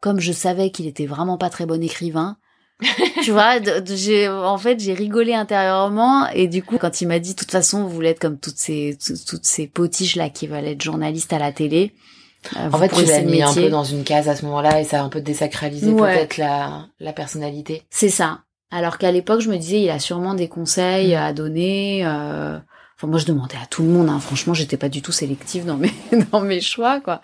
comme 0.00 0.20
je 0.20 0.32
savais 0.32 0.70
qu'il 0.70 0.86
était 0.86 1.06
vraiment 1.06 1.38
pas 1.38 1.50
très 1.50 1.66
bon 1.66 1.82
écrivain, 1.82 2.36
tu 3.22 3.30
vois, 3.30 3.54
j'ai, 3.86 4.28
en 4.28 4.58
fait, 4.58 4.80
j'ai 4.80 4.92
rigolé 4.92 5.34
intérieurement 5.34 6.28
et 6.28 6.46
du 6.46 6.62
coup, 6.62 6.76
quand 6.78 7.00
il 7.00 7.08
m'a 7.08 7.18
dit, 7.18 7.32
de 7.32 7.38
toute 7.38 7.50
façon, 7.50 7.82
vous 7.82 7.88
voulez 7.88 8.10
être 8.10 8.20
comme 8.20 8.38
toutes 8.38 8.58
ces, 8.58 8.98
toutes 9.26 9.44
ces 9.44 9.66
potiches 9.66 10.16
là 10.16 10.28
qui 10.28 10.46
veulent 10.46 10.66
être 10.66 10.82
journalistes 10.82 11.32
à 11.32 11.38
la 11.38 11.52
télé. 11.52 11.92
Euh, 12.56 12.70
en 12.70 12.78
fait, 12.78 12.88
tu 12.88 13.04
l'as 13.04 13.22
mis 13.22 13.42
un 13.42 13.52
peu 13.52 13.68
dans 13.70 13.84
une 13.84 14.04
case 14.04 14.28
à 14.28 14.36
ce 14.36 14.44
moment-là 14.44 14.80
et 14.80 14.84
ça 14.84 15.00
a 15.00 15.02
un 15.02 15.08
peu 15.08 15.20
désacralisé 15.20 15.92
peut-être 15.92 16.36
la, 16.36 16.86
la 17.00 17.12
personnalité. 17.12 17.82
C'est 17.90 18.10
ça. 18.10 18.40
Alors 18.70 18.98
qu'à 18.98 19.10
l'époque, 19.10 19.40
je 19.40 19.50
me 19.50 19.56
disais, 19.56 19.80
il 19.80 19.90
a 19.90 19.98
sûrement 19.98 20.34
des 20.34 20.48
conseils 20.48 21.14
mm. 21.14 21.18
à 21.18 21.32
donner. 21.32 22.02
Euh... 22.04 22.58
Enfin, 22.98 23.08
moi, 23.08 23.18
je 23.18 23.26
demandais 23.26 23.56
à 23.62 23.66
tout 23.66 23.82
le 23.82 23.88
monde. 23.88 24.08
Hein. 24.08 24.20
Franchement, 24.20 24.54
j'étais 24.54 24.76
pas 24.78 24.88
du 24.88 25.02
tout 25.02 25.12
sélective 25.12 25.66
dans 25.66 25.76
mes 25.76 25.92
dans 26.32 26.40
mes 26.40 26.60
choix, 26.60 27.00
quoi. 27.00 27.20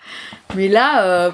Mais 0.55 0.67
là, 0.67 1.05
euh, 1.05 1.31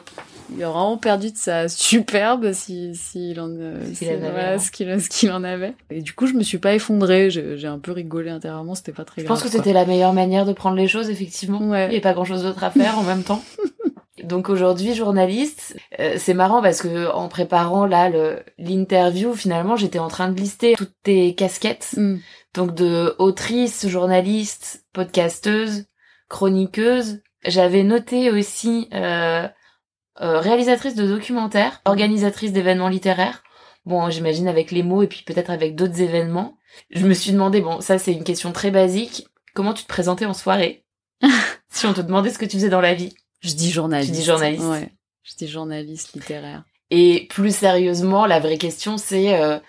il 0.56 0.63
a 0.63 0.70
vraiment 0.70 0.98
perdu 0.98 1.32
de 1.32 1.38
sa 1.38 1.68
superbe 1.68 2.52
si 2.54 2.95
s'il 2.95 3.39
en, 3.39 3.50
euh, 3.50 3.80
ce 3.93 5.10
qu'il 5.10 5.32
en 5.32 5.43
avait. 5.43 5.73
Et 5.89 6.02
du 6.02 6.13
coup, 6.13 6.28
je 6.28 6.34
me 6.34 6.43
suis 6.43 6.58
pas 6.58 6.73
effondrée. 6.73 7.30
J'ai 7.30 7.67
un 7.67 7.80
peu 7.80 7.91
rigolé 7.91 8.30
intérieurement. 8.30 8.76
C'était 8.76 8.91
pas 8.91 9.06
très 9.06 9.23
grave. 9.23 9.38
Je 9.38 9.41
pense 9.41 9.50
que 9.50 9.56
c'était 9.56 9.73
la 9.73 9.86
meilleure 9.86 10.13
manière 10.13 10.45
de 10.45 10.54
prendre 10.54 10.76
les 10.76 10.88
choses, 10.88 11.10
effectivement. 11.10 11.60
Ouais. 11.69 11.88
Il 11.88 11.91
n'y 11.91 11.97
a 11.97 12.02
pas 12.02 12.13
grand 12.13 12.26
chose 12.26 12.43
d'autre 12.43 12.63
à 12.63 12.71
faire 12.71 12.97
en 12.97 13.04
même 13.04 13.23
temps. 13.23 13.43
Donc 14.23 14.50
aujourd'hui 14.50 14.95
journaliste, 14.95 15.78
euh, 16.00 16.15
c'est 16.17 16.34
marrant 16.34 16.62
parce 16.62 16.82
que 16.82 17.10
en 17.12 17.30
préparant 17.30 17.86
là 17.86 18.12
l'interview, 18.58 19.34
finalement, 19.34 19.76
j'étais 19.76 20.00
en 20.00 20.10
train 20.10 20.30
de 20.30 20.39
lister 20.39 20.76
toutes 20.78 20.93
tes 21.04 21.36
casquettes. 21.36 21.95
Mm. 21.97 22.17
Donc 22.54 22.76
de 22.76 23.15
autrice, 23.17 23.88
journaliste, 23.88 24.86
podcasteuse, 24.93 25.86
chroniqueuse. 26.28 27.21
J'avais 27.45 27.84
noté 27.84 28.32
aussi 28.32 28.89
euh, 28.93 29.47
euh, 30.21 30.39
réalisatrice 30.39 30.95
de 30.95 31.08
documentaires, 31.08 31.82
organisatrice 31.86 32.51
d'événements 32.51 32.89
littéraires. 32.89 33.43
Bon, 33.86 34.10
j'imagine 34.10 34.47
avec 34.47 34.71
les 34.71 34.84
mots 34.84 35.03
et 35.03 35.08
puis 35.08 35.23
peut-être 35.25 35.49
avec 35.49 35.75
d'autres 35.75 36.01
événements. 36.01 36.58
Je 36.89 37.05
me 37.05 37.13
suis 37.13 37.32
demandé, 37.32 37.62
bon, 37.62 37.82
ça 37.82 37.97
c'est 37.97 38.13
une 38.13 38.23
question 38.23 38.51
très 38.51 38.71
basique. 38.71 39.27
Comment 39.53 39.73
tu 39.73 39.84
te 39.84 39.88
présentais 39.88 40.25
en 40.25 40.34
soirée 40.34 40.86
Si 41.69 41.86
on 41.86 41.93
te 41.93 42.01
demandait 42.01 42.32
ce 42.32 42.38
que 42.38 42.45
tu 42.45 42.58
faisais 42.58 42.69
dans 42.69 42.82
la 42.82 42.93
vie? 42.93 43.15
Je 43.41 43.53
dis 43.53 43.71
journaliste. 43.71 44.12
Tu 44.12 44.19
dis 44.19 44.25
journaliste. 44.25 44.63
Ouais. 44.63 44.91
Je 45.23 45.36
dis 45.36 45.47
journaliste 45.47 46.13
littéraire. 46.13 46.63
Et 46.91 47.27
plus 47.29 47.55
sérieusement, 47.55 48.25
la 48.25 48.39
vraie 48.39 48.58
question, 48.58 48.97
c'est 48.97 49.39
euh, 49.39 49.60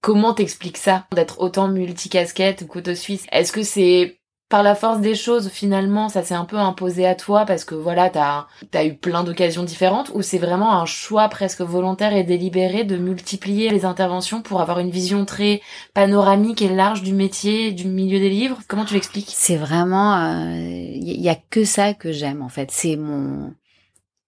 comment 0.00 0.32
t'expliques 0.32 0.78
ça? 0.78 1.06
D'être 1.12 1.40
autant 1.40 1.68
multicasquette 1.68 2.62
ou 2.62 2.66
couteau 2.66 2.94
suisse 2.94 3.26
Est-ce 3.32 3.52
que 3.52 3.62
c'est 3.62 4.18
par 4.48 4.62
la 4.62 4.76
force 4.76 5.00
des 5.00 5.16
choses, 5.16 5.48
finalement, 5.48 6.08
ça 6.08 6.22
s'est 6.22 6.34
un 6.34 6.44
peu 6.44 6.58
imposé 6.58 7.06
à 7.06 7.14
toi 7.16 7.44
parce 7.44 7.64
que 7.64 7.74
voilà, 7.74 8.10
t'as 8.10 8.46
as 8.74 8.84
eu 8.84 8.94
plein 8.94 9.24
d'occasions 9.24 9.64
différentes 9.64 10.10
ou 10.14 10.22
c'est 10.22 10.38
vraiment 10.38 10.80
un 10.80 10.86
choix 10.86 11.28
presque 11.28 11.62
volontaire 11.62 12.14
et 12.14 12.22
délibéré 12.22 12.84
de 12.84 12.96
multiplier 12.96 13.70
les 13.70 13.84
interventions 13.84 14.42
pour 14.42 14.60
avoir 14.60 14.78
une 14.78 14.90
vision 14.90 15.24
très 15.24 15.60
panoramique 15.94 16.62
et 16.62 16.68
large 16.68 17.02
du 17.02 17.12
métier, 17.12 17.72
du 17.72 17.88
milieu 17.88 18.20
des 18.20 18.30
livres? 18.30 18.60
Comment 18.68 18.84
tu 18.84 18.94
l'expliques? 18.94 19.32
C'est 19.34 19.56
vraiment, 19.56 20.16
il 20.54 21.02
euh, 21.02 21.22
y, 21.22 21.28
a 21.28 21.36
que 21.50 21.64
ça 21.64 21.92
que 21.94 22.12
j'aime 22.12 22.42
en 22.42 22.48
fait. 22.48 22.70
C'est 22.70 22.96
mon, 22.96 23.52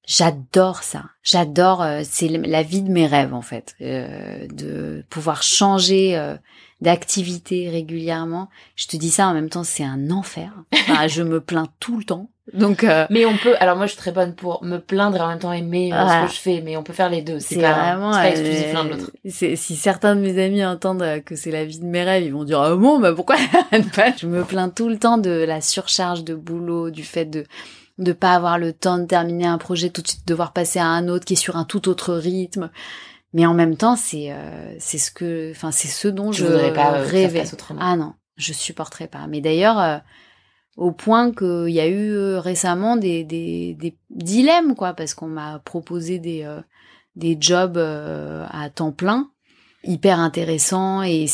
J'adore 0.09 0.83
ça. 0.83 1.05
J'adore. 1.23 1.83
Euh, 1.83 2.01
c'est 2.03 2.29
la 2.29 2.63
vie 2.63 2.81
de 2.81 2.91
mes 2.91 3.07
rêves 3.07 3.35
en 3.35 3.43
fait, 3.43 3.77
euh, 3.83 4.49
de 4.49 5.05
pouvoir 5.11 5.43
changer 5.43 6.17
euh, 6.17 6.35
d'activité 6.81 7.69
régulièrement. 7.69 8.49
Je 8.77 8.87
te 8.87 8.97
dis 8.97 9.11
ça 9.11 9.29
en 9.29 9.35
même 9.35 9.49
temps, 9.49 9.65
c'est 9.65 9.85
un 9.85 10.11
enfer. 10.11 10.53
Enfin, 10.73 11.09
je 11.09 11.23
me 11.23 11.41
plains 11.41 11.69
tout 11.81 11.99
le 11.99 12.05
temps. 12.05 12.31
Donc, 12.55 12.83
euh, 12.83 13.07
mais 13.11 13.27
on 13.27 13.37
peut. 13.37 13.57
Alors 13.61 13.77
moi, 13.77 13.85
je 13.87 13.93
suis 13.93 13.99
très 13.99 14.13
bonne 14.13 14.35
pour 14.35 14.65
me 14.65 14.79
plaindre 14.79 15.19
et 15.19 15.21
en 15.21 15.29
même 15.29 15.39
temps 15.39 15.53
aimer 15.53 15.93
euh, 15.93 16.09
ce 16.09 16.27
que 16.27 16.33
je 16.35 16.41
fais. 16.41 16.63
Mais 16.65 16.77
on 16.77 16.83
peut 16.83 16.95
faire 16.95 17.11
les 17.11 17.21
deux. 17.21 17.41
C'est 17.41 17.61
pas, 17.61 17.73
vraiment 17.73 18.13
pas 18.13 18.31
exclusif 18.31 18.73
l'un 18.73 18.85
de 18.85 18.91
l'autre. 18.91 19.11
Si 19.27 19.77
certains 19.77 20.17
de 20.17 20.21
mes 20.21 20.43
amis 20.43 20.65
entendent 20.65 21.23
que 21.27 21.37
c'est 21.37 21.51
la 21.51 21.65
vie 21.65 21.79
de 21.79 21.85
mes 21.85 22.05
rêves, 22.05 22.25
ils 22.25 22.33
vont 22.33 22.45
dire 22.45 22.61
ah 22.61 22.75
bon, 22.75 23.01
bah 23.01 23.13
pourquoi 23.13 23.37
pas? 23.95 24.13
Je 24.17 24.27
me 24.27 24.45
plains 24.45 24.71
tout 24.71 24.89
le 24.89 24.99
temps 24.99 25.19
de 25.19 25.31
la 25.31 25.61
surcharge 25.61 26.25
de 26.25 26.35
boulot, 26.35 26.91
du 26.91 27.05
fait 27.05 27.27
de 27.27 27.45
de 27.99 28.13
pas 28.13 28.35
avoir 28.35 28.59
le 28.59 28.73
temps 28.73 28.99
de 28.99 29.07
terminer 29.07 29.47
un 29.47 29.59
projet, 29.59 29.91
tout 29.91 30.03
de 30.03 30.09
suite 30.09 30.27
devoir 30.27 30.53
passer 30.53 30.79
à 30.79 30.87
un 30.87 31.09
autre 31.09 31.25
qui 31.25 31.33
est 31.33 31.37
sur 31.37 31.57
un 31.57 31.65
tout 31.65 31.89
autre 31.89 32.15
rythme. 32.15 32.71
Mais 33.35 33.47
en 33.47 33.55
même 33.55 33.77
temps, 33.77 33.97
c'est 33.97 34.33
euh, 34.33 34.75
c'est 34.79 34.99
ce 34.99 35.11
que, 35.11 35.51
enfin 35.51 35.71
c'est 35.71 35.89
ce 35.89 36.09
dont 36.09 36.33
je, 36.33 36.47
je 36.47 36.71
pas 36.73 36.99
euh, 36.99 37.05
rêvais. 37.05 37.45
Ah 37.79 37.97
non, 37.97 38.15
je 38.37 38.53
supporterais 38.53 39.09
pas. 39.09 39.27
Mais 39.27 39.41
d'ailleurs, 39.41 39.79
euh, 39.79 39.99
au 40.77 40.93
point 40.93 41.33
qu'il 41.33 41.69
y 41.71 41.81
a 41.81 41.89
eu 41.89 42.37
récemment 42.37 42.97
des, 42.97 43.25
des, 43.25 43.75
des 43.75 43.99
dilemmes 44.11 44.75
quoi, 44.75 44.95
parce 44.95 45.15
qu'on 45.15 45.29
m'a 45.29 45.59
proposé 45.59 46.19
des 46.19 46.49
des 47.17 47.37
jobs 47.41 47.77
à 47.77 48.71
temps 48.71 48.93
plein 48.93 49.31
hyper 49.85 50.19
intéressant 50.19 51.03
et 51.03 51.27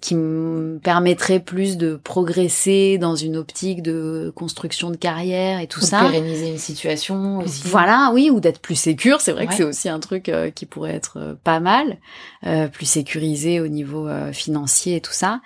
qui 0.00 0.14
me 0.14 0.78
permettrait 0.78 1.40
plus 1.40 1.76
de 1.76 1.96
progresser 1.96 2.96
dans 2.96 3.16
une 3.16 3.36
optique 3.36 3.82
de 3.82 4.32
construction 4.36 4.90
de 4.90 4.96
carrière 4.96 5.60
et 5.60 5.66
tout 5.66 5.80
ça. 5.80 6.00
Pérenniser 6.00 6.48
une 6.48 6.58
situation 6.58 7.38
aussi. 7.38 7.62
Voilà, 7.66 8.10
oui, 8.14 8.30
ou 8.30 8.38
d'être 8.38 8.60
plus 8.60 8.76
sécure. 8.76 9.20
C'est 9.20 9.32
vrai 9.32 9.48
que 9.48 9.54
c'est 9.54 9.64
aussi 9.64 9.88
un 9.88 9.98
truc 9.98 10.28
euh, 10.28 10.50
qui 10.50 10.64
pourrait 10.64 10.94
être 10.94 11.18
euh, 11.18 11.34
pas 11.42 11.58
mal, 11.58 11.98
euh, 12.46 12.68
plus 12.68 12.86
sécurisé 12.86 13.60
au 13.60 13.68
niveau 13.68 14.08
financier 14.32 14.96
et 14.96 15.00
tout 15.00 15.12
ça. 15.12 15.40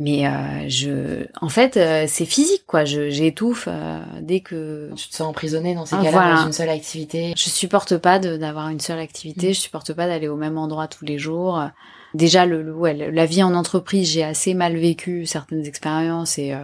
Mais 0.00 0.28
euh, 0.28 0.68
je, 0.68 1.26
en 1.40 1.48
fait, 1.48 1.76
euh, 1.76 2.04
c'est 2.06 2.24
physique 2.24 2.62
quoi. 2.66 2.84
Je, 2.84 3.10
j'étouffe 3.10 3.66
euh, 3.66 4.00
dès 4.20 4.40
que. 4.40 4.90
Tu 4.94 5.08
te 5.08 5.14
sens 5.14 5.26
emprisonné 5.28 5.74
dans 5.74 5.86
ces 5.86 5.96
ah, 5.96 6.02
cas-là 6.02 6.36
dans 6.36 6.46
une 6.46 6.52
seule 6.52 6.68
activité. 6.68 7.34
Je 7.36 7.50
supporte 7.50 7.96
pas 7.96 8.20
d'avoir 8.20 8.68
une 8.68 8.78
seule 8.78 9.00
activité. 9.00 9.50
Mm. 9.50 9.54
Je 9.54 9.58
supporte 9.60 9.92
pas 9.94 10.06
d'aller 10.06 10.28
au 10.28 10.36
même 10.36 10.56
endroit 10.56 10.86
tous 10.86 11.04
les 11.04 11.18
jours. 11.18 11.60
Déjà, 12.14 12.46
le, 12.46 12.72
ouais, 12.72 12.94
la 13.10 13.26
vie 13.26 13.42
en 13.42 13.54
entreprise, 13.54 14.10
j'ai 14.10 14.22
assez 14.22 14.54
mal 14.54 14.76
vécu 14.76 15.26
certaines 15.26 15.66
expériences 15.66 16.38
et 16.38 16.54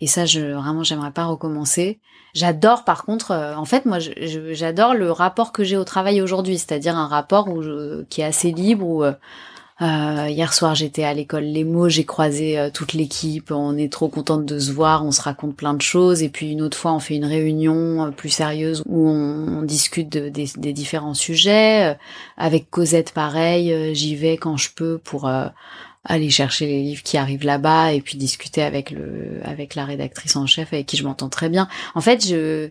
et 0.00 0.06
ça, 0.06 0.26
je 0.26 0.40
vraiment, 0.52 0.82
j'aimerais 0.84 1.10
pas 1.10 1.24
recommencer. 1.24 2.00
J'adore, 2.34 2.84
par 2.84 3.04
contre, 3.04 3.32
en 3.32 3.64
fait, 3.64 3.84
moi, 3.84 3.98
j'adore 3.98 4.94
le 4.94 5.10
rapport 5.10 5.52
que 5.52 5.64
j'ai 5.64 5.76
au 5.76 5.84
travail 5.84 6.20
aujourd'hui, 6.20 6.58
c'est-à-dire 6.58 6.96
un 6.96 7.06
rapport 7.06 7.48
où 7.48 7.62
je, 7.62 8.02
qui 8.04 8.20
est 8.20 8.24
assez 8.24 8.52
libre 8.52 8.86
où 8.86 9.04
Euh, 9.80 10.26
hier 10.28 10.52
soir, 10.52 10.74
j'étais 10.74 11.04
à 11.04 11.14
l'école 11.14 11.44
Les 11.44 11.62
Mots, 11.62 11.88
j'ai 11.88 12.04
croisé 12.04 12.58
euh, 12.58 12.68
toute 12.68 12.94
l'équipe. 12.94 13.52
On 13.52 13.76
est 13.76 13.92
trop 13.92 14.08
contente 14.08 14.44
de 14.44 14.58
se 14.58 14.72
voir, 14.72 15.04
on 15.04 15.12
se 15.12 15.22
raconte 15.22 15.54
plein 15.54 15.74
de 15.74 15.82
choses. 15.82 16.22
Et 16.22 16.28
puis 16.28 16.50
une 16.50 16.62
autre 16.62 16.76
fois, 16.76 16.92
on 16.92 16.98
fait 16.98 17.14
une 17.14 17.24
réunion 17.24 18.06
euh, 18.06 18.10
plus 18.10 18.30
sérieuse 18.30 18.82
où 18.86 19.08
on, 19.08 19.62
discute 19.62 20.08
de, 20.08 20.28
des, 20.28 20.48
des, 20.56 20.72
différents 20.72 21.14
sujets. 21.14 21.96
avec 22.36 22.70
Cosette, 22.70 23.12
pareil, 23.12 23.94
j'y 23.94 24.16
vais 24.16 24.36
quand 24.38 24.56
je 24.56 24.70
peux 24.74 24.98
pour 24.98 25.30
aller 26.04 26.30
chercher 26.30 26.66
les 26.66 26.82
livres 26.82 27.02
qui 27.02 27.18
arrivent 27.18 27.44
là-bas 27.44 27.92
et 27.92 28.00
puis 28.00 28.16
discuter 28.16 28.62
avec 28.62 28.90
le 28.90 29.40
avec 29.44 29.74
la 29.74 29.84
rédactrice 29.84 30.36
en 30.36 30.46
chef 30.46 30.72
avec 30.72 30.86
qui 30.86 30.96
je 30.96 31.04
m'entends 31.04 31.28
très 31.28 31.50
bien. 31.50 31.68
En 31.94 32.00
fait, 32.00 32.26
je 32.26 32.70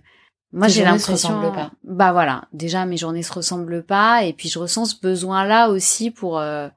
moi 0.53 0.67
j'ai 0.69 0.83
l'impression 0.83 1.39
bah 1.83 2.13
voilà, 2.13 2.45
déjà 2.53 2.85
mes 2.85 2.97
journées 2.97 3.21
se 3.21 3.33
ressemblent 3.33 3.83
pas 3.83 4.23
et 4.23 4.33
puis 4.33 4.49
je 4.49 4.57
ressens 4.57 4.85
ce 4.85 4.95
besoin 4.99 5.45
là 5.45 5.69
aussi 5.69 6.09
pour 6.09 6.39
euh, 6.39 6.67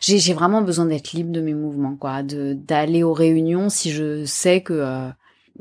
j'ai 0.00 0.34
vraiment 0.34 0.62
besoin 0.62 0.86
d'être 0.86 1.12
libre 1.12 1.32
de 1.32 1.40
mes 1.40 1.54
mouvements 1.54 1.96
quoi, 1.96 2.22
de 2.22 2.54
d'aller 2.54 3.02
aux 3.02 3.12
réunions 3.12 3.68
si 3.68 3.90
je 3.92 4.24
sais 4.24 4.60
que 4.60 4.72
euh, 4.72 5.08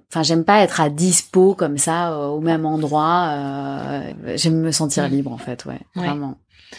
enfin 0.10 0.24
j'aime 0.24 0.44
pas 0.44 0.62
être 0.64 0.82
à 0.82 0.90
dispo 0.90 1.56
comme 1.56 1.78
ça 1.78 2.14
euh, 2.14 2.28
au 2.28 2.42
même 2.42 2.66
endroit 2.66 4.02
j'aime 4.36 4.60
me 4.62 4.72
sentir 4.72 5.08
libre 5.08 5.32
en 5.32 5.38
fait 5.38 5.66
ouais, 5.66 5.80
ouais. 5.96 6.08
vraiment. 6.08 6.38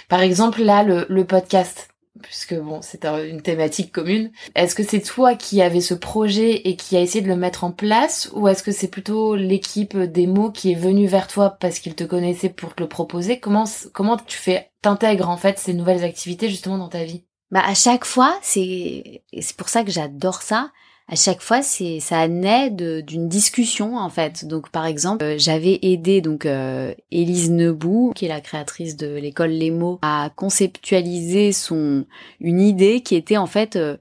Par 0.08 0.20
exemple 0.20 0.62
là 0.62 0.82
le 0.82 1.06
le 1.08 1.24
podcast 1.24 1.88
puisque 2.22 2.54
bon, 2.54 2.80
c'est 2.82 3.04
une 3.04 3.42
thématique 3.42 3.92
commune. 3.92 4.30
Est-ce 4.54 4.74
que 4.74 4.82
c'est 4.82 5.00
toi 5.00 5.34
qui 5.34 5.62
avais 5.62 5.80
ce 5.80 5.94
projet 5.94 6.68
et 6.68 6.76
qui 6.76 6.96
a 6.96 7.00
essayé 7.00 7.22
de 7.22 7.28
le 7.28 7.36
mettre 7.36 7.64
en 7.64 7.72
place, 7.72 8.30
ou 8.34 8.48
est-ce 8.48 8.62
que 8.62 8.72
c'est 8.72 8.88
plutôt 8.88 9.34
l'équipe 9.34 9.96
des 9.96 10.26
mots 10.26 10.50
qui 10.50 10.72
est 10.72 10.76
venue 10.76 11.06
vers 11.06 11.26
toi 11.26 11.50
parce 11.50 11.78
qu'ils 11.78 11.94
te 11.94 12.04
connaissaient 12.04 12.48
pour 12.48 12.74
te 12.74 12.82
le 12.82 12.88
proposer? 12.88 13.40
Comment 13.40 13.64
comment 13.92 14.16
tu 14.16 14.38
fais 14.38 14.70
t'intègres 14.82 15.28
en 15.28 15.36
fait 15.36 15.58
ces 15.58 15.74
nouvelles 15.74 16.04
activités 16.04 16.48
justement 16.48 16.78
dans 16.78 16.88
ta 16.88 17.04
vie? 17.04 17.24
Bah 17.54 17.62
à 17.64 17.74
chaque 17.74 18.04
fois, 18.04 18.36
c'est 18.42 19.22
c'est 19.40 19.56
pour 19.56 19.68
ça 19.68 19.84
que 19.84 19.92
j'adore 19.92 20.42
ça. 20.42 20.72
À 21.06 21.14
chaque 21.14 21.40
fois 21.40 21.62
c'est 21.62 22.00
ça 22.00 22.26
naît 22.26 22.70
d'une 22.70 23.28
discussion 23.28 23.96
en 23.96 24.10
fait. 24.10 24.44
Donc 24.44 24.70
par 24.70 24.86
exemple 24.86 25.24
euh, 25.24 25.36
j'avais 25.38 25.78
aidé 25.82 26.20
donc 26.20 26.46
euh, 26.46 26.92
Élise 27.12 27.52
Nebou 27.52 28.12
qui 28.16 28.24
est 28.24 28.28
la 28.28 28.40
créatrice 28.40 28.96
de 28.96 29.06
l'école 29.14 29.50
Les 29.50 29.70
Mots 29.70 30.00
à 30.02 30.30
conceptualiser 30.34 31.52
son 31.52 32.06
une 32.40 32.60
idée 32.60 33.02
qui 33.02 33.14
était 33.14 33.36
en 33.36 33.46
fait 33.46 33.76
euh, 33.76 33.98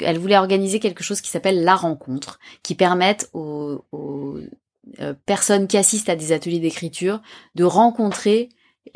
elle 0.00 0.18
voulait 0.18 0.38
organiser 0.38 0.80
quelque 0.80 1.04
chose 1.04 1.20
qui 1.20 1.30
s'appelle 1.30 1.62
la 1.62 1.76
rencontre 1.76 2.40
qui 2.64 2.74
permette 2.74 3.30
aux, 3.34 3.84
aux 3.92 4.38
personnes 5.26 5.68
qui 5.68 5.76
assistent 5.76 6.08
à 6.08 6.16
des 6.16 6.32
ateliers 6.32 6.58
d'écriture 6.58 7.20
de 7.54 7.64
rencontrer 7.64 8.48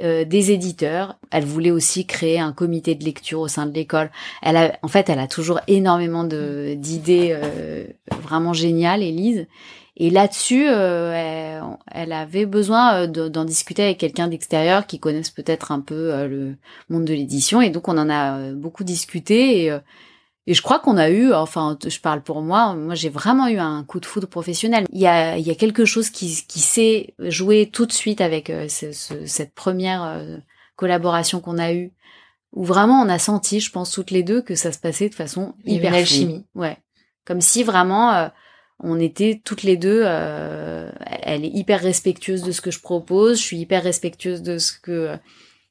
euh, 0.03 0.24
des 0.24 0.50
éditeurs. 0.50 1.16
Elle 1.31 1.44
voulait 1.44 1.70
aussi 1.70 2.07
créer 2.07 2.40
un 2.40 2.53
comité 2.53 2.94
de 2.94 3.05
lecture 3.05 3.40
au 3.40 3.48
sein 3.48 3.66
de 3.66 3.72
l'école. 3.72 4.11
Elle 4.42 4.57
a, 4.57 4.79
en 4.83 4.88
fait, 4.88 5.09
elle 5.09 5.18
a 5.18 5.26
toujours 5.26 5.61
énormément 5.66 6.24
de 6.24 6.74
d'idées 6.74 7.31
euh, 7.33 7.85
vraiment 8.22 8.53
géniales, 8.53 9.03
Élise. 9.03 9.46
Et 9.96 10.09
là-dessus, 10.09 10.64
euh, 10.68 11.61
elle, 11.90 12.12
avait 12.12 12.46
besoin 12.46 13.07
d'en 13.07 13.44
discuter 13.44 13.83
avec 13.83 13.98
quelqu'un 13.98 14.29
d'extérieur 14.29 14.87
qui 14.87 14.98
connaisse 14.98 15.29
peut-être 15.29 15.72
un 15.72 15.81
peu 15.81 16.26
le 16.26 16.57
monde 16.88 17.05
de 17.05 17.12
l'édition. 17.12 17.61
Et 17.61 17.68
donc, 17.68 17.87
on 17.88 17.98
en 17.98 18.09
a 18.09 18.53
beaucoup 18.53 18.85
discuté. 18.85 19.70
Et 20.46 20.55
je 20.55 20.62
crois 20.62 20.79
qu'on 20.79 20.96
a 20.96 21.11
eu, 21.11 21.33
enfin, 21.33 21.79
je 21.87 22.00
parle 22.00 22.22
pour 22.22 22.40
moi, 22.40 22.74
moi 22.74 22.94
j'ai 22.94 23.11
vraiment 23.11 23.46
eu 23.48 23.59
un 23.59 23.85
coup 23.85 24.00
de 24.00 24.07
foudre 24.07 24.26
professionnel. 24.26 24.87
Il 24.90 25.00
y 25.00 25.07
a, 25.07 25.37
il 25.37 25.46
y 25.46 25.50
a 25.50 25.55
quelque 25.55 25.85
chose 25.85 26.09
qui, 26.09 26.44
qui 26.48 26.61
s'est 26.61 27.14
joué 27.18 27.68
tout 27.70 27.87
de 27.87 27.92
suite 27.92 28.20
avec 28.20 28.48
euh, 28.48 28.66
ce, 28.68 28.92
cette 29.26 29.55
première 29.55 30.03
euh, 30.03 30.38
collaboration 30.76 31.40
qu'on 31.40 31.59
a 31.59 31.72
eue, 31.72 31.92
où 32.53 32.64
vraiment 32.64 33.03
on 33.03 33.09
a 33.09 33.18
senti, 33.18 33.61
je 33.61 33.70
pense 33.70 33.90
toutes 33.90 34.11
les 34.11 34.22
deux, 34.22 34.40
que 34.40 34.55
ça 34.55 34.72
se 34.72 34.79
passait 34.79 35.11
de 35.11 35.14
façon 35.14 35.55
hyper 35.64 35.92
alchimie. 35.92 36.46
Ouais, 36.55 36.79
comme 37.26 37.42
si 37.42 37.62
vraiment 37.62 38.12
euh, 38.14 38.29
on 38.83 38.98
était 38.98 39.42
toutes 39.44 39.62
les 39.62 39.76
deux. 39.76 40.05
elle 40.05 41.44
est 41.44 41.55
hyper 41.55 41.81
respectueuse 41.81 42.42
de 42.42 42.50
ce 42.50 42.62
que 42.62 42.70
je 42.70 42.81
propose, 42.81 43.37
je 43.37 43.42
suis 43.42 43.59
hyper 43.59 43.83
respectueuse 43.83 44.40
de 44.40 44.57
ce 44.57 44.72
que 44.72 45.18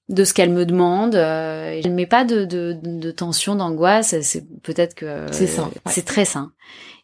de 0.10 0.24
ce 0.24 0.34
qu'elle 0.34 0.50
me 0.50 0.66
demande. 0.66 1.16
Euh, 1.16 1.80
elle 1.84 1.94
met 1.94 2.08
pas 2.08 2.26
de, 2.26 2.46
de, 2.46 2.78
de 2.82 3.12
tension, 3.12 3.56
d'angoisse. 3.56 4.16
C'est 4.22 4.46
peut-être 4.62 4.96
que 4.96 5.26
c'est 5.32 5.48
sain. 5.48 5.72
C'est 5.86 6.06
très 6.06 6.26
sain. 6.26 6.52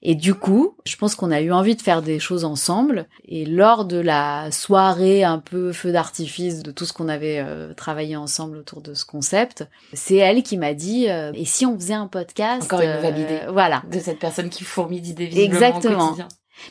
Et 0.07 0.13
du 0.13 0.35
coup, 0.35 0.75
je 0.85 0.97
pense 0.97 1.15
qu'on 1.15 1.31
a 1.31 1.41
eu 1.41 1.51
envie 1.51 1.75
de 1.75 1.81
faire 1.81 2.03
des 2.03 2.19
choses 2.19 2.45
ensemble. 2.45 3.07
Et 3.27 3.43
lors 3.43 3.85
de 3.85 3.97
la 3.97 4.51
soirée 4.51 5.23
un 5.23 5.39
peu 5.39 5.71
feu 5.71 5.91
d'artifice 5.91 6.61
de 6.61 6.69
tout 6.69 6.85
ce 6.85 6.93
qu'on 6.93 7.09
avait 7.09 7.39
euh, 7.39 7.73
travaillé 7.73 8.15
ensemble 8.15 8.57
autour 8.57 8.81
de 8.81 8.93
ce 8.93 9.03
concept, 9.03 9.67
c'est 9.93 10.17
elle 10.17 10.43
qui 10.43 10.57
m'a 10.57 10.75
dit 10.75 11.09
euh, 11.09 11.31
et 11.33 11.45
si 11.45 11.65
on 11.65 11.75
faisait 11.75 11.95
un 11.95 12.05
podcast 12.05 12.65
Encore 12.65 12.81
une 12.81 12.93
nouvelle 12.93 13.17
idée. 13.17 13.39
Euh, 13.47 13.51
voilà. 13.51 13.81
De 13.91 13.97
cette 13.97 14.19
personne 14.19 14.49
qui 14.49 14.63
fourmille 14.63 15.01
d'idées 15.01 15.31
Exactement. 15.41 16.15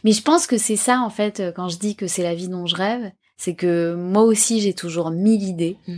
Mais 0.04 0.12
je 0.12 0.22
pense 0.22 0.46
que 0.46 0.56
c'est 0.56 0.76
ça 0.76 1.00
en 1.00 1.10
fait 1.10 1.42
quand 1.56 1.68
je 1.68 1.78
dis 1.78 1.96
que 1.96 2.06
c'est 2.06 2.22
la 2.22 2.36
vie 2.36 2.48
dont 2.48 2.66
je 2.66 2.76
rêve, 2.76 3.10
c'est 3.36 3.54
que 3.54 3.94
moi 3.94 4.22
aussi 4.22 4.60
j'ai 4.60 4.74
toujours 4.74 5.10
mille 5.10 5.42
idées. 5.42 5.76
Mm 5.88 5.94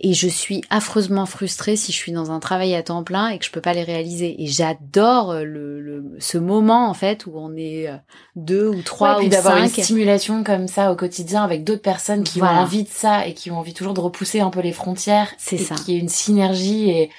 et 0.00 0.12
je 0.12 0.26
suis 0.26 0.62
affreusement 0.70 1.24
frustrée 1.24 1.76
si 1.76 1.92
je 1.92 1.96
suis 1.96 2.12
dans 2.12 2.32
un 2.32 2.40
travail 2.40 2.74
à 2.74 2.82
temps 2.82 3.04
plein 3.04 3.28
et 3.28 3.38
que 3.38 3.44
je 3.44 3.50
peux 3.50 3.60
pas 3.60 3.74
les 3.74 3.84
réaliser. 3.84 4.42
Et 4.42 4.46
j'adore 4.46 5.30
euh, 5.30 5.44
le, 5.44 6.16
ce 6.18 6.36
moment 6.36 6.88
en 6.88 6.94
fait 6.94 7.26
où 7.26 7.32
on 7.36 7.56
est 7.56 7.88
euh, 7.88 7.96
deux 8.34 8.66
ou 8.66 8.82
trois 8.82 9.18
ouais, 9.18 9.26
ou 9.26 9.28
d'avoir 9.28 9.56
une 9.58 9.68
stimulation 9.68 10.42
comme 10.42 10.66
ça 10.66 10.90
au 10.90 10.96
quotidien 10.96 11.44
avec 11.44 11.62
d'autres 11.62 11.82
personnes 11.82 12.24
qui 12.24 12.42
ont 12.42 12.46
envie 12.46 12.82
de 12.82 12.88
ça 12.88 13.26
et 13.26 13.34
qui 13.34 13.50
ont 13.50 13.58
envie 13.58 13.74
toujours 13.74 13.94
de 13.94 14.00
repousser 14.00 14.40
un 14.40 14.50
peu 14.50 14.60
les 14.60 14.72
frontières. 14.72 15.32
C'est 15.38 15.58
ça. 15.58 15.76
Qui 15.76 15.94
est 15.94 15.98
une 15.98 16.08
synergie 16.08 16.90
et 16.90 17.10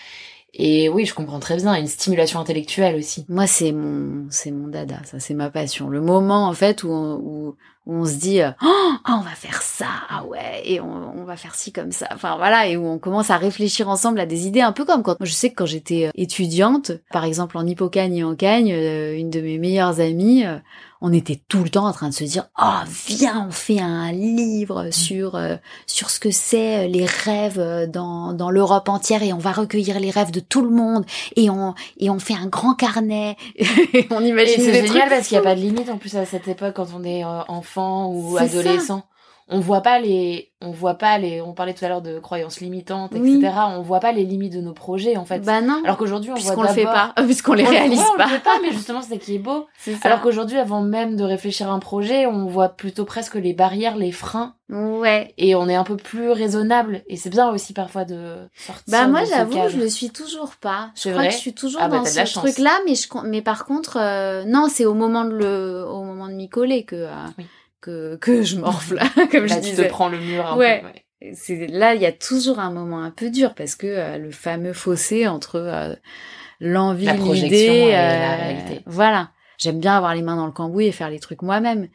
et 0.58 0.88
oui, 0.88 1.06
je 1.06 1.14
comprends 1.14 1.42
très 1.42 1.58
bien, 1.58 1.76
une 1.76 1.88
stimulation 1.88 2.40
intellectuelle 2.40 2.96
aussi. 2.96 3.26
Moi, 3.28 3.46
c'est 3.46 3.74
mon, 3.74 4.26
c'est 4.30 4.52
mon 4.52 4.70
dada, 4.70 5.02
ça, 5.04 5.20
c'est 5.20 5.34
ma 5.34 5.50
passion. 5.50 5.90
Le 5.90 6.00
moment, 6.00 6.48
en 6.48 6.54
fait, 6.54 6.84
où 6.84 6.92
on, 6.92 7.16
où, 7.16 7.56
on 7.88 8.06
se 8.06 8.16
dit, 8.16 8.40
oh, 8.42 8.94
on 9.08 9.22
va 9.22 9.32
faire 9.32 9.62
ça, 9.62 9.88
ah 10.10 10.26
ouais, 10.26 10.62
et 10.64 10.82
on, 10.82 11.24
va 11.26 11.38
faire 11.38 11.56
ci 11.56 11.72
comme 11.72 11.92
ça. 11.92 12.08
Enfin, 12.14 12.38
voilà, 12.38 12.68
et 12.68 12.78
où 12.78 12.88
on 12.88 12.98
commence 13.00 13.30
à 13.30 13.38
réfléchir 13.38 13.90
ensemble 13.90 14.20
à 14.20 14.26
des 14.26 14.48
idées, 14.48 14.62
un 14.62 14.72
peu 14.72 14.86
comme 14.86 15.04
quand, 15.04 15.18
je 15.22 15.32
sais 15.32 15.50
que 15.50 15.56
quand 15.56 15.66
j'étais 15.66 16.08
euh, 16.08 16.12
étudiante, 16.16 16.92
par 17.12 17.26
exemple, 17.26 17.58
en 17.58 17.66
hippocagne 17.66 18.18
et 18.18 18.24
en 18.24 18.36
cagne, 18.36 18.72
euh, 18.74 19.18
une 19.18 19.30
de 19.30 19.42
mes 19.42 19.58
meilleures 19.58 20.00
amies, 20.00 20.46
euh, 20.46 20.58
on 21.06 21.14
était 21.14 21.40
tout 21.48 21.64
le 21.64 21.70
temps 21.70 21.86
en 21.86 21.94
train 21.94 22.10
de 22.10 22.16
se 22.16 22.24
dire 22.24 22.48
oh 22.60 22.80
viens 23.08 23.46
on 23.48 23.52
fait 23.52 23.80
un 23.80 24.12
livre 24.12 24.90
sur 24.90 25.36
euh, 25.36 25.56
sur 25.86 26.10
ce 26.10 26.20
que 26.20 26.32
c'est 26.32 26.86
euh, 26.86 26.88
les 26.88 27.06
rêves 27.06 27.60
euh, 27.60 27.86
dans 27.86 28.34
dans 28.34 28.50
l'Europe 28.50 28.90
entière 28.90 29.22
et 29.22 29.32
on 29.32 29.38
va 29.38 29.52
recueillir 29.52 30.00
les 30.00 30.10
rêves 30.10 30.32
de 30.32 30.40
tout 30.40 30.64
le 30.64 30.72
monde 30.72 31.06
et 31.36 31.52
on 31.52 31.76
et 32.00 32.10
on 32.10 32.18
fait 32.18 32.34
un 32.34 32.48
grand 32.48 32.74
carnet. 32.74 33.38
Et 33.94 34.08
on 34.10 34.24
imagine 34.24 34.56
c'est 34.58 34.88
génial 34.88 35.10
parce 35.10 35.28
qu'il 35.28 35.38
n'y 35.38 35.46
a 35.46 35.48
pas 35.48 35.56
de 35.56 35.62
limite 35.62 35.90
en 35.90 35.98
plus 35.98 36.16
à 36.16 36.26
cette 36.26 36.48
époque 36.48 36.74
quand 36.76 36.88
on 36.96 37.04
est 37.04 37.24
enfant 37.24 38.08
ou 38.08 38.38
adolescent 38.38 39.04
on 39.48 39.60
voit 39.60 39.82
pas 39.82 40.00
les 40.00 40.52
on 40.62 40.72
voit 40.72 40.96
pas 40.96 41.20
les 41.20 41.40
on 41.40 41.54
parlait 41.54 41.76
tout 41.76 41.86
à 41.86 41.90
l'heure 41.90 42.02
de 42.02 42.18
croyances 42.18 42.62
limitantes 42.62 43.14
etc 43.14 43.52
on 43.70 43.82
voit 43.82 44.00
pas 44.00 44.12
les 44.12 44.24
limites 44.24 44.54
de 44.54 44.62
nos 44.62 44.74
projets 44.74 45.18
en 45.18 45.26
fait. 45.26 45.40
Bah 45.40 45.62
non. 45.62 45.82
Alors 45.84 45.98
qu'aujourd'hui 45.98 46.32
on 46.32 46.36
voit 46.36 46.68
le 46.68 46.74
fait 46.74 46.86
pas. 46.86 47.14
Puisqu'on 47.26 47.54
les 47.54 47.64
réalise 47.64 48.00
pas 48.00 48.14
on 48.18 48.24
le 48.24 48.30
fait 48.30 48.44
pas 48.44 48.60
mais 48.62 48.72
justement 48.72 49.02
c'est 49.04 49.20
qui 49.20 49.36
est 49.36 49.40
beau. 49.40 49.68
Alors 50.04 50.22
qu'aujourd'hui 50.22 50.58
avant 50.58 50.82
même 50.82 51.16
de 51.16 51.24
réfléchir 51.24 51.70
à 51.70 51.74
un 51.74 51.80
projet 51.80 52.26
on 52.26 52.48
voit 52.48 52.70
plutôt 52.70 53.06
presque 53.06 53.36
les 53.36 53.54
barrières 53.54 53.98
les 53.98 54.12
freins. 54.12 54.56
Ouais. 54.68 55.32
Et 55.38 55.54
on 55.54 55.70
est 55.70 55.76
un 55.76 55.84
peu 55.84 55.96
plus 55.96 56.32
raisonnable. 56.32 57.04
Et 57.08 57.18
c'est 57.18 57.30
bien 57.30 57.52
aussi 57.52 57.74
parfois 57.74 58.04
de 58.04 58.38
sortir 58.56 58.84
bah 58.88 59.08
moi 59.08 59.26
j'avoue 59.26 59.70
je 59.70 59.78
le 59.78 59.90
suis 59.90 60.10
toujours 60.10 60.56
pas. 60.56 60.90
Je 60.96 61.10
crois 61.12 61.28
que 61.28 61.32
je 61.32 61.38
suis 61.38 61.54
toujours 61.54 61.82
ah, 61.84 61.88
bah, 61.88 62.00
dans 62.00 62.06
ce 62.06 62.34
truc 62.34 62.58
là 62.58 62.80
mais 62.88 62.96
je 62.96 63.08
mais 63.26 63.44
par 63.44 63.66
contre 63.66 63.98
euh, 64.00 64.44
non 64.46 64.68
c'est 64.70 64.86
au 64.86 64.96
moment 64.96 65.24
de 65.24 65.36
le 65.36 65.86
au 65.88 66.04
moment 66.04 66.28
de 66.28 66.34
m'y 66.34 66.50
coller 66.50 66.84
que 66.84 66.96
euh, 66.96 67.14
oui 67.38 67.46
que, 67.86 68.16
que 68.18 68.42
je 68.42 68.58
morfle, 68.58 69.00
comme 69.32 69.48
je 69.48 69.60
disais. 69.60 69.84
tu 69.84 69.84
te 69.84 69.90
prends 69.90 70.10
le 70.10 70.18
mur 70.18 70.46
un 70.46 70.58
ouais. 70.58 70.82
peu. 70.82 70.88
Ouais. 70.88 71.34
C'est 71.34 71.68
là, 71.68 71.96
il 71.96 72.02
y 72.02 72.06
a 72.06 72.12
toujours 72.12 72.60
un 72.60 72.72
moment 72.72 73.02
un 73.02 73.12
peu 73.12 73.30
dur 73.30 73.56
parce 73.56 73.76
que 73.76 73.88
euh, 73.88 74.18
le 74.18 74.32
fameux 74.32 74.74
fossé 74.74 75.28
entre 75.28 75.56
euh, 75.56 75.96
l'envie, 76.60 77.08
l'idée, 77.08 77.92
la 77.92 78.36
réalité. 78.36 78.82
Voilà. 78.86 79.32
J'aime 79.58 79.80
bien 79.80 79.96
avoir 79.96 80.14
les 80.14 80.22
mains 80.22 80.36
dans 80.36 80.46
le 80.46 80.52
cambouis 80.52 80.88
et 80.88 80.92
faire 80.92 81.10
les 81.10 81.20
trucs 81.20 81.42
moi-même. 81.42 81.88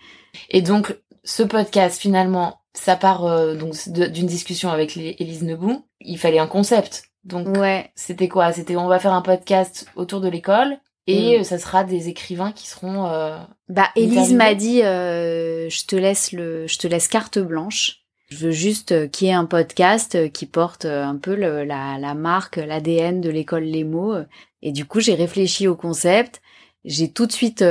Et 0.48 0.62
donc, 0.62 0.96
ce 1.24 1.42
podcast, 1.42 2.00
finalement, 2.00 2.62
ça 2.72 2.96
part 2.96 3.26
euh, 3.26 3.54
donc 3.54 3.74
d'une 3.88 4.26
discussion 4.26 4.70
avec 4.70 4.96
Élise 4.96 5.42
Nebou. 5.42 5.84
Il 6.00 6.18
fallait 6.18 6.38
un 6.38 6.46
concept. 6.46 7.04
Donc, 7.24 7.48
ouais. 7.58 7.90
c'était 7.94 8.28
quoi? 8.28 8.52
C'était 8.52 8.76
on 8.76 8.86
va 8.86 8.98
faire 8.98 9.12
un 9.12 9.20
podcast 9.20 9.86
autour 9.94 10.20
de 10.22 10.28
l'école 10.28 10.78
et 11.10 11.40
mm. 11.40 11.44
ça 11.44 11.58
sera 11.58 11.84
des 11.84 12.08
écrivains 12.08 12.52
qui 12.52 12.66
seront. 12.66 13.06
Euh, 13.06 13.38
bah, 13.68 13.88
Elise 13.96 14.34
m'a 14.34 14.54
dit, 14.54 14.82
euh, 14.82 15.68
je 15.68 15.86
te 15.86 15.96
laisse 15.96 16.32
le, 16.32 16.66
je 16.66 16.78
te 16.78 16.86
laisse 16.86 17.08
carte 17.08 17.38
blanche. 17.38 17.98
Je 18.30 18.36
veux 18.36 18.50
juste 18.52 18.92
euh, 18.92 19.08
qu'il 19.08 19.26
y 19.26 19.30
ait 19.30 19.34
un 19.34 19.44
podcast 19.44 20.14
euh, 20.14 20.28
qui 20.28 20.46
porte 20.46 20.84
un 20.84 21.16
peu 21.16 21.34
le, 21.34 21.64
la, 21.64 21.98
la 21.98 22.14
marque, 22.14 22.56
l'ADN 22.56 23.20
de 23.20 23.30
l'école 23.30 23.64
Les 23.64 23.84
Mots. 23.84 24.14
Et 24.62 24.72
du 24.72 24.84
coup, 24.84 25.00
j'ai 25.00 25.14
réfléchi 25.14 25.66
au 25.66 25.74
concept. 25.74 26.40
J'ai 26.84 27.10
tout 27.10 27.26
de 27.26 27.32
suite 27.32 27.64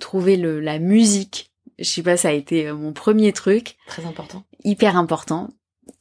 trouvé 0.00 0.36
le, 0.36 0.60
la 0.60 0.78
musique. 0.78 1.50
Je 1.78 1.84
sais 1.84 2.02
pas, 2.02 2.16
ça 2.16 2.28
a 2.28 2.32
été 2.32 2.72
mon 2.72 2.92
premier 2.92 3.32
truc. 3.32 3.76
Très 3.86 4.04
important. 4.06 4.42
Hyper 4.64 4.96
important. 4.96 5.48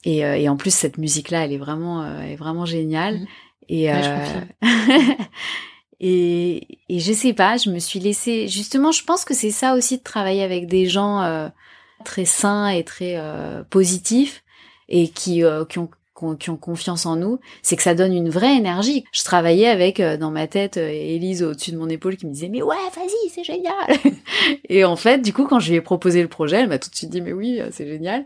Et, 0.06 0.20
et 0.20 0.48
en 0.48 0.56
plus, 0.56 0.74
cette 0.74 0.98
musique-là, 0.98 1.46
elle 1.46 1.52
est 1.52 1.58
vraiment, 1.58 2.06
elle 2.22 2.32
est 2.32 2.36
vraiment 2.38 2.66
géniale. 2.66 3.20
Mm. 3.20 3.28
Et, 3.70 3.92
Ouais, 3.92 4.02
je 4.04 4.10
euh, 4.10 5.24
et, 6.00 6.80
et 6.90 7.00
je 7.00 7.14
sais 7.14 7.34
pas, 7.34 7.58
je 7.58 7.70
me 7.70 7.80
suis 7.80 8.00
laissée. 8.00 8.48
Justement, 8.48 8.92
je 8.92 9.04
pense 9.04 9.26
que 9.26 9.34
c'est 9.34 9.52
ça 9.52 9.74
aussi 9.74 9.98
de 9.98 10.04
travailler 10.04 10.44
avec 10.44 10.68
des 10.68 10.86
gens 10.86 11.22
euh, 11.22 11.50
très 12.06 12.26
sains 12.26 12.70
et 12.70 12.84
très 12.84 13.16
euh, 13.18 13.64
positifs 13.64 14.44
et 14.90 15.10
qui, 15.10 15.44
euh, 15.44 15.66
qui 15.66 15.80
ont 15.80 15.90
qui 16.40 16.50
ont 16.50 16.58
confiance 16.58 17.06
en 17.06 17.16
nous, 17.16 17.40
c'est 17.62 17.76
que 17.76 17.84
ça 17.84 17.94
donne 17.94 18.14
une 18.14 18.30
vraie 18.30 18.56
énergie. 18.56 19.04
Je 19.12 19.24
travaillais 19.24 19.68
avec 19.68 20.00
euh, 20.00 20.18
dans 20.18 20.32
ma 20.32 20.48
tête 20.48 20.78
euh, 20.78 20.90
Élise 20.90 21.44
au-dessus 21.44 21.72
de 21.72 21.78
mon 21.78 21.90
épaule 21.90 22.18
qui 22.18 22.26
me 22.26 22.32
disait 22.32 22.50
mais 22.50 22.64
ouais 22.64 22.76
vas-y 22.96 23.30
c'est 23.30 23.44
génial. 23.44 23.74
et 24.70 24.84
en 24.84 24.96
fait 24.96 25.20
du 25.20 25.32
coup 25.32 25.46
quand 25.46 25.60
je 25.60 25.70
lui 25.70 25.76
ai 25.78 25.82
proposé 25.82 26.22
le 26.24 26.28
projet, 26.28 26.58
elle 26.58 26.70
m'a 26.70 26.80
tout 26.80 26.90
de 26.90 26.96
suite 26.96 27.12
dit 27.12 27.22
mais 27.22 27.34
oui 27.34 27.62
c'est 27.72 27.88
génial. 27.88 28.26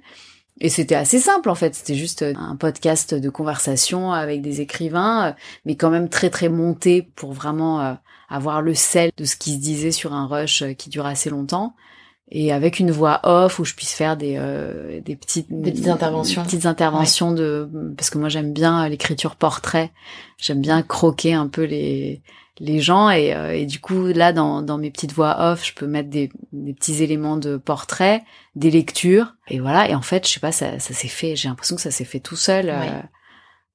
Et 0.63 0.69
c'était 0.69 0.95
assez 0.95 1.19
simple 1.19 1.50
en 1.50 1.56
fait, 1.56 1.74
c'était 1.74 1.95
juste 1.95 2.21
un 2.21 2.56
podcast 2.56 3.15
de 3.15 3.30
conversation 3.32 4.13
avec 4.13 4.43
des 4.43 4.62
écrivains, 4.62 5.36
mais 5.65 5.76
quand 5.76 5.89
même 5.89 6.08
très 6.08 6.30
très 6.30 6.50
monté 6.50 7.02
pour 7.02 7.34
vraiment 7.34 7.82
euh, 7.82 7.93
avoir 8.30 8.62
le 8.62 8.76
sel 8.76 9.10
de 9.17 9.26
ce 9.26 9.36
qui 9.36 9.56
se 9.56 9.60
disait 9.60 9.91
sur 9.91 10.13
un 10.13 10.28
rush 10.28 10.63
qui 10.78 10.91
dure 10.91 11.08
assez 11.08 11.32
longtemps. 11.32 11.74
Et 12.34 12.54
avec 12.54 12.80
une 12.80 12.91
voix 12.91 13.19
off 13.24 13.58
où 13.58 13.65
je 13.65 13.74
puisse 13.74 13.91
faire 13.91 14.15
des 14.15 14.36
euh, 14.38 15.02
des 15.02 15.15
petites 15.15 15.47
des 15.50 15.71
petites 15.71 15.88
interventions. 15.88 16.43
petites 16.43 16.67
interventions 16.67 17.32
ouais. 17.32 17.36
de 17.36 17.69
parce 17.97 18.12
que 18.12 18.19
moi 18.19 18.30
j'aime 18.30 18.54
bien 18.54 18.88
l'écriture 18.88 19.36
portrait. 19.36 19.91
J'aime 20.38 20.62
bien 20.62 20.84
croquer 20.84 21.34
un 21.34 21.47
peu 21.47 21.63
les 21.63 22.21
les 22.62 22.80
gens 22.80 23.10
et, 23.10 23.34
euh, 23.34 23.56
et 23.56 23.65
du 23.65 23.80
coup 23.80 24.06
là 24.08 24.34
dans 24.34 24.62
dans 24.62 24.78
mes 24.78 24.91
petites 24.91 25.13
voix 25.13 25.52
off 25.52 25.65
je 25.65 25.74
peux 25.74 25.88
mettre 25.88 26.10
des, 26.10 26.30
des 26.54 26.74
petits 26.74 27.02
éléments 27.02 27.38
de 27.38 27.58
portrait 27.58 28.24
des 28.56 28.69
lectures. 28.69 29.34
Et 29.47 29.60
voilà. 29.60 29.89
Et 29.89 29.95
en 29.95 30.04
fait 30.04 30.28
je 30.28 30.34
sais 30.34 30.39
pas 30.39 30.52
ça 30.52 30.78
ça 30.80 30.93
s'est 30.93 31.08
fait. 31.08 31.36
J'ai 31.36 31.50
l'impression 31.50 31.76
que 31.76 31.82
ça 31.82 31.89
s'est 31.89 32.06
fait 32.06 32.19
tout 32.19 32.36
seul 32.36 32.69
euh, 32.69 33.02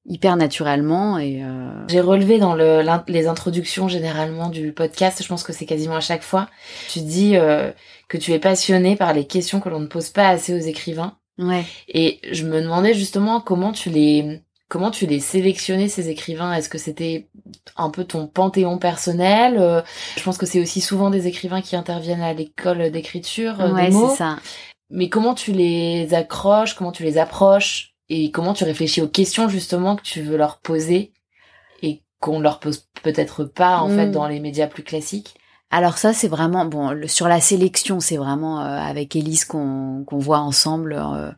hyper 0.05 0.37
naturellement 0.37 1.19
et 1.19 1.43
euh... 1.43 1.85
j'ai 1.89 1.99
relevé 1.99 2.39
dans 2.39 2.55
le 2.55 2.81
les 3.09 3.27
introductions 3.27 3.89
généralement 3.89 4.49
du 4.49 4.71
podcast. 4.71 5.21
Je 5.21 5.27
pense 5.27 5.43
que 5.43 5.51
c'est 5.51 5.65
quasiment 5.65 5.97
à 5.97 6.01
chaque 6.01 6.23
fois. 6.23 6.47
Tu 6.89 7.01
dis 7.01 7.35
euh, 7.35 7.71
que 8.07 8.17
tu 8.17 8.31
es 8.31 8.39
passionné 8.39 8.95
par 8.95 9.11
les 9.11 9.27
questions 9.27 9.59
que 9.59 9.67
l'on 9.67 9.81
ne 9.81 9.87
pose 9.87 10.09
pas 10.09 10.29
assez 10.29 10.53
aux 10.53 10.65
écrivains. 10.65 11.17
Ouais. 11.37 11.65
Et 11.89 12.21
je 12.31 12.45
me 12.45 12.61
demandais 12.61 12.93
justement 12.93 13.41
comment 13.41 13.73
tu 13.73 13.89
les 13.89 14.41
comment 14.69 14.91
tu 14.91 15.05
les 15.05 15.19
sélectionnais 15.19 15.87
ces 15.87 16.09
écrivains? 16.09 16.53
Est-ce 16.53 16.69
que 16.69 16.77
c'était 16.77 17.27
un 17.75 17.89
peu 17.89 18.03
ton 18.03 18.27
panthéon 18.27 18.77
personnel? 18.77 19.57
Euh, 19.57 19.81
je 20.17 20.23
pense 20.23 20.37
que 20.37 20.45
c'est 20.45 20.61
aussi 20.61 20.81
souvent 20.81 21.09
des 21.09 21.27
écrivains 21.27 21.61
qui 21.61 21.75
interviennent 21.75 22.21
à 22.21 22.33
l'école 22.33 22.91
d'écriture 22.91 23.59
euh, 23.61 23.73
ouais, 23.73 23.91
c'est 23.91 24.15
ça. 24.15 24.37
Mais 24.89 25.09
comment 25.09 25.33
tu 25.33 25.51
les 25.51 26.13
accroches 26.13 26.75
comment 26.75 26.91
tu 26.91 27.03
les 27.03 27.17
approches? 27.17 27.93
Et 28.09 28.31
comment 28.31 28.53
tu 28.53 28.63
réfléchis 28.63 29.01
aux 29.01 29.07
questions 29.09 29.49
justement 29.49 29.97
que 29.97 30.01
tu 30.01 30.21
veux 30.21 30.37
leur 30.37 30.59
poser 30.59 31.11
et 31.81 32.03
qu'on 32.21 32.39
leur 32.39 32.61
pose 32.61 32.87
peut-être 33.03 33.43
pas 33.43 33.79
en 33.79 33.89
mmh. 33.89 33.95
fait 33.97 34.11
dans 34.11 34.27
les 34.27 34.39
médias 34.39 34.67
plus 34.67 34.83
classiques? 34.83 35.35
Alors 35.71 35.97
ça 35.97 36.13
c'est 36.13 36.27
vraiment 36.27 36.65
bon 36.65 36.91
le, 36.91 37.07
sur 37.07 37.27
la 37.27 37.41
sélection 37.41 37.99
c'est 37.99 38.17
vraiment 38.17 38.61
euh, 38.61 38.77
avec 38.77 39.15
Élise 39.15 39.45
qu'on 39.45 40.03
qu'on 40.05 40.19
voit 40.19 40.39
ensemble 40.39 40.93
euh, 40.93 41.31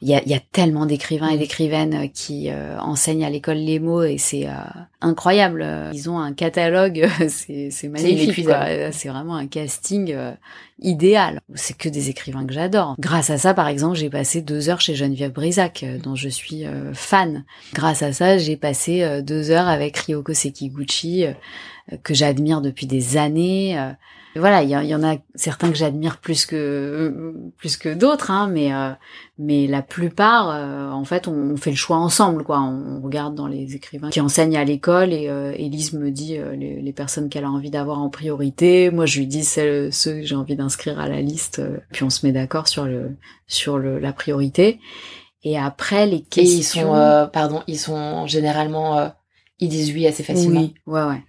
il 0.00 0.08
y, 0.08 0.14
a, 0.14 0.22
y 0.24 0.34
a 0.34 0.40
tellement 0.40 0.86
d'écrivains 0.86 1.28
et 1.28 1.38
d'écrivaines 1.38 2.10
qui 2.12 2.48
euh, 2.50 2.78
enseignent 2.78 3.24
à 3.24 3.30
l'école 3.30 3.56
les 3.56 3.80
mots 3.80 4.02
et 4.02 4.16
c'est 4.16 4.46
euh, 4.46 4.52
incroyable. 5.00 5.66
Ils 5.92 6.08
ont 6.08 6.18
un 6.18 6.32
catalogue, 6.32 7.08
c'est, 7.28 7.70
c'est 7.70 7.88
magnifique. 7.88 8.48
C'est 8.92 9.08
vraiment 9.08 9.34
un 9.34 9.46
casting 9.46 10.12
euh, 10.14 10.32
idéal. 10.80 11.40
C'est 11.54 11.76
que 11.76 11.88
des 11.88 12.08
écrivains 12.08 12.46
que 12.46 12.54
j'adore. 12.54 12.94
Grâce 12.98 13.30
à 13.30 13.36
ça, 13.38 13.52
par 13.52 13.68
exemple, 13.68 13.96
j'ai 13.96 14.10
passé 14.10 14.42
deux 14.42 14.68
heures 14.68 14.80
chez 14.80 14.94
Geneviève 14.94 15.32
Brisac, 15.32 15.84
dont 16.02 16.14
je 16.14 16.28
suis 16.28 16.64
fan. 16.94 17.44
Grâce 17.74 18.02
à 18.02 18.12
ça, 18.12 18.38
j'ai 18.38 18.56
passé 18.56 19.22
deux 19.22 19.50
heures 19.50 19.68
avec 19.68 19.96
Ryoko 19.96 20.32
Sekiguchi, 20.32 21.26
que 22.02 22.14
j'admire 22.14 22.60
depuis 22.60 22.86
des 22.86 23.16
années 23.16 23.94
voilà, 24.38 24.62
il 24.62 24.68
y, 24.68 24.88
y, 24.88 24.94
en 24.94 25.02
a 25.02 25.16
certains 25.34 25.70
que 25.70 25.76
j'admire 25.76 26.18
plus 26.18 26.46
que 26.46 27.34
plus 27.56 27.76
que 27.76 27.92
d'autres, 27.92 28.30
hein, 28.30 28.48
mais 28.48 28.72
euh, 28.72 28.90
mais 29.38 29.66
la 29.66 29.82
plupart, 29.82 30.50
euh, 30.50 30.90
en 30.90 31.04
fait, 31.04 31.28
on, 31.28 31.32
on, 31.32 31.56
fait 31.56 31.70
le 31.70 31.76
choix 31.76 31.96
ensemble, 31.96 32.44
quoi. 32.44 32.60
On, 32.60 33.00
regarde 33.00 33.34
dans 33.34 33.46
les 33.46 33.74
écrivains 33.74 34.10
qui 34.10 34.20
enseignent 34.20 34.56
à 34.56 34.64
l'école 34.64 35.12
et 35.12 35.28
euh, 35.28 35.52
Élise 35.56 35.92
me 35.92 36.10
dit 36.10 36.36
euh, 36.36 36.54
les, 36.54 36.80
les, 36.80 36.92
personnes 36.92 37.28
qu'elle 37.28 37.44
a 37.44 37.50
envie 37.50 37.70
d'avoir 37.70 38.00
en 38.00 38.10
priorité. 38.10 38.90
Moi, 38.90 39.06
je 39.06 39.18
lui 39.18 39.26
dis 39.26 39.44
celles, 39.44 39.92
ceux 39.92 40.20
que 40.20 40.22
j'ai 40.22 40.36
envie 40.36 40.56
d'inscrire 40.56 40.98
à 40.98 41.08
la 41.08 41.20
liste. 41.20 41.58
Euh, 41.58 41.78
puis 41.92 42.04
on 42.04 42.10
se 42.10 42.26
met 42.26 42.32
d'accord 42.32 42.68
sur 42.68 42.84
le 42.84 43.16
sur 43.46 43.78
le, 43.78 43.98
la 43.98 44.12
priorité. 44.12 44.78
Et 45.44 45.58
après 45.58 46.06
les 46.06 46.22
questions. 46.22 46.56
Et 46.56 46.60
ils 46.60 46.64
sont, 46.64 47.30
pardon, 47.32 47.62
ils 47.66 47.78
sont 47.78 48.26
généralement, 48.26 49.12
ils 49.60 49.68
disent 49.68 49.92
oui 49.92 50.06
assez 50.06 50.24
facilement. 50.24 50.60
Oui, 50.60 50.74
ouais, 50.86 51.04
ouais. 51.04 51.22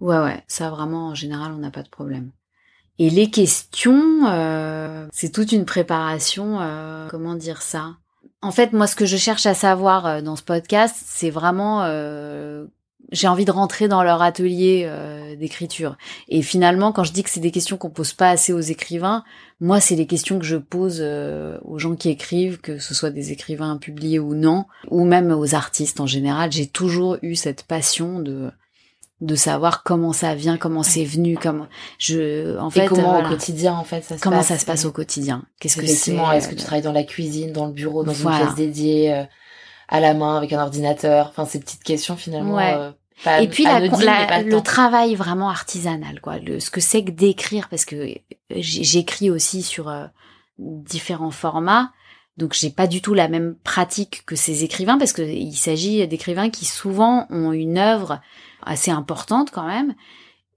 Ouais, 0.00 0.18
ouais, 0.18 0.42
ça 0.48 0.70
vraiment, 0.70 1.08
en 1.08 1.14
général, 1.14 1.52
on 1.52 1.58
n'a 1.58 1.70
pas 1.70 1.82
de 1.82 1.88
problème. 1.88 2.30
Et 3.00 3.08
les 3.08 3.30
questions, 3.30 4.26
euh, 4.26 5.06
c'est 5.10 5.32
toute 5.32 5.52
une 5.52 5.64
préparation. 5.64 6.58
Euh, 6.60 7.08
comment 7.08 7.34
dire 7.34 7.62
ça? 7.62 7.96
En 8.42 8.50
fait, 8.50 8.74
moi, 8.74 8.86
ce 8.86 8.94
que 8.94 9.06
je 9.06 9.16
cherche 9.16 9.46
à 9.46 9.54
savoir 9.54 10.06
euh, 10.06 10.20
dans 10.20 10.36
ce 10.36 10.42
podcast, 10.42 10.94
c'est 11.06 11.30
vraiment, 11.30 11.82
j'ai 13.10 13.26
envie 13.26 13.46
de 13.46 13.50
rentrer 13.50 13.88
dans 13.88 14.02
leur 14.02 14.20
atelier 14.20 14.86
d'écriture. 15.38 15.96
Et 16.28 16.42
finalement, 16.42 16.92
quand 16.92 17.04
je 17.04 17.12
dis 17.12 17.22
que 17.22 17.30
c'est 17.30 17.40
des 17.40 17.50
questions 17.50 17.78
qu'on 17.78 17.88
pose 17.88 18.12
pas 18.12 18.28
assez 18.28 18.52
aux 18.52 18.60
écrivains, 18.60 19.24
moi, 19.60 19.80
c'est 19.80 19.96
les 19.96 20.06
questions 20.06 20.38
que 20.38 20.44
je 20.44 20.56
pose 20.56 21.02
aux 21.64 21.78
gens 21.78 21.96
qui 21.96 22.10
écrivent, 22.10 22.58
que 22.60 22.78
ce 22.78 22.94
soit 22.94 23.10
des 23.10 23.32
écrivains 23.32 23.78
publiés 23.78 24.18
ou 24.18 24.34
non, 24.34 24.66
ou 24.88 25.04
même 25.04 25.32
aux 25.32 25.54
artistes 25.54 26.00
en 26.00 26.06
général. 26.06 26.52
J'ai 26.52 26.66
toujours 26.66 27.16
eu 27.22 27.34
cette 27.34 27.62
passion 27.62 28.20
de 28.20 28.50
de 29.20 29.34
savoir 29.34 29.82
comment 29.82 30.12
ça 30.12 30.34
vient, 30.34 30.56
comment 30.56 30.82
c'est 30.82 31.04
venu, 31.04 31.36
comment 31.36 31.66
je 31.98 32.58
en 32.58 32.70
fait 32.70 32.84
Et 32.84 32.88
comment 32.88 33.02
voilà. 33.02 33.26
au 33.26 33.30
quotidien 33.30 33.74
en 33.74 33.84
fait 33.84 34.02
ça 34.02 34.16
se 34.16 34.22
comment 34.22 34.38
passe 34.38 34.48
ça 34.48 34.58
se 34.58 34.64
passe 34.64 34.84
au 34.86 34.92
quotidien? 34.92 35.44
Qu'est-ce 35.60 35.76
que 35.76 35.86
c'est 35.86 36.14
Est-ce 36.14 36.48
que 36.48 36.54
tu 36.54 36.64
travailles 36.64 36.82
dans 36.82 36.92
la 36.92 37.04
cuisine, 37.04 37.52
dans 37.52 37.66
le 37.66 37.72
bureau, 37.72 38.02
dans 38.02 38.12
voilà. 38.12 38.38
une 38.38 38.44
pièce 38.44 38.56
dédiée 38.56 39.12
euh, 39.12 39.24
à 39.88 40.00
la 40.00 40.14
main 40.14 40.36
avec 40.36 40.52
un 40.52 40.62
ordinateur, 40.62 41.28
enfin 41.28 41.44
ces 41.44 41.60
petites 41.60 41.82
questions 41.82 42.16
finalement 42.16 42.56
ouais. 42.56 42.72
euh, 42.74 42.90
pas 43.22 43.42
Et 43.42 43.48
puis 43.48 43.64
la, 43.64 43.80
le, 43.80 44.60
travail 44.62 45.14
vraiment 45.14 45.50
artisanal 45.50 46.20
quoi, 46.22 46.38
le, 46.38 46.58
ce 46.58 46.70
que 46.70 46.80
c'est 46.80 47.04
que 47.04 47.10
d'écrire 47.10 47.68
parce 47.68 47.84
que 47.84 48.14
j'écris 48.50 49.30
aussi 49.30 49.62
sur 49.62 49.90
euh, 49.90 50.06
différents 50.58 51.30
formats. 51.30 51.92
Donc 52.38 52.54
j'ai 52.54 52.70
pas 52.70 52.86
du 52.86 53.02
tout 53.02 53.12
la 53.12 53.28
même 53.28 53.54
pratique 53.64 54.22
que 54.24 54.34
ces 54.34 54.64
écrivains 54.64 54.96
parce 54.96 55.12
que 55.12 55.20
il 55.20 55.56
s'agit 55.56 56.06
d'écrivains 56.08 56.48
qui 56.48 56.64
souvent 56.64 57.26
ont 57.28 57.52
une 57.52 57.76
œuvre 57.76 58.20
assez 58.62 58.90
importante 58.90 59.50
quand 59.50 59.66
même 59.66 59.94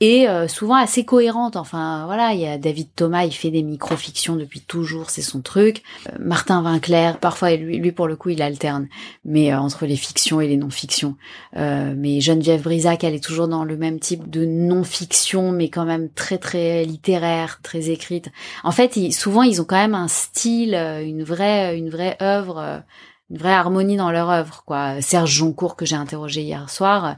et 0.04 0.28
euh, 0.28 0.50
souvent 0.50 0.76
assez 0.76 1.06
cohérente. 1.06 1.56
Enfin 1.56 2.06
voilà, 2.06 2.34
il 2.34 2.42
y 2.42 2.46
a 2.46 2.58
David 2.58 2.90
Thomas, 2.94 3.24
il 3.24 3.32
fait 3.32 3.52
des 3.52 3.64
micro-fictions 3.64 4.36
depuis 4.36 4.60
toujours, 4.60 5.10
c'est 5.10 5.22
son 5.22 5.42
truc. 5.42 5.82
Euh, 6.10 6.18
Martin 6.20 6.62
Winkler, 6.62 7.14
parfois 7.22 7.56
lui, 7.56 7.78
lui 7.78 7.94
pour 7.94 8.08
le 8.08 8.18
coup 8.18 8.30
il 8.30 8.42
alterne, 8.42 8.90
mais 9.24 9.54
euh, 9.54 9.60
entre 9.60 9.86
les 9.86 9.96
fictions 9.96 10.42
et 10.42 10.48
les 10.48 10.58
non-fictions. 10.58 11.16
mais 11.56 12.20
Geneviève 12.20 12.64
Brisac, 12.64 13.06
elle 13.06 13.14
est 13.14 13.24
toujours 13.24 13.48
dans 13.48 13.64
le 13.64 13.78
même 13.78 14.00
type 14.00 14.30
de 14.30 14.46
non-fiction, 14.46 15.54
mais 15.54 15.70
quand 15.70 15.86
même 15.86 16.10
très 16.10 16.38
très 16.38 16.84
littéraire, 16.84 17.60
très 17.64 17.90
écrite. 17.90 18.30
En 18.66 18.72
fait, 18.72 18.98
ils, 18.98 19.14
souvent 19.14 19.44
ils 19.44 19.62
ont 19.62 19.66
quand 19.66 19.78
même 19.78 19.96
un 19.96 20.10
style, 20.10 20.74
une 20.74 21.24
vraie 21.24 21.78
une 21.78 21.90
vraie 21.90 22.18
œuvre 22.22 22.84
une 23.30 23.38
vraie 23.38 23.54
harmonie 23.54 23.98
dans 23.98 24.12
leur 24.12 24.30
œuvre 24.30 24.64
quoi. 24.66 25.02
Serge 25.02 25.32
Joncourt 25.32 25.76
que 25.76 25.86
j'ai 25.86 25.96
interrogé 25.96 26.42
hier 26.42 26.70
soir, 26.70 27.06
euh, 27.06 27.14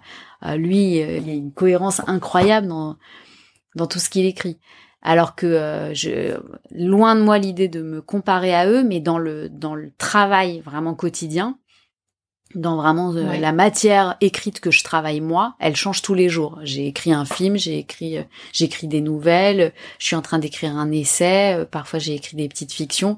lui 0.55 1.01
euh, 1.01 1.17
il 1.17 1.27
y 1.27 1.31
a 1.31 1.33
une 1.33 1.51
cohérence 1.51 2.01
incroyable 2.07 2.67
dans 2.67 2.95
dans 3.75 3.87
tout 3.87 3.99
ce 3.99 4.09
qu'il 4.09 4.25
écrit. 4.25 4.57
Alors 5.01 5.35
que 5.35 5.45
euh, 5.45 5.93
je 5.93 6.39
loin 6.71 7.15
de 7.15 7.21
moi 7.21 7.37
l'idée 7.37 7.67
de 7.67 7.81
me 7.81 8.01
comparer 8.01 8.55
à 8.55 8.67
eux, 8.67 8.83
mais 8.83 8.99
dans 8.99 9.19
le 9.19 9.49
dans 9.49 9.75
le 9.75 9.91
travail 9.97 10.61
vraiment 10.61 10.95
quotidien, 10.95 11.59
dans 12.55 12.75
vraiment 12.75 13.13
euh, 13.13 13.27
Ouais. 13.29 13.39
la 13.39 13.51
matière 13.51 14.17
écrite 14.21 14.59
que 14.59 14.71
je 14.71 14.83
travaille 14.83 15.21
moi, 15.21 15.55
elle 15.59 15.75
change 15.75 16.01
tous 16.01 16.15
les 16.15 16.27
jours. 16.27 16.59
J'ai 16.63 16.87
écrit 16.87 17.13
un 17.13 17.25
film, 17.25 17.55
j'ai 17.55 17.77
écrit 17.77 18.17
euh, 18.17 18.23
j'écris 18.51 18.87
des 18.87 19.01
nouvelles, 19.01 19.73
je 19.99 20.07
suis 20.07 20.15
en 20.15 20.23
train 20.23 20.39
d'écrire 20.39 20.75
un 20.75 20.91
essai, 20.91 21.65
parfois 21.69 21.99
j'ai 21.99 22.15
écrit 22.15 22.37
des 22.37 22.47
petites 22.47 22.73
fictions 22.73 23.17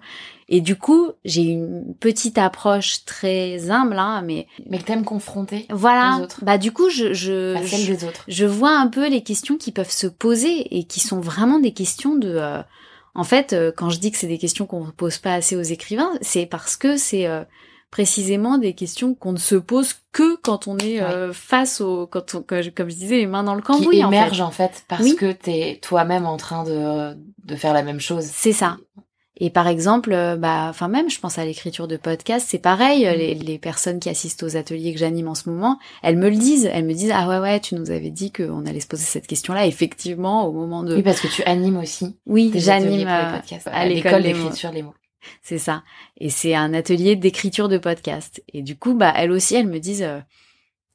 et 0.49 0.61
du 0.61 0.77
coup, 0.77 1.11
j'ai 1.25 1.41
une 1.43 1.93
petite 1.99 2.37
approche 2.37 3.03
très 3.05 3.69
humble 3.69 3.97
hein, 3.99 4.21
mais 4.25 4.47
mais 4.69 4.77
que 4.79 4.83
t'aimes 4.85 5.03
confronter 5.03 5.65
voilà. 5.69 6.17
aux 6.19 6.23
autres. 6.23 6.43
Bah 6.43 6.57
du 6.57 6.71
coup, 6.71 6.89
je 6.89 7.13
je, 7.13 7.55
celle 7.65 7.79
je 7.81 7.93
des 7.93 8.05
autres. 8.05 8.23
je 8.27 8.45
vois 8.45 8.71
un 8.77 8.87
peu 8.87 9.09
les 9.09 9.23
questions 9.23 9.57
qui 9.57 9.71
peuvent 9.71 9.91
se 9.91 10.07
poser 10.07 10.77
et 10.77 10.85
qui 10.85 10.99
sont 11.01 11.19
vraiment 11.19 11.59
des 11.59 11.73
questions 11.73 12.15
de 12.15 12.29
euh, 12.35 12.61
en 13.13 13.23
fait 13.25 13.51
euh, 13.53 13.71
quand 13.75 13.89
je 13.89 13.99
dis 13.99 14.11
que 14.11 14.17
c'est 14.17 14.27
des 14.27 14.37
questions 14.37 14.65
qu'on 14.65 14.85
ne 14.85 14.91
pose 14.91 15.17
pas 15.17 15.33
assez 15.33 15.55
aux 15.57 15.61
écrivains 15.63 16.11
c'est 16.21 16.45
parce 16.45 16.77
que 16.77 16.95
c'est 16.95 17.27
euh, 17.27 17.43
précisément 17.91 18.57
des 18.57 18.73
questions 18.73 19.15
qu'on 19.15 19.31
ne 19.33 19.37
se 19.37 19.55
pose 19.55 19.95
que 20.11 20.35
quand 20.37 20.67
on 20.67 20.77
est 20.77 21.01
euh, 21.01 21.33
face 21.33 21.81
au 21.81 22.05
quand 22.07 22.35
on 22.35 22.41
comme 22.41 22.61
je, 22.61 22.95
disais 22.95 23.17
les 23.17 23.27
mains 23.27 23.43
dans 23.43 23.55
le 23.55 23.61
cambouis 23.61 23.97
qui 23.97 24.03
en 24.03 24.09
fait. 24.11 24.15
émerge 24.17 24.41
en 24.41 24.51
fait, 24.51 24.83
parce 24.87 25.03
Oui. 25.03 25.15
que 25.15 25.31
t'es 25.31 25.79
toi-même 25.81 26.25
en 26.25 26.37
train 26.37 26.63
de 26.63 27.17
de 27.43 27.55
faire 27.55 27.73
la 27.73 27.83
même 27.83 27.99
chose. 27.99 28.25
c'est 28.25 28.51
ça 28.53 28.77
Et 29.39 29.49
par 29.49 29.67
exemple, 29.67 30.13
euh, 30.13 30.35
bah, 30.35 30.65
enfin 30.69 30.87
même, 30.87 31.09
je 31.09 31.19
pense 31.19 31.37
à 31.37 31.45
l'écriture 31.45 31.87
de 31.87 31.95
podcast, 31.97 32.47
c'est 32.49 32.57
pareil. 32.57 33.05
Mm. 33.05 33.11
Les, 33.17 33.35
les 33.35 33.57
personnes 33.59 33.99
qui 33.99 34.09
assistent 34.09 34.43
aux 34.43 34.57
ateliers 34.57 34.93
que 34.93 34.99
j'anime 34.99 35.27
en 35.27 35.35
ce 35.35 35.49
moment, 35.49 35.77
elles 36.01 36.17
me 36.17 36.29
le 36.29 36.35
disent. 36.35 36.69
Elles 36.71 36.85
me 36.85 36.93
disent 36.93 37.11
ah 37.13 37.27
ouais 37.27 37.39
ouais, 37.39 37.59
tu 37.59 37.75
nous 37.75 37.91
avais 37.91 38.09
dit 38.09 38.31
qu'on 38.31 38.65
allait 38.65 38.79
se 38.79 38.87
poser 38.87 39.03
cette 39.05 39.27
question-là. 39.27 39.67
Effectivement, 39.67 40.47
au 40.47 40.51
moment 40.51 40.83
de 40.83 40.95
Oui, 40.95 41.03
parce 41.03 41.21
que 41.21 41.27
tu 41.27 41.43
animes 41.43 41.77
aussi. 41.77 42.15
oui, 42.25 42.51
j'anime 42.55 43.07
euh, 43.07 43.33
podcasts, 43.37 43.67
à 43.67 43.71
à 43.71 43.85
l'école 43.85 44.21
l'école 44.21 44.23
des 44.23 44.33
mots. 44.33 44.43
d'écriture 44.45 44.71
les 44.71 44.83
mots. 44.83 44.93
C'est 45.43 45.57
ça. 45.57 45.83
Et 46.19 46.29
c'est 46.29 46.55
un 46.55 46.73
atelier 46.73 47.15
d'écriture 47.15 47.67
de 47.69 47.77
podcast. 47.77 48.41
Et 48.53 48.61
du 48.61 48.77
coup, 48.77 48.93
bah, 48.95 49.13
elles 49.15 49.31
aussi, 49.31 49.55
elles 49.55 49.67
me 49.67 49.79
disent, 49.79 50.03
euh, 50.03 50.19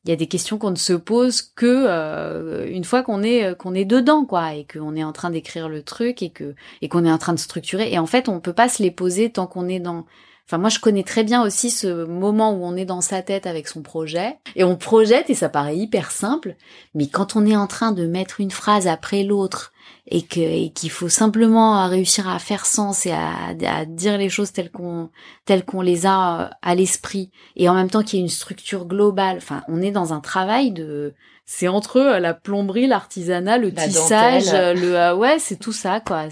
il 0.04 0.10
y 0.10 0.12
a 0.12 0.16
des 0.16 0.26
questions 0.26 0.58
qu'on 0.58 0.70
ne 0.70 0.76
se 0.76 0.92
pose 0.92 1.42
que 1.42 1.86
euh, 1.88 2.66
une 2.68 2.84
fois 2.84 3.02
qu'on 3.02 3.22
est 3.22 3.44
euh, 3.44 3.54
qu'on 3.54 3.74
est 3.74 3.84
dedans, 3.84 4.24
quoi, 4.24 4.54
et 4.54 4.66
qu'on 4.66 4.96
est 4.96 5.04
en 5.04 5.12
train 5.12 5.30
d'écrire 5.30 5.68
le 5.68 5.82
truc 5.82 6.22
et 6.22 6.30
que 6.30 6.54
et 6.80 6.88
qu'on 6.88 7.04
est 7.04 7.12
en 7.12 7.18
train 7.18 7.34
de 7.34 7.38
structurer. 7.38 7.92
Et 7.92 7.98
en 7.98 8.06
fait, 8.06 8.28
on 8.28 8.40
peut 8.40 8.52
pas 8.52 8.68
se 8.68 8.82
les 8.82 8.90
poser 8.90 9.30
tant 9.30 9.46
qu'on 9.46 9.68
est 9.68 9.80
dans. 9.80 10.06
Enfin, 10.46 10.58
moi, 10.58 10.70
je 10.70 10.80
connais 10.80 11.04
très 11.04 11.22
bien 11.22 11.42
aussi 11.44 11.70
ce 11.70 12.04
moment 12.04 12.52
où 12.52 12.64
on 12.64 12.76
est 12.76 12.84
dans 12.84 13.00
sa 13.00 13.22
tête 13.22 13.46
avec 13.46 13.68
son 13.68 13.82
projet 13.82 14.38
et 14.56 14.64
on 14.64 14.76
projette 14.76 15.30
et 15.30 15.34
ça 15.34 15.48
paraît 15.48 15.76
hyper 15.76 16.10
simple. 16.10 16.56
Mais 16.94 17.06
quand 17.06 17.36
on 17.36 17.46
est 17.46 17.56
en 17.56 17.68
train 17.68 17.92
de 17.92 18.06
mettre 18.06 18.40
une 18.40 18.50
phrase 18.50 18.88
après 18.88 19.22
l'autre 19.22 19.72
et 20.06 20.22
que 20.22 20.40
et 20.40 20.70
qu'il 20.70 20.90
faut 20.90 21.08
simplement 21.08 21.88
réussir 21.88 22.28
à 22.28 22.38
faire 22.40 22.66
sens 22.66 23.06
et 23.06 23.12
à, 23.12 23.30
à 23.66 23.84
dire 23.84 24.18
les 24.18 24.28
choses 24.28 24.52
telles 24.52 24.70
qu'on 24.70 25.10
telles 25.44 25.64
qu'on 25.64 25.80
les 25.80 26.06
a 26.06 26.40
euh, 26.40 26.48
à 26.60 26.74
l'esprit 26.74 27.30
et 27.54 27.68
en 27.68 27.74
même 27.74 27.88
temps 27.88 28.02
qu'il 28.02 28.18
y 28.18 28.22
ait 28.22 28.24
une 28.24 28.28
structure 28.30 28.86
globale. 28.86 29.36
Enfin, 29.36 29.62
on 29.68 29.80
est 29.80 29.92
dans 29.92 30.12
un 30.12 30.20
travail 30.20 30.72
de 30.72 31.14
c'est 31.46 31.68
entre 31.68 31.98
euh, 31.98 32.18
la 32.18 32.34
plomberie, 32.34 32.86
l'artisanat, 32.86 33.58
le 33.58 33.70
La 33.70 33.86
tissage, 33.86 34.46
dentelle. 34.46 34.60
euh, 34.60 34.74
le 34.74 34.96
euh, 34.96 35.14
ouais, 35.14 35.38
c'est 35.38 35.56
tout 35.58 35.72
ça 35.72 36.00
quoi. 36.00 36.24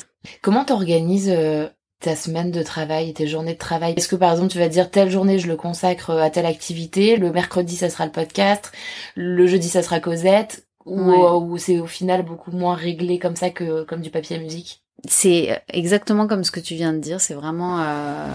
Comment 0.43 0.65
t'organises 0.65 1.31
euh, 1.31 1.69
ta 2.01 2.17
semaine 2.17 2.51
de 2.51 2.63
travail, 2.63 3.13
tes 3.15 3.27
journées 3.29 3.55
de 3.55 3.59
travail? 3.59 3.95
Est-ce 3.97 4.09
que 4.09 4.17
par 4.17 4.33
exemple 4.33 4.51
tu 4.51 4.59
vas 4.59 4.69
dire 4.69 4.91
telle 4.91 5.11
journée 5.11 5.39
je 5.39 5.47
le 5.47 5.57
consacre 5.57 6.11
à 6.11 6.31
telle 6.31 6.47
activité, 6.47 7.17
le 7.17 7.31
mercredi 7.31 7.77
ça 7.77 7.89
sera 7.89 8.05
le 8.07 8.13
podcast, 8.13 8.73
le 9.15 9.47
jeudi 9.47 9.69
ça 9.69 9.83
sera 9.83 10.01
Cosette 10.01 10.67
ou, 10.91 11.01
Ouais. 11.11 11.25
euh, 11.25 11.39
ou 11.39 11.57
c'est 11.59 11.79
au 11.81 11.87
final 11.87 12.25
beaucoup 12.25 12.51
moins 12.51 12.75
réglé 12.75 13.19
comme 13.19 13.37
ça 13.37 13.51
que 13.51 13.85
comme 13.85 14.01
du 14.03 14.11
papier 14.11 14.37
à 14.37 14.41
musique? 14.41 14.83
C'est 15.09 15.63
exactement 15.73 16.27
comme 16.27 16.45
ce 16.45 16.51
que 16.51 16.61
tu 16.61 16.75
viens 16.75 16.93
de 16.93 16.99
dire. 16.99 17.21
C'est 17.21 17.35
vraiment 17.35 17.81
euh, 17.81 18.27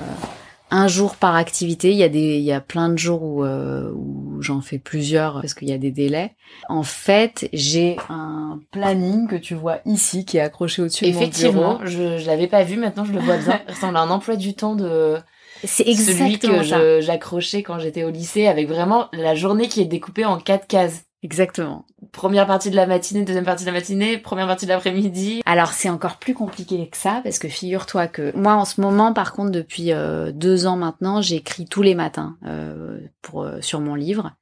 un 0.72 0.88
jour 0.88 1.15
par 1.15 1.36
activité. 1.36 1.91
Il 1.91 1.98
y 1.98 2.04
a 2.04 2.10
des, 2.10 2.38
il 2.38 2.44
y 2.44 2.52
a 2.52 2.62
plein 2.62 2.89
de 2.89 2.98
jours 2.98 3.22
où, 3.22 3.44
euh, 3.44 3.91
où 3.94 4.41
j'en 4.41 4.62
fais 4.62 4.80
plusieurs 4.80 5.34
parce 5.41 5.54
qu'il 5.54 5.70
y 5.70 5.74
a 5.74 5.78
des 5.78 5.91
délais. 5.91 6.34
En 6.70 6.82
fait, 6.84 7.50
j'ai 7.54 7.98
un 8.10 8.60
planning 8.72 9.28
que 9.28 9.36
tu 9.36 9.54
vois 9.54 9.78
ici 9.86 10.26
qui 10.26 10.38
est 10.38 10.41
accroché 10.41 10.82
au-dessus 10.82 11.06
de 11.06 11.12
mon 11.12 11.20
Effectivement, 11.20 11.76
bureau. 11.76 11.86
je 11.86 12.18
je 12.18 12.26
l'avais 12.26 12.48
pas 12.48 12.63
vu, 12.63 12.78
maintenant 12.78 13.06
je 13.06 13.13
le 13.13 13.20
vois 13.20 13.38
bien. 13.38 13.62
Ressemble 13.68 13.98
à 13.98 14.02
un 14.02 14.10
emploi 14.10 14.36
du 14.36 14.56
temps 14.56 14.76
de 14.76 15.18
C'est 15.63 15.84
celui 15.84 15.91
exactement 15.91 16.60
que 16.60 16.63
ça. 16.65 16.80
je- 16.80 17.02
j'accrochais 17.02 17.62
quand 17.63 17.78
j'étais 17.80 18.04
au 18.04 18.10
lycée 18.10 18.48
avec 18.48 18.68
vraiment 18.68 19.08
la 19.13 19.36
journée 19.36 19.68
qui 19.68 19.82
est 19.82 19.86
découpée 19.86 20.26
en 20.26 20.39
quatre 20.39 20.65
cases. 20.68 21.04
Exactement. 21.25 21.88
Première 22.11 22.45
partie 22.45 22.69
de 22.69 22.75
la 22.75 22.85
matinée, 22.85 23.25
deuxième 23.25 23.45
partie 23.45 23.63
de 23.63 23.69
la 23.71 23.73
matinée, 23.73 24.19
première 24.19 24.45
partie 24.45 24.67
de 24.67 24.69
l'après-midi. 24.69 25.41
Alors 25.47 25.69
c'est 25.73 25.89
encore 25.89 26.17
plus 26.17 26.35
compliqué 26.35 26.88
que 26.88 26.95
ça 26.95 27.21
parce 27.23 27.39
que 27.39 27.47
figure-toi 27.47 28.05
que 28.05 28.31
moi 28.38 28.53
en 28.53 28.63
ce 28.63 28.79
moment 28.79 29.11
par 29.11 29.33
contre 29.33 29.49
depuis 29.49 29.91
euh, 29.91 30.31
deux 30.31 30.67
ans 30.67 30.77
maintenant 30.77 31.23
j'écris 31.23 31.65
tous 31.65 31.81
les 31.81 31.95
matins 31.95 32.38
euh, 32.45 32.99
pour 33.23 33.41
euh, 33.41 33.59
sur 33.61 33.79
mon 33.79 33.95
livre. 33.95 34.33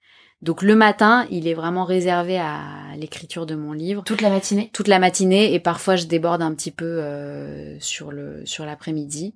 Donc 0.42 0.62
le 0.62 0.76
matin 0.76 1.26
il 1.32 1.48
est 1.48 1.54
vraiment 1.54 1.86
réservé 1.86 2.38
à 2.38 2.60
l'écriture 2.98 3.46
de 3.46 3.56
mon 3.56 3.72
livre 3.72 4.04
Toute 4.04 4.20
la 4.20 4.30
matinée? 4.30 4.70
toute 4.74 4.90
la 4.90 5.00
matinée 5.00 5.54
et 5.54 5.62
parfois 5.62 5.96
je 5.96 6.06
déborde 6.06 6.42
un 6.42 6.54
petit 6.54 6.72
peu 6.72 7.00
euh, 7.02 7.80
sur 7.80 8.12
le 8.12 8.46
sur 8.46 8.66
l'après-midi. 8.66 9.36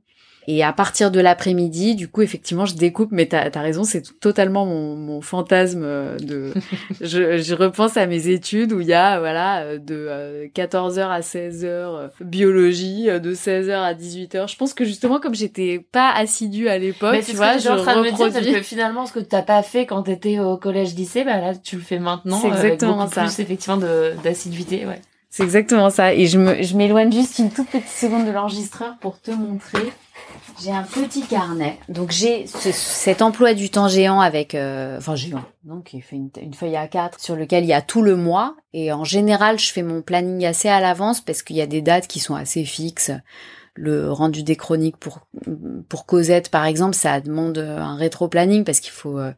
Et 0.50 0.64
à 0.64 0.72
partir 0.72 1.12
de 1.12 1.20
l'après-midi, 1.20 1.96
du 1.96 2.08
coup, 2.08 2.22
effectivement, 2.22 2.66
je 2.66 2.76
découpe, 2.76 3.10
mais 3.12 3.26
t'as 3.26 3.50
as 3.54 3.62
raison, 3.62 3.84
c'est 3.84 4.18
totalement 4.22 4.66
mon, 4.66 4.96
mon 4.96 5.20
fantasme 5.20 5.84
euh, 5.84 6.18
de... 6.18 6.54
je, 7.02 7.38
je 7.38 7.54
repense 7.54 7.98
à 7.98 8.08
mes 8.08 8.30
études 8.30 8.72
où 8.72 8.80
il 8.80 8.88
y 8.88 8.94
a, 8.94 9.20
voilà, 9.20 9.64
euh, 9.64 9.78
de 9.78 10.08
euh, 10.10 10.48
14h 10.56 11.10
à 11.10 11.20
16h, 11.20 11.66
euh, 11.66 12.08
biologie, 12.22 13.10
euh, 13.10 13.20
de 13.20 13.34
16h 13.36 13.74
à 13.74 13.94
18h. 13.94 14.50
Je 14.50 14.56
pense 14.56 14.74
que 14.74 14.86
justement, 14.86 15.20
comme 15.20 15.36
j'étais 15.36 15.86
pas 15.92 16.12
assidue 16.12 16.70
à 16.70 16.78
l'époque, 16.78 17.18
tu 17.26 17.36
vois, 17.36 17.56
que 17.56 17.60
j'étais 17.60 17.72
en 17.72 17.78
je 17.78 17.82
train 17.84 18.02
de 18.02 18.10
me 18.10 18.42
dire, 18.42 18.54
que 18.56 18.62
finalement, 18.62 19.06
ce 19.06 19.12
que 19.12 19.20
t'as 19.20 19.42
pas 19.42 19.62
fait 19.64 19.86
quand 19.86 20.04
t'étais 20.04 20.40
au 20.40 20.56
collège-lycée, 20.56 21.26
bah 21.26 21.42
là, 21.42 21.56
tu 21.56 21.76
le 21.76 21.82
fais 21.82 22.00
maintenant. 22.00 22.40
C'est 22.40 22.48
avec 22.48 22.74
exactement 22.74 23.04
beaucoup 23.04 23.14
ça. 23.14 23.24
plus, 23.24 23.40
effectivement, 23.40 23.78
d'assiduité, 24.24 24.86
ouais. 24.86 25.02
C'est 25.38 25.44
exactement 25.44 25.92
ça. 25.92 26.16
Et 26.16 26.26
je 26.26 26.76
m'éloigne 26.76 27.12
juste 27.12 27.38
une 27.38 27.52
toute 27.52 27.68
petite 27.70 27.88
seconde 27.88 28.26
de 28.26 28.32
l'enregistreur 28.32 28.96
pour 29.00 29.22
te 29.22 29.30
montrer. 29.30 29.94
J'ai 30.60 30.72
un 30.72 30.82
petit 30.82 31.22
carnet. 31.22 31.78
Donc 31.90 32.10
j'ai 32.10 32.48
ce- 32.48 32.72
cet 32.72 33.22
emploi 33.22 33.54
du 33.54 33.70
temps 33.70 33.88
géant 33.88 34.20
avec, 34.20 34.56
euh, 34.56 34.98
enfin 34.98 35.14
géant, 35.14 35.44
donc 35.64 35.94
il 35.94 36.02
fait 36.02 36.16
une, 36.16 36.32
feuille 36.56 36.74
A4 36.74 37.20
sur 37.20 37.36
lequel 37.36 37.66
il 37.66 37.68
y 37.68 37.74
a 37.74 37.84
tout 37.84 38.02
le 38.02 38.16
mois. 38.16 38.56
Et 38.74 38.92
en 38.92 39.04
général, 39.04 39.60
je 39.60 39.72
fais 39.72 39.84
mon 39.84 40.02
planning 40.02 40.44
assez 40.44 40.70
à 40.70 40.80
l'avance 40.80 41.22
parce 41.22 41.44
qu'il 41.44 41.56
y 41.56 41.62
a 41.62 41.68
des 41.68 41.84
dates 41.84 42.08
qui 42.08 42.20
sont 42.20 42.34
assez 42.34 42.66
fixes. 42.66 43.12
Le 43.76 44.12
rendu 44.12 44.42
des 44.42 44.56
chroniques 44.56 44.98
pour 44.98 45.20
pour 45.88 46.08
Cosette, 46.08 46.50
par 46.50 46.66
exemple, 46.66 46.96
ça 46.96 47.22
demande 47.22 47.60
un 47.60 47.96
rétro-planning 47.96 48.64
parce 48.64 48.80
qu'il 48.80 48.92
faut 48.92 49.20
euh, 49.20 49.34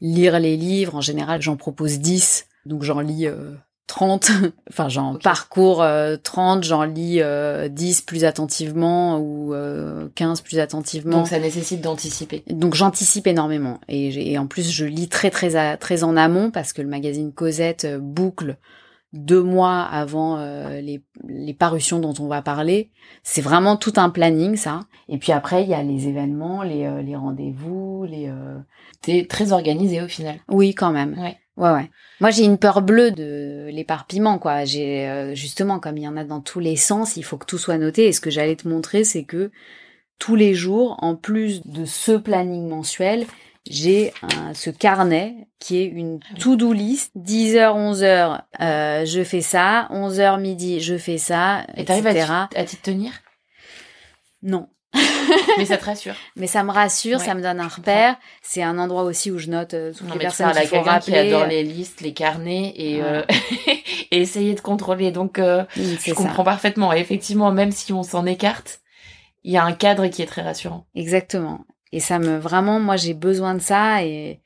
lire 0.00 0.38
les 0.38 0.56
livres. 0.56 0.94
En 0.94 1.00
général, 1.00 1.42
j'en 1.42 1.56
propose 1.56 1.98
10, 1.98 2.46
donc 2.64 2.84
j'en 2.84 3.00
lis 3.00 3.26
euh, 3.26 3.56
30. 3.86 4.30
enfin, 4.70 4.88
j'en 4.88 5.16
parcours 5.16 5.82
euh, 5.82 6.16
30, 6.22 6.64
j'en 6.64 6.84
lis 6.84 7.20
euh, 7.20 7.68
10 7.68 8.02
plus 8.02 8.24
attentivement 8.24 9.18
ou 9.18 9.54
euh, 9.54 10.08
15 10.14 10.40
plus 10.40 10.58
attentivement. 10.58 11.18
Donc 11.18 11.28
ça 11.28 11.38
nécessite 11.38 11.80
d'anticiper. 11.80 12.42
Donc 12.50 12.74
j'anticipe 12.74 13.26
énormément 13.26 13.80
et, 13.88 14.38
en 14.38 14.46
plus 14.46 14.70
je 14.70 14.84
lis 14.84 15.08
très 15.08 15.30
très 15.30 15.56
à- 15.56 15.76
très 15.76 16.04
en 16.04 16.16
amont 16.16 16.50
parce 16.50 16.72
que 16.72 16.82
le 16.82 16.88
magazine 16.88 17.32
Cosette 17.32 17.84
euh, 17.84 17.98
boucle 17.98 18.56
deux 19.12 19.42
mois 19.42 19.80
avant 19.82 20.38
euh, 20.38 20.80
les, 20.80 21.02
les 21.28 21.54
parutions 21.54 21.98
dont 21.98 22.14
on 22.18 22.28
va 22.28 22.42
parler. 22.42 22.90
C'est 23.22 23.42
vraiment 23.42 23.76
tout 23.76 23.92
un 23.96 24.10
planning 24.10 24.56
ça. 24.56 24.80
Et 25.08 25.18
puis 25.18 25.32
après 25.32 25.62
il 25.62 25.68
y 25.68 25.74
a 25.74 25.82
les 25.82 26.08
événements, 26.08 26.62
les, 26.62 26.84
euh, 26.86 27.02
les 27.02 27.16
rendez-vous, 27.16 28.04
les 28.08 28.28
euh, 28.28 28.58
T'es 29.02 29.26
très 29.28 29.52
organisé 29.52 30.00
au 30.00 30.08
final. 30.08 30.36
oui 30.48 30.74
quand 30.74 30.92
même. 30.92 31.18
Ouais. 31.18 31.36
Ouais 31.58 31.70
ouais. 31.70 31.90
Moi 32.20 32.30
j'ai 32.30 32.44
une 32.44 32.56
peur 32.56 32.80
bleue 32.80 33.10
de 33.10 33.68
l'éparpillement 33.70 34.38
quoi. 34.38 34.64
J'ai 34.64 35.06
euh, 35.08 35.34
justement 35.34 35.78
comme 35.78 35.98
il 35.98 36.04
y 36.04 36.08
en 36.08 36.16
a 36.16 36.24
dans 36.24 36.40
tous 36.40 36.60
les 36.60 36.76
sens, 36.76 37.16
il 37.16 37.24
faut 37.24 37.36
que 37.36 37.46
tout 37.46 37.58
soit 37.58 37.78
noté. 37.78 38.06
Et 38.06 38.12
ce 38.12 38.20
que 38.22 38.30
j'allais 38.30 38.56
te 38.56 38.66
montrer 38.66 39.04
c'est 39.04 39.24
que 39.24 39.50
tous 40.18 40.36
les 40.36 40.54
jours, 40.54 40.96
en 41.02 41.16
plus 41.16 41.66
de 41.66 41.84
ce 41.84 42.12
planning 42.12 42.68
mensuel, 42.68 43.26
j'ai 43.70 44.12
ce 44.54 44.70
carnet 44.70 45.46
qui 45.58 45.78
est 45.78 45.84
une 45.86 46.18
to-do 46.40 46.72
list. 46.72 47.12
10h, 47.16 47.74
11h, 47.76 48.40
euh, 48.60 49.04
je 49.06 49.22
fais 49.24 49.40
ça. 49.40 49.88
11h 49.90 50.40
midi, 50.40 50.80
je 50.80 50.96
fais 50.98 51.18
ça, 51.18 51.64
Et 51.76 51.84
t'arrives 51.84 52.06
à 52.06 52.64
t'y- 52.64 52.76
tenir? 52.78 53.12
Non. 54.42 54.68
Mais 55.56 55.64
ça 55.64 55.78
te 55.78 55.84
rassure. 55.84 56.14
Mais 56.36 56.46
ça 56.46 56.62
me 56.64 56.70
rassure, 56.70 57.18
Ouais, 57.18 57.24
ça 57.24 57.34
me 57.34 57.40
donne 57.40 57.60
un 57.60 57.68
repère. 57.68 58.16
C'est 58.42 58.62
un 58.62 58.78
endroit 58.78 59.04
aussi 59.04 59.30
où 59.30 59.38
je 59.38 59.48
note 59.48 59.72
euh, 59.74 59.92
toutes 59.92 60.08
Non, 60.08 60.14
les 60.14 60.20
personnes 60.20 60.50
qu'il 60.52 60.66
faut 60.66 60.82
qui 61.00 61.14
adore 61.16 61.46
les 61.46 61.62
listes, 61.62 62.00
les 62.02 62.12
carnets 62.12 62.72
et, 62.76 62.96
Ouais. 63.00 63.02
euh, 63.08 63.22
et 64.10 64.20
essayer 64.20 64.54
de 64.54 64.60
contrôler. 64.60 65.10
Donc, 65.12 65.38
euh, 65.38 65.64
je 65.76 65.96
ça. 65.96 66.12
comprends 66.14 66.44
parfaitement. 66.44 66.92
Et 66.92 66.98
effectivement, 66.98 67.52
même 67.52 67.70
si 67.72 67.92
on 67.92 68.02
s'en 68.02 68.26
écarte, 68.26 68.80
il 69.44 69.52
y 69.52 69.56
a 69.56 69.64
un 69.64 69.72
cadre 69.72 70.06
qui 70.08 70.20
est 70.22 70.26
très 70.26 70.42
rassurant. 70.42 70.86
Exactement. 70.94 71.64
Et 71.92 72.00
ça 72.00 72.18
me 72.18 72.38
vraiment, 72.38 72.80
moi 72.80 72.96
j'ai 72.96 73.14
besoin 73.14 73.54
de 73.54 73.60
ça 73.60 74.02
et 74.04 74.40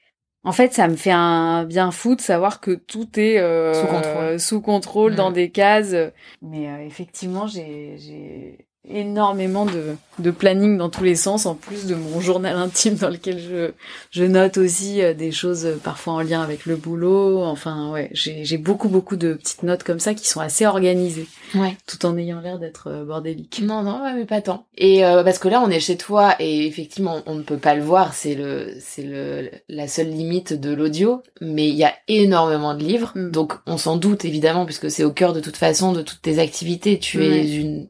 en 0.45 0.53
fait 0.53 0.73
ça 0.75 0.89
me 0.89 0.97
fait 0.97 1.13
un 1.13 1.65
bien 1.65 1.91
fou 1.91 2.17
de 2.17 2.21
savoir 2.21 2.61
que 2.61 2.73
tout 2.73 3.09
est 3.19 3.39
euh, 3.39 3.73
Sous 3.75 3.87
contrôle. 3.87 4.41
sous 4.41 4.61
contrôle 4.61 5.13
Mm. 5.13 5.17
dans 5.17 5.31
des 5.31 5.51
cases. 5.51 5.95
Mais 6.43 6.69
euh, 6.69 6.85
effectivement 6.85 7.47
j'ai 7.47 8.66
énormément 8.89 9.67
de, 9.67 9.97
de 10.19 10.31
planning 10.31 10.79
dans 10.79 10.89
tous 10.89 11.05
les 11.05 11.15
sens 11.17 11.47
en 11.47 11.55
plus 11.55 11.87
de 11.87 11.95
mon 11.95 12.21
journal 12.21 12.57
intime 12.57 12.95
dans 12.95 13.09
lequel 13.11 13.39
je 13.39 13.71
je 14.11 14.25
note 14.25 14.57
aussi 14.59 15.03
euh, 15.03 15.15
des 15.15 15.33
choses 15.33 15.67
euh, 15.67 15.77
parfois 15.83 16.15
en 16.15 16.21
lien 16.21 16.43
avec 16.43 16.67
le 16.67 16.77
boulot. 16.77 17.43
Enfin 17.45 17.91
ouais 17.93 18.11
j'ai 18.13 18.59
beaucoup 18.59 18.89
beaucoup 18.89 19.17
de 19.17 19.35
petites 19.35 19.63
notes 19.63 19.83
comme 19.83 20.01
ça 20.01 20.15
qui 20.15 20.29
sont 20.29 20.41
assez 20.41 20.67
organisées 20.67 21.27
Ouais. 21.55 21.77
tout 21.87 22.05
en 22.07 22.17
ayant 22.19 22.41
l'air 22.41 22.59
d'être 22.59 22.89
euh, 22.89 23.05
bordélique. 23.05 23.61
Non, 23.63 23.83
non, 23.83 24.03
ouais, 24.03 24.15
mais 24.15 24.25
pas 24.25 24.41
tant. 24.41 24.67
Et 24.77 25.05
euh, 25.05 25.23
parce 25.23 25.39
que 25.39 25.47
là, 25.49 25.63
on 25.65 25.71
est 25.71 25.79
chez 25.81 25.97
toi 25.97 26.35
et 26.41 26.67
effectivement, 26.67 27.23
on 27.27 27.37
ne 27.37 27.43
peut 27.43 27.57
pas 27.57 27.77
le 27.77 27.83
voir. 27.85 28.15
C'est 28.15 28.35
le, 28.35 28.73
c'est 28.81 29.03
le, 29.05 29.51
la 29.69 29.87
seule 29.87 30.09
limite 30.11 30.53
de 30.53 30.75
l'audio. 30.75 31.23
Mais 31.41 31.69
il 31.69 31.77
y 31.77 31.85
a 31.85 31.95
énormément 32.09 32.75
de 32.75 32.83
livres, 32.83 33.13
Mm. 33.15 33.31
donc 33.31 33.53
on 33.67 33.79
s'en 33.79 33.97
doute 33.97 34.25
évidemment 34.25 34.65
puisque 34.65 34.91
c'est 34.91 35.05
au 35.05 35.13
cœur 35.13 35.33
de 35.33 35.41
toute 35.41 35.57
façon 35.57 35.93
de 35.93 36.03
toutes 36.03 36.21
tes 36.23 36.41
activités. 36.41 36.99
Tu 36.99 37.23
es 37.25 37.55
une 37.57 37.87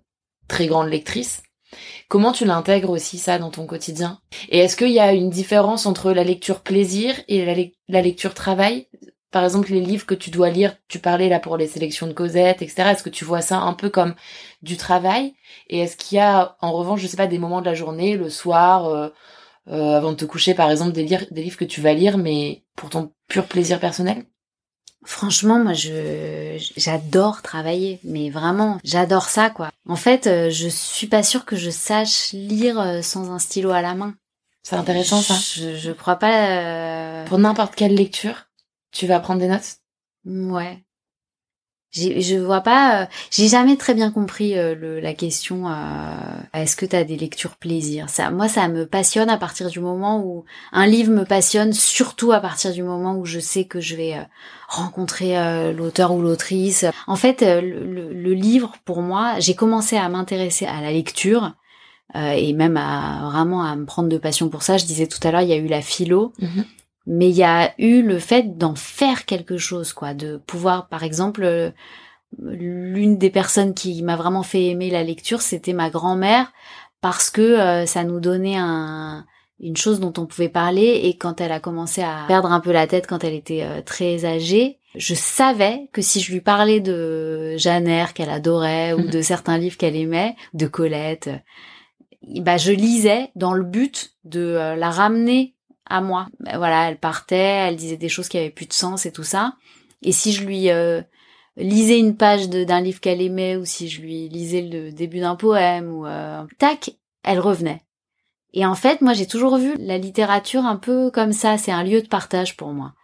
très 0.49 0.67
grande 0.67 0.89
lectrice. 0.89 1.43
Comment 2.09 2.33
tu 2.33 2.45
l'intègres 2.45 2.91
aussi 2.91 3.19
ça 3.19 3.39
dans 3.39 3.51
ton 3.51 3.67
quotidien? 3.67 4.21
Et 4.49 4.59
est-ce 4.59 4.77
qu'il 4.77 4.91
y 4.91 5.01
a 5.01 5.13
une 5.13 5.31
différence 5.31 5.87
entre 5.87 6.13
la 6.13 6.25
lecture 6.25 6.61
plaisir 6.61 7.15
et 7.29 7.45
la, 7.45 7.55
lec- 7.55 7.75
la 7.89 8.03
lecture 8.03 8.35
travail? 8.35 8.89
Par 9.33 9.45
exemple, 9.45 9.73
les 9.73 9.81
livres 9.81 10.07
que 10.07 10.15
tu 10.15 10.31
dois 10.31 10.51
lire, 10.51 10.77
tu 10.89 10.99
parlais 10.99 11.29
là 11.29 11.41
pour 11.41 11.57
les 11.57 11.67
sélections 11.67 12.07
de 12.07 12.13
Cosette, 12.13 12.63
etc. 12.63 12.93
Est-ce 12.93 13.03
que 13.03 13.11
tu 13.11 13.25
vois 13.25 13.43
ça 13.43 13.59
un 13.59 13.75
peu 13.75 13.91
comme 13.91 14.15
du 14.63 14.77
travail? 14.77 15.35
Et 15.69 15.81
est-ce 15.81 15.97
qu'il 15.97 16.17
y 16.17 16.21
a, 16.21 16.57
en 16.61 16.73
revanche, 16.73 17.01
je 17.01 17.07
sais 17.07 17.17
pas, 17.17 17.27
des 17.27 17.39
moments 17.39 17.61
de 17.61 17.67
la 17.67 17.75
journée, 17.75 18.17
le 18.17 18.31
soir, 18.31 18.87
euh, 18.87 19.09
euh, 19.69 19.97
avant 19.97 20.13
de 20.13 20.17
te 20.17 20.25
coucher, 20.25 20.55
par 20.55 20.71
exemple, 20.71 20.93
des, 20.93 21.05
des 21.05 21.43
livres 21.43 21.59
que 21.59 21.65
tu 21.65 21.81
vas 21.81 21.93
lire, 21.95 22.19
mais 22.19 22.65
pour 22.77 22.91
ton 22.91 23.13
pur 23.29 23.47
plaisir 23.47 23.81
personnel? 23.81 24.25
Franchement, 25.05 25.59
moi, 25.61 25.73
je 25.73 26.57
j'adore 26.77 27.43
travailler, 27.43 28.01
mais 28.03 28.31
vraiment, 28.31 28.79
j'adore 28.83 29.29
ça, 29.29 29.51
quoi. 29.51 29.71
En 29.89 29.97
fait, 29.97 30.27
euh, 30.27 30.51
je 30.51 30.69
suis 30.69 31.07
pas 31.07 31.23
sûre 31.23 31.45
que 31.45 31.57
je 31.57 31.71
sache 31.71 32.33
lire 32.33 33.05
sans 33.05 33.31
un 33.31 33.39
stylo 33.39 33.71
à 33.71 33.83
la 33.83 33.95
main. 33.95 34.15
C'est 34.65 34.77
intéressant, 34.77 35.23
ça. 35.23 35.35
Je, 35.35 35.77
je 35.77 35.93
crois 35.93 36.17
pas. 36.17 37.25
Pour 37.27 37.39
n'importe 37.39 37.77
quelle 37.77 37.95
lecture, 37.95 38.47
tu 38.91 39.07
vas 39.07 39.21
prendre 39.21 39.41
des 39.41 39.49
notes? 39.49 39.77
Ouais. 40.25 40.83
Je 41.97 42.37
vois 42.37 42.61
pas, 42.61 43.03
euh, 43.03 43.07
j'ai 43.31 43.49
jamais 43.49 43.77
très 43.77 43.95
bien 43.95 44.11
compris 44.11 44.59
euh, 44.59 45.01
la 45.01 45.15
question. 45.15 45.69
Euh, 45.69 45.73
Est-ce 46.53 46.77
que 46.77 46.85
tu 46.85 46.95
as 46.95 47.05
des 47.05 47.17
lectures 47.17 47.57
plaisir? 47.57 48.11
Ça, 48.11 48.31
moi, 48.31 48.49
ça 48.49 48.69
me 48.69 48.87
passionne 48.87 49.31
à 49.31 49.39
partir 49.39 49.71
du 49.71 49.81
moment 49.81 50.21
où 50.21 50.45
un 50.73 50.87
livre 50.87 51.13
me 51.13 51.25
passionne, 51.25 51.73
surtout 51.73 52.33
à 52.33 52.41
partir 52.41 52.73
du 52.73 52.83
moment 52.83 53.17
où 53.17 53.25
je 53.25 53.41
sais 53.41 53.65
que 53.65 53.81
je 53.81 53.97
vais 53.97 54.15
rencontrer 54.69 55.35
l'auteur 55.73 56.13
ou 56.13 56.21
l'autrice. 56.21 56.85
En 57.07 57.17
fait, 57.17 57.41
le, 57.43 58.13
le, 58.13 58.33
livre, 58.35 58.75
pour 58.85 59.01
moi, 59.01 59.39
j'ai 59.39 59.55
commencé 59.55 59.97
à 59.97 60.09
m'intéresser 60.09 60.67
à 60.67 60.81
la 60.81 60.93
lecture 60.93 61.55
et 62.15 62.53
même 62.53 62.77
à 62.77 63.31
vraiment 63.31 63.63
à 63.63 63.75
me 63.77 63.87
prendre 63.87 64.09
de 64.09 64.19
passion 64.19 64.49
pour 64.49 64.63
ça. 64.63 64.77
Je 64.77 64.85
disais 64.85 65.07
tout 65.07 65.21
à 65.27 65.31
l'heure, 65.31 65.43
il 65.43 65.49
y 65.49 65.53
a 65.53 65.57
eu 65.57 65.69
la 65.69 65.83
philo. 65.83 66.33
Mm-hmm 66.41 66.65
mais 67.07 67.29
il 67.31 67.37
y 67.37 67.45
a 67.45 67.73
eu 67.79 68.03
le 68.03 68.19
fait 68.19 68.59
d'en 68.59 68.75
faire 68.75 69.27
quelque 69.27 69.59
chose, 69.59 69.93
quoi, 69.93 70.13
de 70.13 70.39
pouvoir, 70.39 70.89
par 70.89 71.05
exemple, 71.05 71.45
euh, 71.45 71.71
l'une 72.39 73.17
des 73.17 73.31
personnes 73.31 73.75
qui 73.75 74.03
m'a 74.03 74.17
vraiment 74.17 74.43
fait 74.43 74.67
aimer 74.67 74.91
la 74.91 75.05
lecture, 75.05 75.41
c'était 75.41 75.73
ma 75.73 75.89
grand-mère, 75.89 76.53
parce 77.01 77.31
que 77.31 77.43
euh, 77.43 77.87
ça 77.87 78.03
nous 78.03 78.19
donnait 78.19 78.57
un, 78.57 79.25
une 79.61 79.77
chose 79.77 80.01
dont 80.01 80.13
on 80.19 80.27
pouvait 80.27 80.49
parler, 80.49 81.01
et 81.05 81.17
quand 81.17 81.41
elle 81.41 81.53
a 81.53 81.61
commencé 81.61 82.03
à 82.03 82.25
perdre 82.27 82.51
un 82.51 82.61
peu 82.61 82.73
la 82.73 82.89
tête 82.89 83.07
quand 83.07 83.23
elle 83.23 83.35
était 83.35 83.63
euh, 83.63 83.83
très 83.83 84.25
âgée, 84.25 84.81
je 84.97 85.15
savais 85.15 85.89
que 85.93 86.03
si 86.03 86.21
je 86.21 86.33
lui 86.33 86.41
parlais 86.41 86.81
de 86.81 87.57
Jeanne 87.57 88.07
qu'elle 88.15 88.31
adorait, 88.31 88.95
ou 88.95 89.07
de 89.09 89.21
certains 89.21 89.59
livres 89.59 89.77
qu'elle 89.77 89.95
aimait, 89.95 90.35
de 90.55 90.67
Colette, 90.67 91.31
bah 92.41 92.57
je 92.57 92.73
lisais 92.73 93.31
dans 93.37 93.53
le 93.53 93.63
but 93.63 94.15
de 94.25 94.75
la 94.77 94.91
ramener 94.91 95.56
à 95.89 96.01
moi. 96.01 96.27
Ben 96.41 96.59
voilà, 96.59 96.89
elle 96.89 96.99
partait, 96.99 97.37
elle 97.37 97.77
disait 97.77 97.97
des 97.97 98.09
choses 98.09 98.29
qui 98.29 98.39
avaient 98.39 98.51
plus 98.51 98.67
de 98.67 98.73
sens 98.73 99.07
et 99.07 99.13
tout 99.13 99.25
ça. 99.25 99.55
Et 100.03 100.13
si 100.13 100.33
je 100.33 100.45
lui 100.45 100.71
euh, 100.71 101.03
lisais 101.57 101.99
une 101.99 102.17
page 102.17 102.49
d'un 102.49 102.81
livre 102.81 103.01
qu'elle 103.01 103.23
aimait 103.23 103.57
ou 103.57 103.65
si 103.65 103.89
je 103.89 104.01
lui 104.01 104.29
lisais 104.29 104.63
le 104.63 104.93
début 104.93 105.21
d'un 105.21 105.37
poème 105.37 105.93
ou 105.93 106.07
euh, 106.07 106.45
tac, 106.59 106.91
elle 107.23 107.41
revenait. 107.41 107.83
Et 108.53 108.65
en 108.65 108.75
fait, 108.75 109.01
moi 109.01 109.13
j'ai 109.13 109.27
toujours 109.27 109.59
vu 109.59 109.75
la 109.79 109.99
littérature 109.99 110.65
un 110.65 110.77
peu 110.77 111.11
comme 111.11 111.33
ça, 111.33 111.59
c'est 111.59 111.73
un 111.73 111.85
lieu 111.85 112.03
de 112.03 112.09
partage 112.09 112.57
pour 112.57 112.73
moi. 112.73 112.95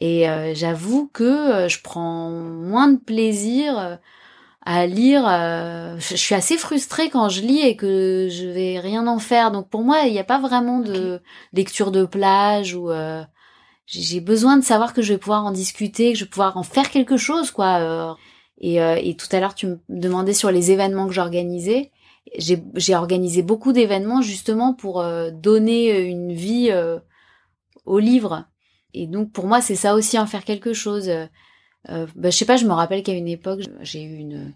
Et 0.00 0.28
euh, 0.28 0.54
j'avoue 0.54 1.08
que 1.12 1.68
je 1.68 1.82
prends 1.82 2.30
moins 2.30 2.88
de 2.88 2.98
plaisir 2.98 3.98
à 4.64 4.86
lire. 4.86 5.26
Euh, 5.28 5.96
je 5.98 6.16
suis 6.16 6.34
assez 6.34 6.56
frustrée 6.56 7.10
quand 7.10 7.28
je 7.28 7.42
lis 7.42 7.60
et 7.60 7.76
que 7.76 8.28
je 8.30 8.46
vais 8.46 8.78
rien 8.78 9.06
en 9.06 9.18
faire. 9.18 9.50
Donc 9.50 9.68
pour 9.68 9.82
moi, 9.82 10.02
il 10.06 10.12
n'y 10.12 10.18
a 10.18 10.24
pas 10.24 10.40
vraiment 10.40 10.78
de 10.78 11.20
lecture 11.52 11.90
de 11.90 12.04
plage 12.04 12.74
ou 12.74 12.90
euh, 12.90 13.22
j'ai 13.86 14.20
besoin 14.20 14.56
de 14.56 14.64
savoir 14.64 14.94
que 14.94 15.02
je 15.02 15.12
vais 15.12 15.18
pouvoir 15.18 15.44
en 15.44 15.50
discuter, 15.50 16.12
que 16.12 16.18
je 16.18 16.24
vais 16.24 16.30
pouvoir 16.30 16.56
en 16.56 16.62
faire 16.62 16.90
quelque 16.90 17.16
chose, 17.16 17.50
quoi. 17.50 17.78
Euh. 17.80 18.14
Et, 18.58 18.76
et 18.76 19.16
tout 19.16 19.26
à 19.32 19.40
l'heure, 19.40 19.56
tu 19.56 19.66
me 19.66 19.80
demandais 19.88 20.34
sur 20.34 20.52
les 20.52 20.70
événements 20.70 21.08
que 21.08 21.12
j'organisais. 21.12 21.90
J'ai 22.38 22.94
organisé 22.94 23.42
beaucoup 23.42 23.72
d'événements 23.72 24.22
justement 24.22 24.72
pour 24.72 25.04
donner 25.32 25.98
une 26.02 26.32
vie 26.32 26.70
au 27.84 27.98
livre. 27.98 28.44
Et 28.94 29.08
donc 29.08 29.32
pour 29.32 29.48
moi, 29.48 29.60
c'est 29.60 29.74
ça 29.74 29.96
aussi 29.96 30.16
en 30.16 30.26
faire 30.26 30.44
quelque 30.44 30.74
chose. 30.74 31.10
Euh, 31.88 32.06
bah, 32.14 32.30
je 32.30 32.36
sais 32.36 32.44
pas, 32.44 32.56
je 32.56 32.66
me 32.66 32.72
rappelle 32.72 33.02
qu'à 33.02 33.12
une 33.12 33.28
époque, 33.28 33.60
j'ai 33.80 34.02
eu 34.02 34.16
une, 34.16 34.54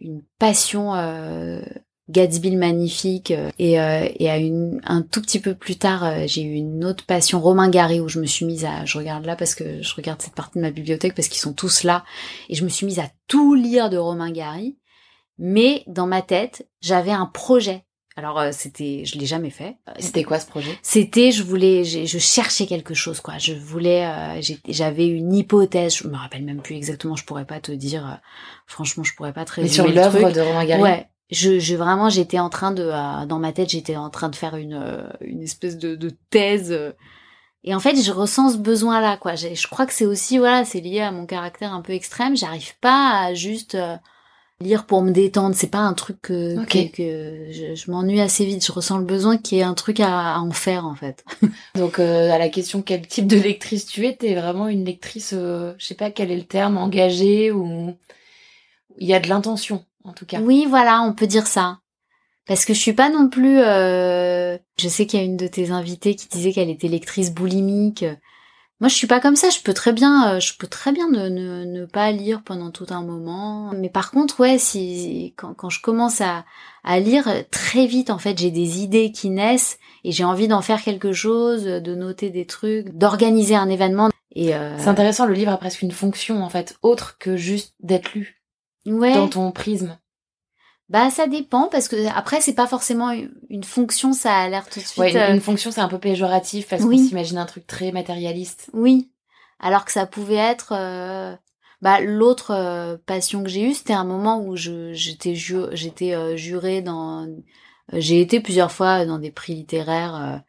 une 0.00 0.22
passion 0.38 0.94
euh, 0.94 1.62
Gatsby 2.10 2.50
le 2.50 2.58
magnifique 2.58 3.30
euh, 3.30 3.50
et, 3.58 3.80
euh, 3.80 4.06
et 4.18 4.28
à 4.28 4.36
une, 4.36 4.80
un 4.84 5.02
tout 5.02 5.22
petit 5.22 5.40
peu 5.40 5.54
plus 5.54 5.76
tard, 5.76 6.04
euh, 6.04 6.24
j'ai 6.26 6.42
eu 6.42 6.52
une 6.52 6.84
autre 6.84 7.06
passion 7.06 7.40
Romain 7.40 7.70
Gary 7.70 8.00
où 8.00 8.08
je 8.08 8.20
me 8.20 8.26
suis 8.26 8.44
mise 8.44 8.66
à, 8.66 8.84
je 8.84 8.98
regarde 8.98 9.24
là 9.24 9.36
parce 9.36 9.54
que 9.54 9.82
je 9.82 9.94
regarde 9.94 10.20
cette 10.20 10.34
partie 10.34 10.58
de 10.58 10.62
ma 10.62 10.70
bibliothèque 10.70 11.14
parce 11.14 11.28
qu'ils 11.28 11.40
sont 11.40 11.54
tous 11.54 11.82
là 11.82 12.04
et 12.50 12.54
je 12.54 12.64
me 12.64 12.68
suis 12.68 12.84
mise 12.84 12.98
à 12.98 13.08
tout 13.26 13.54
lire 13.54 13.88
de 13.88 13.96
Romain 13.96 14.30
Gary. 14.30 14.78
Mais 15.38 15.82
dans 15.88 16.06
ma 16.06 16.22
tête, 16.22 16.68
j'avais 16.80 17.10
un 17.10 17.26
projet 17.26 17.84
alors 18.16 18.38
euh, 18.38 18.50
c'était, 18.52 19.04
je 19.04 19.18
l'ai 19.18 19.26
jamais 19.26 19.50
fait. 19.50 19.76
C'était 19.98 20.22
quoi 20.22 20.38
ce 20.38 20.46
projet? 20.46 20.78
C'était, 20.82 21.32
je 21.32 21.42
voulais, 21.42 21.84
je 21.84 22.18
cherchais 22.18 22.66
quelque 22.66 22.94
chose 22.94 23.20
quoi. 23.20 23.38
Je 23.38 23.54
voulais, 23.54 24.06
euh, 24.06 24.40
j'avais 24.68 25.08
une 25.08 25.34
hypothèse. 25.34 25.96
Je 25.96 26.06
me 26.06 26.16
rappelle 26.16 26.44
même 26.44 26.62
plus 26.62 26.76
exactement. 26.76 27.16
Je 27.16 27.24
pourrais 27.24 27.44
pas 27.44 27.58
te 27.58 27.72
dire. 27.72 28.06
Euh, 28.06 28.14
franchement, 28.66 29.02
je 29.02 29.14
pourrais 29.14 29.32
pas 29.32 29.44
te 29.44 29.60
Mais 29.60 29.68
sur 29.68 29.88
l'œuvre 29.88 30.30
de 30.30 30.40
Romain 30.40 30.64
Gary? 30.64 30.82
Ouais. 30.82 31.08
Je, 31.30 31.58
je 31.58 31.74
vraiment, 31.74 32.08
j'étais 32.08 32.38
en 32.38 32.50
train 32.50 32.70
de, 32.70 32.86
dans 33.26 33.38
ma 33.38 33.52
tête, 33.52 33.70
j'étais 33.70 33.96
en 33.96 34.10
train 34.10 34.28
de 34.28 34.36
faire 34.36 34.54
une, 34.56 35.08
une 35.22 35.42
espèce 35.42 35.78
de, 35.78 35.96
de 35.96 36.10
thèse. 36.30 36.70
et 37.64 37.74
en 37.74 37.80
fait, 37.80 38.00
je 38.00 38.12
ressens 38.12 38.52
ce 38.52 38.58
besoin-là, 38.58 39.16
quoi. 39.16 39.34
Je 39.34 39.66
crois 39.66 39.86
que 39.86 39.94
c'est 39.94 40.04
aussi, 40.06 40.38
voilà, 40.38 40.64
c'est 40.64 40.80
lié 40.80 41.00
à 41.00 41.10
mon 41.10 41.24
caractère 41.24 41.72
un 41.72 41.80
peu 41.80 41.94
extrême. 41.94 42.36
J'arrive 42.36 42.78
pas 42.78 43.22
à 43.24 43.34
juste 43.34 43.76
lire 44.64 44.86
pour 44.86 45.02
me 45.02 45.10
détendre. 45.10 45.54
C'est 45.54 45.70
pas 45.70 45.78
un 45.78 45.94
truc 45.94 46.20
que, 46.22 46.64
que, 46.66 47.52
je, 47.52 47.90
m'ennuie 47.90 48.20
assez 48.20 48.44
vite. 48.44 48.64
Je 48.64 48.72
ressens 48.72 48.98
le 48.98 49.04
besoin 49.04 49.36
qu'il 49.36 49.58
y 49.58 49.60
ait 49.60 49.64
un 49.64 49.74
truc 49.74 50.00
à, 50.00 50.40
en 50.40 50.50
faire 50.50 50.86
en 50.86 50.94
fait. 50.94 51.24
Donc 51.76 51.98
euh, 51.98 52.30
à 52.30 52.38
la 52.38 52.48
question 52.48 52.82
quel 52.82 53.06
type 53.06 53.26
de 53.26 53.38
lectrice 53.38 53.86
tu 53.86 54.06
es, 54.06 54.14
t'es 54.16 54.34
vraiment 54.34 54.68
une 54.68 54.84
lectrice, 54.84 55.32
euh, 55.32 55.74
je 55.78 55.86
sais 55.86 55.94
pas 55.94 56.10
quel 56.10 56.30
est 56.30 56.36
le 56.36 56.44
terme, 56.44 56.76
engagée 56.76 57.52
ou 57.52 57.94
il 58.98 59.06
y 59.06 59.14
a 59.14 59.20
de 59.20 59.28
l'intention 59.28 59.84
en 60.04 60.12
tout 60.12 60.26
cas. 60.26 60.40
Oui, 60.40 60.66
voilà, 60.68 61.02
on 61.02 61.12
peut 61.12 61.26
dire 61.26 61.46
ça. 61.46 61.78
Parce 62.46 62.64
que 62.64 62.74
je 62.74 62.78
suis 62.78 62.92
pas 62.92 63.08
non 63.08 63.28
plus. 63.28 63.58
Euh... 63.58 64.58
Je 64.78 64.88
sais 64.88 65.06
qu'il 65.06 65.18
y 65.18 65.22
a 65.22 65.24
une 65.24 65.38
de 65.38 65.46
tes 65.46 65.70
invitées 65.70 66.14
qui 66.14 66.28
disait 66.28 66.52
qu'elle 66.52 66.68
était 66.68 66.88
lectrice 66.88 67.32
boulimique. 67.32 68.04
Moi, 68.84 68.90
je 68.90 68.96
suis 68.96 69.06
pas 69.06 69.18
comme 69.18 69.34
ça. 69.34 69.48
Je 69.48 69.60
peux 69.60 69.72
très 69.72 69.94
bien, 69.94 70.34
euh, 70.34 70.40
je 70.40 70.52
peux 70.58 70.66
très 70.66 70.92
bien 70.92 71.08
ne, 71.08 71.30
ne, 71.30 71.64
ne, 71.64 71.86
pas 71.86 72.12
lire 72.12 72.42
pendant 72.44 72.70
tout 72.70 72.84
un 72.90 73.02
moment. 73.02 73.72
Mais 73.72 73.88
par 73.88 74.10
contre, 74.10 74.40
ouais, 74.40 74.58
si 74.58 75.32
quand, 75.38 75.54
quand 75.54 75.70
je 75.70 75.80
commence 75.80 76.20
à, 76.20 76.44
à 76.82 77.00
lire 77.00 77.26
très 77.50 77.86
vite, 77.86 78.10
en 78.10 78.18
fait, 78.18 78.36
j'ai 78.36 78.50
des 78.50 78.82
idées 78.82 79.10
qui 79.10 79.30
naissent 79.30 79.78
et 80.04 80.12
j'ai 80.12 80.24
envie 80.24 80.48
d'en 80.48 80.60
faire 80.60 80.82
quelque 80.82 81.14
chose, 81.14 81.64
de 81.64 81.94
noter 81.94 82.28
des 82.28 82.44
trucs, 82.44 82.90
d'organiser 82.90 83.56
un 83.56 83.70
événement. 83.70 84.10
Et 84.34 84.54
euh... 84.54 84.76
c'est 84.76 84.88
intéressant. 84.88 85.24
Le 85.24 85.32
livre 85.32 85.52
a 85.52 85.56
presque 85.56 85.80
une 85.80 85.90
fonction 85.90 86.44
en 86.44 86.50
fait, 86.50 86.76
autre 86.82 87.16
que 87.18 87.38
juste 87.38 87.74
d'être 87.80 88.12
lu. 88.12 88.42
Ouais. 88.84 89.14
Dans 89.14 89.28
ton 89.28 89.50
prisme. 89.50 89.96
Bah 90.90 91.10
ça 91.10 91.26
dépend 91.26 91.68
parce 91.68 91.88
que 91.88 91.96
après 92.14 92.40
c'est 92.42 92.54
pas 92.54 92.66
forcément 92.66 93.10
une 93.48 93.64
fonction, 93.64 94.12
ça 94.12 94.36
a 94.36 94.48
l'air 94.48 94.68
tout 94.68 94.80
de 94.80 94.84
suite. 94.84 94.98
Ouais, 94.98 95.12
une, 95.12 95.38
euh, 95.38 95.40
fonction 95.40 95.70
c'est 95.70 95.80
un 95.80 95.88
peu 95.88 95.98
péjoratif 95.98 96.68
parce 96.68 96.82
qu'on 96.82 96.96
s'imagine 96.96 97.38
un 97.38 97.46
truc 97.46 97.66
très 97.66 97.90
matérialiste. 97.90 98.68
Oui, 98.74 99.10
alors 99.60 99.84
que 99.84 99.92
ça 99.92 100.06
pouvait 100.06 100.34
être. 100.34 100.72
Euh... 100.76 101.34
Bah 101.80 102.00
l'autre 102.00 102.52
euh, 102.52 102.96
passion 103.06 103.42
que 103.42 103.48
j'ai 103.48 103.62
eue, 103.62 103.74
c'était 103.74 103.94
un 103.94 104.04
moment 104.04 104.42
où 104.42 104.56
je 104.56 104.92
j'étais 104.92 105.34
ju 105.34 105.56
j'étais 105.72 106.14
euh, 106.14 106.36
jurée 106.36 106.82
dans. 106.82 107.28
J'ai 107.92 108.20
été 108.20 108.40
plusieurs 108.40 108.72
fois 108.72 109.04
dans 109.04 109.18
des 109.18 109.30
prix 109.30 109.54
littéraires. 109.54 110.42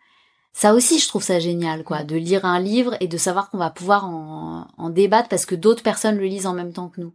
Ça 0.54 0.74
aussi, 0.74 1.00
je 1.00 1.08
trouve 1.10 1.24
ça 1.24 1.38
génial, 1.38 1.84
quoi, 1.84 2.04
de 2.04 2.16
lire 2.16 2.46
un 2.46 2.62
livre 2.62 2.96
et 3.02 3.10
de 3.10 3.18
savoir 3.18 3.50
qu'on 3.50 3.58
va 3.58 3.70
pouvoir 3.70 4.06
en, 4.06 4.68
en 4.78 4.90
débattre 4.90 5.28
parce 5.28 5.46
que 5.46 5.56
d'autres 5.56 5.84
personnes 5.84 6.16
le 6.16 6.24
lisent 6.24 6.48
en 6.48 6.54
même 6.54 6.72
temps 6.72 6.88
que 6.88 7.02
nous 7.02 7.14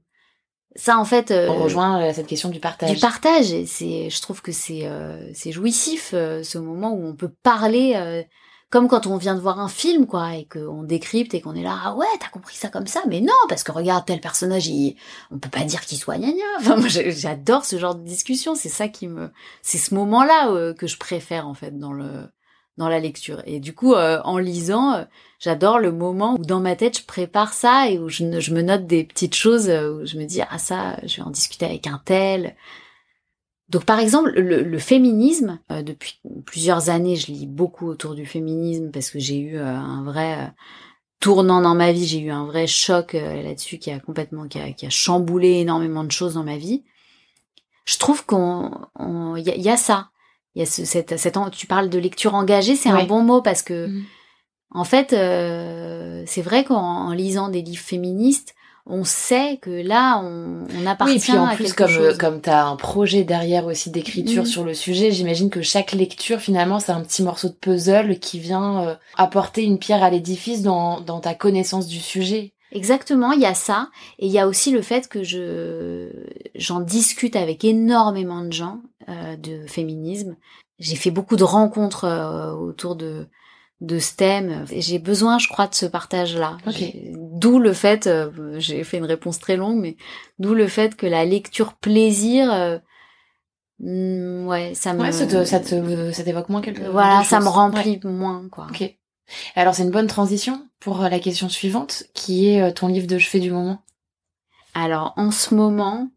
ça 0.77 0.99
en 0.99 1.05
fait 1.05 1.31
euh, 1.31 1.49
on 1.49 1.63
rejoint 1.65 2.03
euh, 2.03 2.13
cette 2.13 2.27
question 2.27 2.49
du 2.49 2.61
partage. 2.61 2.93
du 2.93 3.01
partage 3.01 3.53
et 3.53 3.67
c'est 3.67 4.09
je 4.09 4.23
trouve 4.23 4.41
que 4.41 4.53
c'est 4.53 4.87
euh, 4.87 5.31
c'est 5.35 5.53
jouissif 5.53 6.13
euh, 6.15 6.43
ce 6.43 6.59
moment 6.59 6.93
où 6.93 7.05
on 7.05 7.15
peut 7.15 7.33
parler 7.43 8.25
comme 8.71 8.87
quand 8.87 9.09
on 9.09 9.17
vient 9.17 9.35
de 9.35 9.41
voir 9.41 9.59
un 9.59 9.69
film 9.69 10.07
quoi 10.07 10.37
et 10.37 10.47
qu'on 10.47 10.85
décrypte 10.85 11.35
et 11.35 11.41
qu'on 11.41 11.57
est 11.57 11.65
là 11.65 11.77
ah 11.85 11.95
ouais 11.97 12.07
t'as 12.21 12.29
compris 12.29 12.55
ça 12.55 12.69
comme 12.69 12.87
ça? 12.87 13.03
Mais 13.09 13.21
non 13.21 13.33
parce 13.49 13.65
que 13.65 13.73
regarde 13.73 14.07
tel 14.07 14.21
personnage 14.21 14.69
il 14.69 14.97
on 15.33 15.39
peut 15.39 15.51
pas 15.51 15.65
dire 15.65 15.81
qu'il 15.81 15.99
soit 15.99 16.19
gna 16.19 16.31
gna. 16.31 16.45
Enfin 16.61 16.77
moi 16.77 16.89
j'adore 16.89 17.65
ce 17.65 17.79
genre 17.79 17.97
de 17.97 18.05
discussion. 18.05 18.55
C'est 18.55 18.69
ça 18.69 18.87
qui 18.87 19.09
me 19.09 19.31
c'est 19.63 19.79
ce 19.79 19.93
moment 19.95 20.23
là 20.23 20.73
que 20.75 20.87
je 20.87 20.99
préfère 20.99 21.49
en 21.49 21.55
fait 21.55 21.77
dans 21.77 21.93
le 21.93 22.29
dans 22.81 22.89
la 22.89 22.99
lecture. 22.99 23.43
Et 23.47 23.61
du 23.61 23.75
coup, 23.75 23.95
euh, 23.95 24.21
en 24.25 24.39
lisant, 24.39 24.95
euh, 24.95 25.05
j'adore 25.39 25.79
le 25.79 25.93
moment 25.93 26.37
où 26.39 26.45
dans 26.45 26.61
ma 26.61 26.77
tête, 26.77 26.99
je 26.99 27.05
prépare 27.05 27.53
ça 27.53 27.89
et 27.89 27.99
où 27.99 28.09
je, 28.09 28.25
me 28.25 28.63
note 28.63 28.87
des 28.87 29.05
petites 29.05 29.35
choses 29.35 29.69
euh, 29.69 29.93
où 29.93 30.07
je 30.07 30.17
me 30.17 30.25
dis, 30.25 30.41
ah 30.43 30.59
ça, 30.59 30.99
je 31.05 31.17
vais 31.17 31.23
en 31.23 31.31
discuter 31.31 31.67
avec 31.67 31.87
un 31.87 32.01
tel. 32.05 32.57
Donc 33.69 33.85
par 33.85 34.01
exemple, 34.01 34.33
le, 34.33 34.79
féminisme, 34.81 35.61
depuis 35.71 36.19
plusieurs 36.45 36.91
années, 36.91 37.15
je 37.15 37.29
lis 37.29 37.47
beaucoup 37.47 37.87
autour 37.87 38.17
du 38.17 38.27
féminisme 38.27 38.91
parce 38.91 39.11
que 39.11 39.21
j'ai 39.21 39.39
eu 39.39 39.59
un 39.59 40.03
vrai 40.03 40.53
tournant 41.21 41.61
dans 41.61 41.75
ma 41.75 41.93
vie, 41.93 42.07
j'ai 42.07 42.19
eu 42.19 42.31
un 42.31 42.47
vrai 42.47 42.67
choc 42.67 43.15
euh, 43.15 43.43
là-dessus 43.43 43.79
qui 43.79 43.91
a 43.91 44.01
complètement, 44.01 44.49
qui 44.49 44.59
a, 44.59 44.73
qui 44.73 44.87
a, 44.87 44.91
chamboulé 44.91 45.61
énormément 45.61 46.03
de 46.03 46.11
choses 46.11 46.35
dans 46.35 46.45
ma 46.45 46.57
vie. 46.57 46.83
Je 47.85 47.99
trouve 47.99 48.25
qu'on, 48.25 48.73
il 49.37 49.47
y, 49.47 49.61
y, 49.61 49.69
a 49.69 49.77
ça. 49.77 50.11
Il 50.55 50.61
y 50.61 50.63
a 50.63 50.67
ce, 50.67 50.85
cette, 50.85 51.17
cette, 51.17 51.39
tu 51.53 51.67
parles 51.67 51.91
de 51.91 51.99
lecture 51.99 52.35
engagée, 52.35 52.75
c'est 52.75 52.89
un 52.89 53.05
bon 53.05 53.23
mot 53.23 53.41
parce 53.41 53.63
que, 53.63 53.87
mm. 53.87 54.05
en 54.73 54.85
fait, 54.85 55.13
euh, 55.13 56.25
c'est 56.27 56.43
vrai 56.43 56.65
qu'en 56.65 57.13
lisant 57.13 57.49
des 57.49 57.63
livres 57.63 57.83
féministes, 57.83 58.55
on 58.87 59.05
sait 59.05 59.59
que 59.63 59.71
là, 59.71 60.21
on, 60.25 60.67
on 60.77 60.87
appartient 60.87 61.15
oui, 61.15 61.21
puis 61.21 61.39
en 61.39 61.55
plus, 61.55 61.73
comme, 61.73 61.89
chose. 61.89 62.19
comme 62.19 62.41
tu 62.41 62.51
as 62.51 62.67
un 62.67 62.77
projet 62.77 63.23
derrière 63.23 63.67
aussi 63.67 63.91
d'écriture 63.91 64.43
mm. 64.43 64.47
sur 64.47 64.65
le 64.65 64.75
sujet, 64.75 65.13
j'imagine 65.13 65.51
que 65.51 65.63
chaque 65.63 65.93
lecture, 65.93 66.41
finalement, 66.41 66.81
c'est 66.81 66.93
un 66.93 67.03
petit 67.03 67.23
morceau 67.23 67.49
de 67.49 67.55
puzzle 67.55 68.19
qui 68.19 68.41
vient 68.41 68.85
euh, 68.85 68.95
apporter 69.17 69.63
une 69.63 69.79
pierre 69.79 70.03
à 70.03 70.11
l'édifice 70.11 70.63
dans, 70.63 71.01
dans 71.01 71.21
ta 71.21 71.35
connaissance 71.35 71.87
du 71.87 72.01
sujet. 72.01 72.53
Exactement, 72.73 73.33
il 73.33 73.41
y 73.41 73.47
a 73.47 73.55
ça. 73.55 73.89
Et 74.19 74.27
il 74.27 74.33
y 74.33 74.39
a 74.39 74.47
aussi 74.47 74.71
le 74.71 74.83
fait 74.83 75.09
que 75.09 75.23
je 75.23 76.09
j'en 76.55 76.81
discute 76.81 77.37
avec 77.37 77.65
énormément 77.65 78.45
de 78.45 78.53
gens 78.53 78.81
de 79.37 79.67
féminisme. 79.67 80.37
J'ai 80.79 80.97
fait 80.97 81.11
beaucoup 81.11 81.37
de 81.37 81.45
rencontres 81.45 82.05
euh, 82.05 82.53
autour 82.53 82.97
de 82.97 83.29
de 83.81 83.99
STEM. 83.99 84.67
J'ai 84.71 84.99
besoin, 84.99 85.39
je 85.39 85.49
crois, 85.49 85.67
de 85.67 85.75
ce 85.75 85.87
partage-là. 85.87 86.59
D'où 87.15 87.59
le 87.59 87.73
fait, 87.73 88.07
euh, 88.07 88.31
j'ai 88.59 88.85
fait 88.85 88.99
une 88.99 89.07
réponse 89.07 89.39
très 89.39 89.57
longue, 89.57 89.79
mais 89.81 89.97
d'où 90.39 90.55
le 90.55 90.69
fait 90.69 90.97
que 90.97 91.07
la 91.07 91.25
lecture 91.25 91.75
plaisir, 91.75 92.53
euh, 92.53 92.79
mm, 93.79 94.47
ouais, 94.47 94.75
ça 94.75 94.93
me, 94.93 95.01
ouais, 95.01 95.13
ça 95.13 95.27
te, 95.27 95.45
ça 95.45 95.61
te, 95.61 96.13
ça 96.13 96.25
t'évoque 96.25 96.51
moins 96.51 96.61
quelque. 96.61 96.83
Voilà, 96.83 97.25
ça 97.25 97.41
me 97.41 97.49
remplit 97.49 98.01
moins, 98.05 98.49
quoi. 98.51 98.67
Ok. 98.69 98.97
Alors 99.55 99.75
c'est 99.75 99.85
une 99.85 99.91
bonne 99.91 100.09
transition 100.09 100.69
pour 100.79 101.03
euh, 101.03 101.09
la 101.09 101.21
question 101.21 101.49
suivante, 101.49 102.05
qui 102.13 102.49
est 102.49 102.73
ton 102.75 102.89
livre 102.89 103.07
de 103.07 103.19
chevet 103.19 103.41
du 103.41 103.51
moment? 103.51 103.79
Alors 104.75 105.15
en 105.17 105.31
ce 105.31 105.55
moment, 105.55 106.11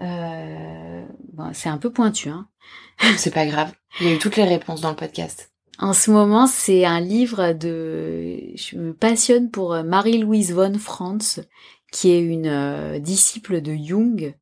euh, 0.00 0.87
bon, 1.38 1.50
c'est 1.54 1.68
un 1.68 1.78
peu 1.78 1.90
pointu, 1.90 2.28
hein. 2.28 2.48
c'est 3.16 3.32
pas 3.32 3.46
grave. 3.46 3.72
Il 4.00 4.06
y 4.06 4.10
a 4.10 4.14
eu 4.14 4.18
toutes 4.18 4.36
les 4.36 4.44
réponses 4.44 4.80
dans 4.80 4.90
le 4.90 4.96
podcast. 4.96 5.50
En 5.78 5.92
ce 5.92 6.10
moment, 6.10 6.46
c'est 6.48 6.84
un 6.84 7.00
livre 7.00 7.52
de... 7.52 8.52
Je 8.56 8.76
me 8.76 8.92
passionne 8.92 9.50
pour 9.50 9.74
euh, 9.74 9.84
Marie-Louise 9.84 10.52
von 10.52 10.76
Franz, 10.76 11.40
qui 11.92 12.10
est 12.10 12.20
une 12.20 12.48
euh, 12.48 12.98
disciple 12.98 13.60
de 13.60 13.74
Jung. 13.74 14.34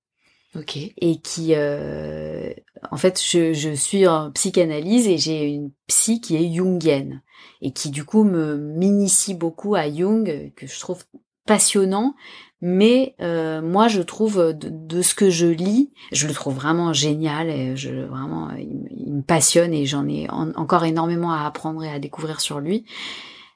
Ok. 0.54 0.78
Et 0.96 1.20
qui... 1.20 1.54
Euh, 1.54 2.54
en 2.90 2.96
fait, 2.96 3.22
je, 3.22 3.52
je 3.52 3.74
suis 3.74 4.06
en 4.06 4.30
psychanalyse 4.32 5.08
et 5.08 5.18
j'ai 5.18 5.48
une 5.48 5.72
psy 5.86 6.22
qui 6.22 6.36
est 6.36 6.54
jungienne. 6.54 7.22
Et 7.60 7.72
qui, 7.72 7.90
du 7.90 8.04
coup, 8.04 8.24
me 8.24 8.56
m'initie 8.56 9.34
beaucoup 9.34 9.74
à 9.74 9.92
Jung, 9.92 10.52
que 10.56 10.66
je 10.66 10.80
trouve 10.80 11.04
passionnant, 11.46 12.14
mais 12.62 13.14
euh, 13.20 13.60
moi 13.60 13.88
je 13.88 14.00
trouve 14.00 14.54
de, 14.54 15.02
ce 15.02 15.14
que 15.14 15.28
je 15.28 15.46
lis, 15.46 15.92
je 16.12 16.26
le 16.26 16.32
trouve 16.32 16.54
vraiment 16.54 16.92
génial 16.92 17.50
et 17.50 17.76
je 17.76 17.90
vraiment 17.90 18.50
il, 18.58 19.14
me 19.14 19.22
passionne 19.22 19.74
et 19.74 19.84
j'en 19.86 20.08
ai 20.08 20.28
encore 20.30 20.84
énormément 20.84 21.32
à 21.32 21.46
apprendre 21.46 21.84
et 21.84 21.90
à 21.90 21.98
découvrir 21.98 22.40
sur 22.40 22.60
lui. 22.60 22.84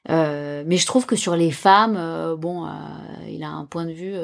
Euh, 0.09 0.63
mais 0.65 0.77
je 0.77 0.85
trouve 0.85 1.05
que 1.05 1.15
sur 1.15 1.35
les 1.35 1.51
femmes, 1.51 1.95
euh, 1.97 2.35
bon, 2.35 2.67
il 3.27 3.43
a 3.43 3.49
un 3.49 3.65
point 3.65 3.85
de 3.85 3.91
vue 3.91 4.15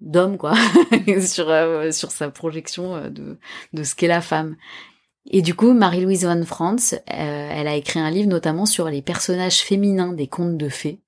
d'homme 0.00 0.36
quoi 0.36 0.54
sur 1.20 1.46
sur 1.92 2.10
sa 2.10 2.30
projection 2.30 3.10
de 3.10 3.38
de 3.72 3.82
ce 3.82 3.94
qu'est 3.94 4.06
la 4.06 4.20
femme. 4.20 4.56
Et 5.28 5.42
du 5.42 5.54
coup, 5.54 5.72
Marie-Louise 5.72 6.24
Van 6.24 6.44
Franz, 6.44 7.02
elle 7.06 7.66
a 7.66 7.74
écrit 7.74 7.98
un 7.98 8.10
livre 8.10 8.28
notamment 8.28 8.64
sur 8.64 8.88
les 8.88 9.02
personnages 9.02 9.58
féminins 9.58 10.12
des 10.12 10.28
contes 10.28 10.56
de 10.56 10.68
fées. 10.68 11.00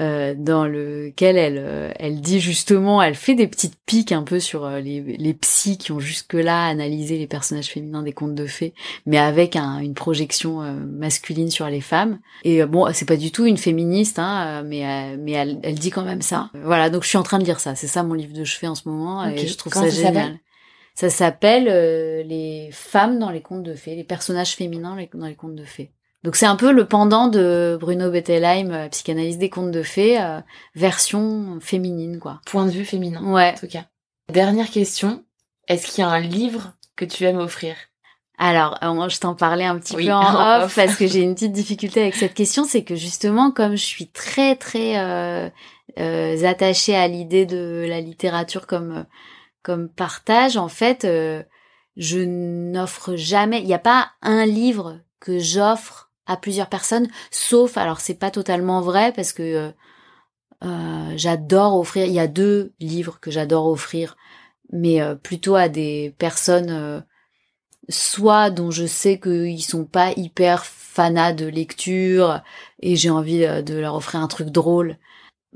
Euh, 0.00 0.34
dans 0.36 0.66
lequel 0.66 1.36
elle, 1.36 1.58
euh, 1.58 1.92
elle 2.00 2.20
dit 2.20 2.40
justement, 2.40 3.00
elle 3.00 3.14
fait 3.14 3.36
des 3.36 3.46
petites 3.46 3.76
piques 3.86 4.10
un 4.10 4.24
peu 4.24 4.40
sur 4.40 4.64
euh, 4.64 4.80
les, 4.80 5.00
les 5.00 5.34
psys 5.34 5.78
qui 5.78 5.92
ont 5.92 6.00
jusque-là 6.00 6.66
analysé 6.66 7.16
les 7.16 7.28
personnages 7.28 7.68
féminins 7.68 8.02
des 8.02 8.12
contes 8.12 8.34
de 8.34 8.46
fées, 8.46 8.74
mais 9.06 9.18
avec 9.18 9.54
un, 9.54 9.78
une 9.78 9.94
projection 9.94 10.62
masculine 10.62 11.50
sur 11.50 11.68
les 11.68 11.80
femmes. 11.80 12.18
Et 12.42 12.64
bon, 12.64 12.88
c'est 12.92 13.06
pas 13.06 13.16
du 13.16 13.30
tout 13.30 13.46
une 13.46 13.56
féministe, 13.56 14.18
hein, 14.18 14.62
mais 14.64 15.16
mais 15.16 15.32
elle, 15.32 15.60
elle 15.62 15.78
dit 15.78 15.90
quand 15.90 16.04
même 16.04 16.22
ça. 16.22 16.50
Voilà, 16.64 16.90
donc 16.90 17.04
je 17.04 17.08
suis 17.08 17.18
en 17.18 17.22
train 17.22 17.38
de 17.38 17.44
lire 17.44 17.60
ça. 17.60 17.76
C'est 17.76 17.86
ça 17.86 18.02
mon 18.02 18.14
livre 18.14 18.32
de 18.32 18.44
chevet 18.44 18.66
en 18.66 18.74
ce 18.74 18.88
moment, 18.88 19.24
et 19.28 19.46
je 19.46 19.56
trouve 19.56 19.72
ça, 19.72 19.88
génial. 19.88 20.38
Ça 20.94 21.10
s'appelle 21.10 21.64
Les 22.26 22.70
femmes 22.72 23.18
dans 23.18 23.30
les 23.30 23.42
contes 23.42 23.62
de 23.62 23.74
fées, 23.74 23.94
les 23.94 24.04
personnages 24.04 24.56
féminins 24.56 24.96
dans 25.14 25.26
les 25.26 25.36
contes 25.36 25.56
de 25.56 25.64
fées. 25.64 25.92
Donc 26.24 26.36
c'est 26.36 26.46
un 26.46 26.56
peu 26.56 26.72
le 26.72 26.86
pendant 26.86 27.28
de 27.28 27.76
Bruno 27.78 28.10
Bettelheim, 28.10 28.72
euh, 28.72 28.88
psychanalyse 28.88 29.36
des 29.36 29.50
contes 29.50 29.70
de 29.70 29.82
fées, 29.82 30.18
euh, 30.18 30.40
version 30.74 31.58
féminine, 31.60 32.18
quoi. 32.18 32.40
Point 32.46 32.64
de 32.64 32.70
vue 32.70 32.86
féminin. 32.86 33.22
Ouais. 33.22 33.52
En 33.54 33.60
tout 33.60 33.68
cas. 33.68 33.84
Dernière 34.32 34.70
question. 34.70 35.22
Est-ce 35.68 35.86
qu'il 35.86 36.02
y 36.02 36.06
a 36.06 36.08
un 36.08 36.20
livre 36.20 36.72
que 36.96 37.04
tu 37.04 37.24
aimes 37.24 37.38
offrir? 37.38 37.76
Alors, 38.38 38.78
euh, 38.82 39.08
je 39.10 39.20
t'en 39.20 39.34
parlais 39.34 39.66
un 39.66 39.78
petit 39.78 39.96
peu 39.96 40.10
en 40.10 40.22
off, 40.64 40.74
parce 40.74 40.96
que 40.96 41.06
j'ai 41.06 41.20
une 41.20 41.34
petite 41.34 41.52
difficulté 41.52 42.00
avec 42.00 42.14
cette 42.14 42.32
question, 42.32 42.64
c'est 42.64 42.84
que 42.84 42.94
justement, 42.96 43.50
comme 43.50 43.76
je 43.76 43.84
suis 43.84 44.08
très 44.08 44.56
très 44.56 44.96
euh, 44.96 45.50
attachée 46.46 46.96
à 46.96 47.06
l'idée 47.06 47.44
de 47.44 47.84
la 47.86 48.00
littérature 48.00 48.66
comme 48.66 49.04
comme 49.62 49.90
partage, 49.90 50.56
en 50.56 50.68
fait, 50.68 51.06
je 51.96 52.18
n'offre 52.18 53.14
jamais. 53.14 53.60
Il 53.60 53.66
n'y 53.66 53.74
a 53.74 53.78
pas 53.78 54.10
un 54.22 54.46
livre 54.46 55.00
que 55.20 55.38
j'offre 55.38 56.03
à 56.26 56.36
plusieurs 56.36 56.68
personnes, 56.68 57.08
sauf, 57.30 57.76
alors 57.76 58.00
c'est 58.00 58.14
pas 58.14 58.30
totalement 58.30 58.80
vrai 58.80 59.12
parce 59.12 59.32
que 59.32 59.42
euh, 59.42 59.70
euh, 60.64 61.12
j'adore 61.16 61.78
offrir, 61.78 62.06
il 62.06 62.12
y 62.12 62.20
a 62.20 62.26
deux 62.26 62.72
livres 62.80 63.18
que 63.20 63.30
j'adore 63.30 63.66
offrir, 63.66 64.16
mais 64.72 65.00
euh, 65.00 65.14
plutôt 65.14 65.54
à 65.54 65.68
des 65.68 66.14
personnes 66.18 67.04
soit 67.90 68.50
dont 68.50 68.70
je 68.70 68.86
sais 68.86 69.20
qu'ils 69.20 69.62
sont 69.62 69.84
pas 69.84 70.12
hyper 70.16 70.64
fanas 70.64 71.34
de 71.34 71.46
lecture 71.46 72.40
et 72.80 72.96
j'ai 72.96 73.10
envie 73.10 73.40
de 73.40 73.74
leur 73.74 73.94
offrir 73.94 74.20
un 74.20 74.28
truc 74.28 74.48
drôle. 74.48 74.96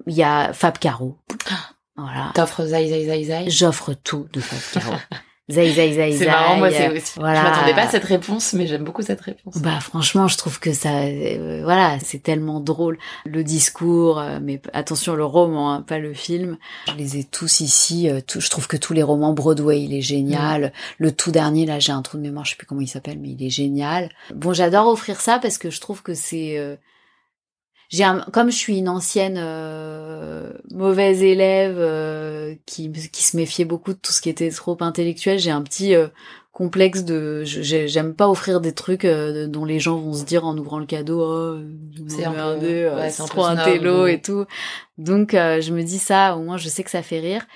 Il 0.06 0.14
y 0.14 0.22
a 0.22 0.52
Fab 0.52 0.78
Caro. 0.78 1.16
Ah. 1.50 1.70
Voilà. 1.96 2.30
T'offres 2.32 2.64
Zai 2.64 2.88
Zai 2.88 3.06
Zai 3.06 3.24
Zai? 3.24 3.50
J'offre 3.50 3.92
tout 3.92 4.28
de 4.32 4.40
Fab 4.40 4.82
Caro. 4.82 4.96
Zai, 5.50 5.72
zai, 5.72 5.94
zai, 5.94 6.12
C'est 6.12 6.26
marrant, 6.26 6.56
moi 6.58 6.70
c'est 6.70 6.90
aussi. 6.90 7.14
Voilà. 7.16 7.40
Je 7.40 7.48
m'attendais 7.48 7.74
pas 7.74 7.84
à 7.84 7.88
cette 7.88 8.04
réponse, 8.04 8.52
mais 8.52 8.66
j'aime 8.66 8.84
beaucoup 8.84 9.00
cette 9.00 9.20
réponse. 9.22 9.56
Bah 9.62 9.80
franchement, 9.80 10.28
je 10.28 10.36
trouve 10.36 10.60
que 10.60 10.74
ça, 10.74 11.04
euh, 11.04 11.62
voilà, 11.64 11.98
c'est 12.00 12.22
tellement 12.22 12.60
drôle. 12.60 12.98
Le 13.24 13.42
discours, 13.42 14.18
euh, 14.18 14.40
mais 14.42 14.60
attention, 14.74 15.14
le 15.14 15.24
roman, 15.24 15.72
hein, 15.72 15.80
pas 15.80 15.98
le 15.98 16.12
film. 16.12 16.58
Je 16.88 16.94
les 16.94 17.16
ai 17.16 17.24
tous 17.24 17.60
ici. 17.60 18.10
Euh, 18.10 18.20
je 18.28 18.50
trouve 18.50 18.66
que 18.68 18.76
tous 18.76 18.92
les 18.92 19.02
romans 19.02 19.32
Broadway, 19.32 19.80
il 19.82 19.94
est 19.94 20.02
génial. 20.02 20.72
Le 20.98 21.12
tout 21.12 21.30
dernier, 21.30 21.64
là, 21.64 21.78
j'ai 21.78 21.92
un 21.92 22.02
trou 22.02 22.18
de 22.18 22.22
mémoire, 22.22 22.44
je 22.44 22.50
sais 22.50 22.56
plus 22.56 22.66
comment 22.66 22.82
il 22.82 22.88
s'appelle, 22.88 23.18
mais 23.18 23.30
il 23.30 23.42
est 23.42 23.50
génial. 23.50 24.10
Bon, 24.34 24.52
j'adore 24.52 24.88
offrir 24.88 25.18
ça 25.18 25.38
parce 25.38 25.56
que 25.56 25.70
je 25.70 25.80
trouve 25.80 26.02
que 26.02 26.12
c'est 26.12 26.78
j'ai 27.88 28.04
comme 28.32 28.50
je 28.50 28.56
suis 28.56 28.78
une 28.78 28.88
ancienne 28.88 29.38
euh, 29.38 30.52
mauvaise 30.70 31.22
élève 31.22 31.76
euh, 31.78 32.54
qui 32.66 32.92
qui 32.92 33.22
se 33.22 33.36
méfiait 33.36 33.64
beaucoup 33.64 33.94
de 33.94 33.98
tout 33.98 34.12
ce 34.12 34.20
qui 34.20 34.28
était 34.28 34.50
trop 34.50 34.76
intellectuel, 34.80 35.38
j'ai 35.38 35.50
un 35.50 35.62
petit 35.62 35.94
euh, 35.94 36.08
complexe 36.52 37.04
de 37.04 37.44
j'aime 37.44 38.14
pas 38.14 38.28
offrir 38.28 38.60
des 38.60 38.72
trucs 38.72 39.06
dont 39.06 39.64
les 39.64 39.78
gens 39.80 39.96
vont 39.96 40.12
se 40.12 40.24
dire 40.24 40.44
en 40.44 40.58
ouvrant 40.58 40.80
le 40.80 40.86
cadeau 40.86 41.22
oh 41.22 41.58
c'est 42.08 42.26
ouais, 42.26 43.10
trop 43.10 43.44
un 43.44 43.56
télo 43.56 44.06
et 44.06 44.20
tout. 44.20 44.44
Donc 44.98 45.30
je 45.32 45.72
me 45.72 45.82
dis 45.82 45.98
ça 45.98 46.36
au 46.36 46.40
moins 46.40 46.56
je 46.56 46.68
sais 46.68 46.82
que 46.82 46.90
ça 46.90 47.02
fait 47.02 47.20
rire 47.20 47.46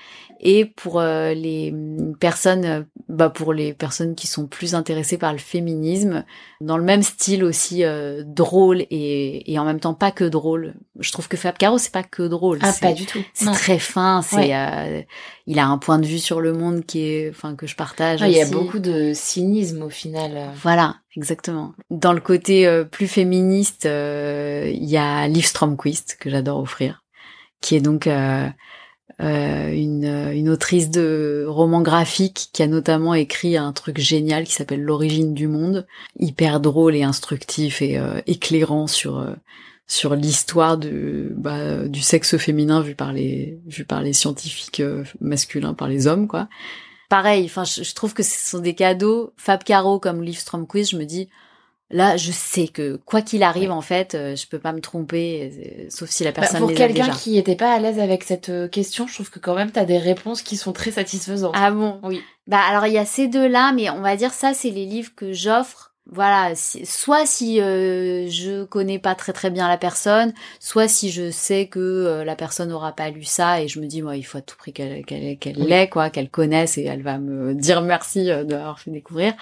et 0.45 0.65
pour 0.65 0.99
euh, 0.99 1.33
les 1.33 1.73
personnes, 2.19 2.65
euh, 2.65 2.83
bah 3.07 3.29
pour 3.29 3.53
les 3.53 3.73
personnes 3.73 4.13
qui 4.13 4.27
sont 4.27 4.45
plus 4.45 4.75
intéressées 4.75 5.17
par 5.17 5.31
le 5.31 5.39
féminisme, 5.39 6.25
dans 6.59 6.77
le 6.77 6.83
même 6.83 7.01
style 7.01 7.45
aussi 7.45 7.85
euh, 7.85 8.23
drôle 8.25 8.81
et, 8.89 9.51
et 9.51 9.57
en 9.57 9.63
même 9.63 9.79
temps 9.79 9.93
pas 9.93 10.11
que 10.11 10.25
drôle. 10.25 10.73
Je 10.99 11.13
trouve 11.13 11.29
que 11.29 11.37
Fab 11.37 11.57
Caro 11.57 11.77
c'est 11.77 11.93
pas 11.93 12.03
que 12.03 12.23
drôle. 12.23 12.59
Ah 12.61 12.73
pas 12.81 12.91
du 12.91 13.05
tout. 13.05 13.23
C'est 13.33 13.51
très 13.51 13.79
fin. 13.79 14.21
C'est 14.21 14.53
il 15.45 15.59
a 15.59 15.65
un 15.65 15.77
point 15.77 15.99
de 15.99 16.05
vue 16.05 16.19
sur 16.19 16.41
le 16.41 16.53
monde 16.53 16.85
qui 16.85 17.01
est, 17.01 17.29
enfin 17.29 17.55
que 17.55 17.65
je 17.65 17.77
partage. 17.77 18.19
Il 18.21 18.31
y 18.31 18.41
a 18.41 18.49
beaucoup 18.49 18.79
de 18.79 19.13
cynisme 19.13 19.81
au 19.83 19.89
final. 19.89 20.49
Voilà, 20.61 20.97
exactement. 21.15 21.73
Dans 21.89 22.13
le 22.13 22.21
côté 22.21 22.83
plus 22.91 23.07
féministe, 23.07 23.85
il 23.85 24.89
y 24.89 24.97
a 24.97 25.27
Liv 25.29 25.45
Stromquist 25.45 26.17
que 26.19 26.29
j'adore 26.29 26.59
offrir, 26.59 27.03
qui 27.61 27.75
est 27.77 27.81
donc 27.81 28.09
euh, 29.21 29.71
une, 29.71 30.05
une, 30.33 30.49
autrice 30.49 30.89
de 30.89 31.45
romans 31.47 31.81
graphiques 31.81 32.49
qui 32.51 32.63
a 32.63 32.67
notamment 32.67 33.13
écrit 33.13 33.57
un 33.57 33.71
truc 33.71 33.99
génial 33.99 34.45
qui 34.45 34.53
s'appelle 34.53 34.81
L'origine 34.81 35.33
du 35.33 35.47
monde, 35.47 35.85
hyper 36.19 36.59
drôle 36.59 36.95
et 36.95 37.03
instructif 37.03 37.81
et 37.81 37.97
euh, 37.97 38.21
éclairant 38.25 38.87
sur 38.87 39.19
euh, 39.19 39.33
sur 39.87 40.15
l'histoire 40.15 40.77
du 40.77 41.29
bah, 41.35 41.87
du 41.87 42.01
sexe 42.01 42.37
féminin 42.37 42.81
vu 42.81 42.95
par 42.95 43.13
les 43.13 43.59
vu 43.67 43.85
par 43.85 44.01
les 44.01 44.13
scientifiques 44.13 44.81
masculins 45.21 45.75
par 45.75 45.89
les 45.89 46.07
hommes 46.07 46.27
quoi. 46.27 46.47
Pareil, 47.09 47.45
enfin 47.45 47.65
je, 47.65 47.93
trouve 47.93 48.15
que 48.15 48.23
ce 48.23 48.49
sont 48.49 48.59
des 48.59 48.73
cadeaux 48.73 49.33
Fab 49.37 49.63
Caro 49.63 49.99
comme 49.99 50.23
Liv 50.23 50.39
Stromquist, 50.39 50.91
je 50.91 50.97
me 50.97 51.05
dis 51.05 51.29
là, 51.93 52.17
je 52.17 52.31
sais 52.31 52.67
que 52.67 52.97
quoi 53.05 53.21
qu'il 53.21 53.43
arrive, 53.43 53.71
en 53.71 53.79
fait, 53.81 54.15
euh, 54.15 54.35
je 54.35 54.45
peux 54.47 54.59
pas 54.59 54.73
me 54.73 54.81
tromper, 54.81 55.51
euh, 55.57 55.85
sauf 55.89 56.09
si 56.09 56.23
la 56.25 56.31
Bah, 56.31 56.41
personne 56.41 56.59
pour 56.59 56.69
les 56.69 56.75
a 56.75 56.87
quelqu'un 56.87 57.09
qui 57.11 57.37
était 57.37 57.55
pas 57.55 57.71
à 57.73 57.79
l'aise 57.79 57.99
avec 57.99 58.23
cette 58.25 58.49
euh, 58.49 58.67
question, 58.67 59.07
je 59.07 59.13
trouve 59.13 59.29
que 59.29 59.39
quand 59.39 59.55
même 59.55 59.71
t'as 59.71 59.85
des 59.85 59.97
réponses 59.99 60.41
qui 60.41 60.57
sont 60.57 60.73
très 60.73 60.91
satisfaisantes. 60.91 61.53
Ah 61.55 61.71
bon? 61.71 61.99
Oui. 62.03 62.21
Bah 62.47 62.59
alors 62.67 62.87
il 62.87 62.93
y 62.93 62.97
a 62.97 63.05
ces 63.05 63.27
deux-là, 63.29 63.71
mais 63.73 63.89
on 63.89 64.01
va 64.01 64.17
dire 64.17 64.33
ça, 64.33 64.53
c'est 64.53 64.71
les 64.71 64.85
livres 64.85 65.11
que 65.15 65.31
j'offre. 65.31 65.91
Voilà, 66.11 66.51
si- 66.53 66.85
soit 66.85 67.25
si 67.25 67.61
euh, 67.61 68.27
je 68.29 68.65
connais 68.65 68.99
pas 68.99 69.15
très 69.15 69.31
très 69.31 69.49
bien 69.49 69.69
la 69.69 69.77
personne, 69.77 70.33
soit 70.59 70.89
si 70.89 71.09
je 71.11 71.31
sais 71.31 71.67
que 71.67 71.79
euh, 71.79 72.25
la 72.25 72.35
personne 72.35 72.73
aura 72.73 72.91
pas 72.91 73.09
lu 73.09 73.23
ça 73.23 73.61
et 73.61 73.69
je 73.69 73.79
me 73.79 73.85
dis 73.85 74.01
moi 74.01 74.17
il 74.17 74.23
faut 74.23 74.39
à 74.39 74.41
tout 74.41 74.57
prix 74.57 74.73
qu'elle 74.73 75.05
qu'elle 75.05 75.37
qu'elle 75.37 75.57
Oui. 75.59 75.67
l'ait 75.67 75.87
quoi, 75.87 76.09
qu'elle 76.09 76.29
connaisse 76.29 76.77
et 76.77 76.83
elle 76.83 77.03
va 77.03 77.19
me 77.19 77.53
dire 77.55 77.81
merci 77.81 78.29
euh, 78.29 78.43
de 78.43 78.51
l'avoir 78.53 78.79
fait 78.81 78.91
découvrir. 78.91 79.33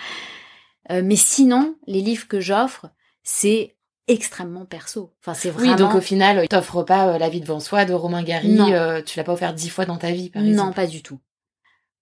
Euh, 0.89 1.01
mais 1.03 1.15
sinon, 1.15 1.75
les 1.85 2.01
livres 2.01 2.27
que 2.27 2.39
j'offre, 2.39 2.87
c'est 3.23 3.75
extrêmement 4.07 4.65
perso. 4.65 5.13
Enfin 5.21 5.33
c'est 5.33 5.51
vraiment 5.51 5.71
Oui, 5.73 5.77
donc 5.77 5.93
au 5.95 6.01
final, 6.01 6.47
t'offres 6.47 6.83
pas 6.83 7.07
euh, 7.13 7.17
La 7.17 7.29
vie 7.29 7.39
devant 7.39 7.59
soi 7.59 7.85
de 7.85 7.93
Romain 7.93 8.23
Gary, 8.23 8.49
Non. 8.49 8.71
euh, 8.73 9.01
tu 9.01 9.17
l'as 9.17 9.23
pas 9.23 9.33
offert 9.33 9.53
dix 9.53 9.69
fois 9.69 9.85
dans 9.85 9.97
ta 9.97 10.11
vie, 10.11 10.29
par 10.29 10.41
Non, 10.41 10.49
exemple. 10.49 10.75
pas 10.75 10.87
du 10.87 11.01
tout. 11.03 11.19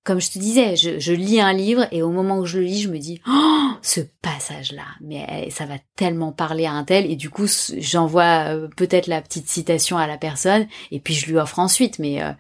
Comme 0.04 0.22
je 0.22 0.32
te 0.32 0.40
disais, 0.40 0.76
je, 0.76 0.98
je 0.98 1.14
lis 1.14 1.42
un 1.42 1.54
livre 1.54 1.88
et 1.92 2.02
au 2.02 2.10
moment 2.10 2.40
où 2.40 2.46
je 2.46 2.58
le 2.58 2.66
lis, 2.66 2.82
je 2.82 2.90
me 2.90 2.98
dis 2.98 3.22
oh, 3.28 3.72
ce 3.82 4.02
passage-là, 4.22 4.86
mais 5.02 5.26
eh, 5.46 5.52
ça 5.52 5.66
va 5.66 5.76
tellement 5.96 6.32
parler 6.32 6.66
à 6.66 6.72
un 6.72 6.84
tel 6.84 7.10
et 7.10 7.16
du 7.16 7.30
coup 7.30 7.46
j'envoie 7.78 8.54
euh, 8.54 8.68
peut-être 8.76 9.08
la 9.08 9.22
petite 9.22 9.50
citation 9.50 9.98
à 9.98 10.08
la 10.08 10.18
personne 10.18 10.68
et 10.92 11.00
puis 11.00 11.14
je 11.14 11.28
lui 11.28 11.38
offre 11.38 11.60
ensuite. 11.60 12.00
Mais 12.00 12.22
euh, 12.24 12.32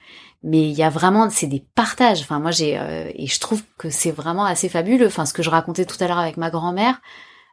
mais 0.43 0.69
il 0.69 0.77
y 0.77 0.83
a 0.83 0.89
vraiment 0.89 1.29
c'est 1.29 1.47
des 1.47 1.63
partages. 1.75 2.21
Enfin 2.21 2.39
moi 2.39 2.51
j'ai 2.51 2.77
euh, 2.77 3.11
et 3.13 3.27
je 3.27 3.39
trouve 3.39 3.61
que 3.77 3.89
c'est 3.89 4.11
vraiment 4.11 4.45
assez 4.45 4.69
fabuleux. 4.69 5.07
Enfin 5.07 5.25
ce 5.25 5.33
que 5.33 5.43
je 5.43 5.49
racontais 5.49 5.85
tout 5.85 5.97
à 5.99 6.07
l'heure 6.07 6.19
avec 6.19 6.37
ma 6.37 6.49
grand-mère. 6.49 7.01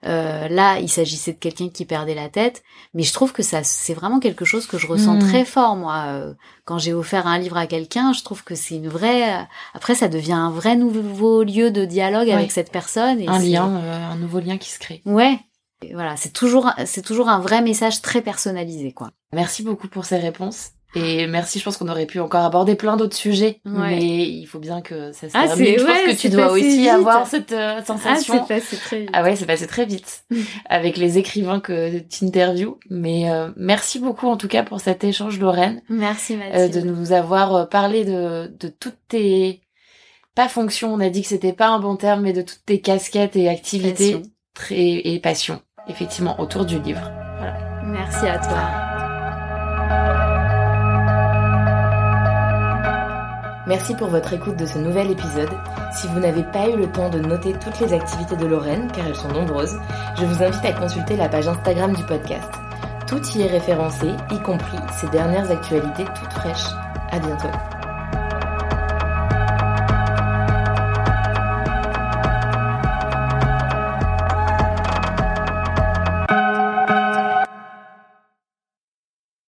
Euh, 0.05 0.49
là, 0.49 0.79
il 0.79 0.89
s'agissait 0.89 1.33
de 1.33 1.39
quelqu'un 1.39 1.69
qui 1.69 1.85
perdait 1.85 2.15
la 2.15 2.29
tête, 2.29 2.63
mais 2.95 3.03
je 3.03 3.13
trouve 3.13 3.33
que 3.33 3.43
ça, 3.43 3.65
c'est 3.65 3.95
vraiment 3.95 4.21
quelque 4.21 4.45
chose 4.45 4.67
que 4.67 4.79
je 4.79 4.87
ressens 4.87 5.15
Mhm. 5.15 5.21
très 5.29 5.45
fort, 5.45 5.75
moi. 5.77 6.05
euh, 6.09 6.35
quand 6.65 6.79
j'ai 6.79 6.93
offert 6.93 7.27
un 7.27 7.39
livre 7.39 7.57
à 7.57 7.67
quelqu'un, 7.67 8.13
je 8.13 8.23
trouve 8.23 8.45
que 8.45 8.55
c'est 8.55 8.77
une 8.77 8.89
vraie. 8.89 9.47
Après, 9.75 9.95
ça 9.95 10.09
devient 10.09 10.33
un 10.33 10.51
vrai 10.51 10.77
nouveau 10.77 11.43
lieu 11.43 11.71
de 11.71 11.85
dialogue 11.85 12.29
Ouais. 12.29 12.35
avec 12.35 12.53
cette 12.53 12.71
personne. 12.73 13.21
Et 13.21 13.29
Un 13.29 13.39
lien, 13.39 13.69
euh, 13.77 14.11
un 14.13 14.17
nouveau 14.17 14.41
lien 14.41 14.59
qui 14.59 14.71
se 14.71 14.79
crée. 14.79 15.03
Ouais. 15.07 15.39
Et 15.83 15.93
voilà, 15.95 16.17
c'est 16.17 16.33
toujours, 16.33 16.71
c'est 16.87 17.03
toujours 17.03 17.29
un 17.29 17.39
vrai 17.41 17.61
message 17.63 18.01
très 18.03 18.23
personnalisé, 18.23 18.93
quoi. 18.93 19.11
Merci 19.33 19.63
beaucoup 19.63 19.89
pour 19.89 20.05
ces 20.07 20.17
réponses. 20.17 20.71
Et 20.95 21.27
merci, 21.27 21.59
je 21.59 21.65
pense 21.65 21.77
qu'on 21.77 21.89
aurait 21.89 22.07
pu 22.07 22.21
encore 22.21 22.45
aborder 22.45 22.75
plein 22.75 22.97
d'autres 22.97 23.17
sujets, 23.17 23.61
Ouais. 23.67 23.97
mais 23.97 24.29
il 24.29 24.47
faut 24.47 24.59
bien 24.61 24.81
que 24.81 25.13
ça 25.13 25.29
se 25.29 25.37
Ah, 25.37 25.47
termine. 25.47 25.67
c'est- 25.67 25.79
Je 25.79 25.85
pense 25.85 26.01
que 26.03 26.11
c'est 26.13 26.17
tu 26.17 26.29
dois 26.31 26.51
aussi 26.53 26.79
vite. 26.79 26.89
avoir 26.89 27.27
cette 27.27 27.53
euh, 27.53 27.83
sensation. 27.85 28.45
passé 28.47 28.77
très 28.79 29.01
vite. 29.01 29.11
Ah 29.13 29.23
ouais, 29.23 29.37
c'est 29.37 29.45
passé 29.45 29.67
très 29.67 29.85
vite 29.85 30.25
avec 30.71 30.97
les 30.97 31.19
écrivains 31.19 31.61
que 31.61 31.99
tu 31.99 32.25
interviews. 32.25 32.79
Mais 32.89 33.31
euh, 33.31 33.51
merci 33.57 33.99
beaucoup 33.99 34.27
en 34.29 34.39
tout 34.39 34.49
cas 34.49 34.63
pour 34.63 34.81
cet 34.81 35.05
échange, 35.05 35.39
Lorraine, 35.39 35.83
Merci 35.91 36.35
euh, 36.35 36.39
Mathilde. 36.39 36.75
de 36.85 36.89
nous 36.91 37.13
avoir 37.13 37.69
parlé 37.69 38.05
de, 38.07 38.51
de 38.59 38.69
toutes 38.69 38.99
tes 39.09 39.61
pas 40.35 40.49
fonctions. 40.49 40.95
On 40.95 41.01
a 41.01 41.11
dit 41.11 41.21
que 41.23 41.29
c'était 41.29 41.53
pas 41.53 41.69
un 41.69 41.79
bon 41.81 41.97
terme, 41.97 42.23
mais 42.23 42.33
de 42.33 42.43
toutes 42.43 42.65
tes 42.65 42.81
casquettes 42.81 43.37
et 43.37 43.51
activités 43.51 44.13
Passion. 44.15 44.23
très 44.55 44.77
et 45.05 45.21
passions, 45.23 45.61
effectivement, 45.89 46.41
autour 46.41 46.65
du 46.65 46.79
livre. 46.79 47.11
Merci 47.85 48.27
à 48.29 48.39
toi. 48.39 50.36
Merci 53.67 53.95
pour 53.97 54.09
votre 54.09 54.33
écoute 54.33 54.57
de 54.57 54.67
ce 54.67 54.79
nouvel 54.79 55.11
épisode. 55.11 55.51
Si 55.93 56.07
vous 56.09 56.21
n'avez 56.21 56.45
pas 56.45 56.69
eu 56.69 56.77
le 56.77 56.87
temps 56.87 57.09
de 57.09 57.19
noter 57.19 57.53
toutes 57.55 57.81
les 57.81 57.93
activités 57.93 58.37
de 58.37 58.47
Lorraine, 58.47 58.91
car 58.93 59.07
elles 59.07 59.17
sont 59.17 59.29
nombreuses, 59.29 59.77
je 60.17 60.25
vous 60.25 60.43
invite 60.43 60.65
à 60.65 60.73
consulter 60.73 61.17
la 61.17 61.29
page 61.29 61.49
Instagram 61.49 61.93
du 61.93 62.05
podcast. 62.05 62.51
Tout 63.09 63.21
y 63.35 63.43
est 63.43 63.51
référencé, 63.51 64.09
y 64.31 64.39
compris 64.41 64.79
ses 64.93 65.09
dernières 65.09 65.51
actualités 65.51 66.05
toutes 66.05 66.33
fraîches. 66.33 66.69
À 67.11 67.19
bientôt. 67.19 67.86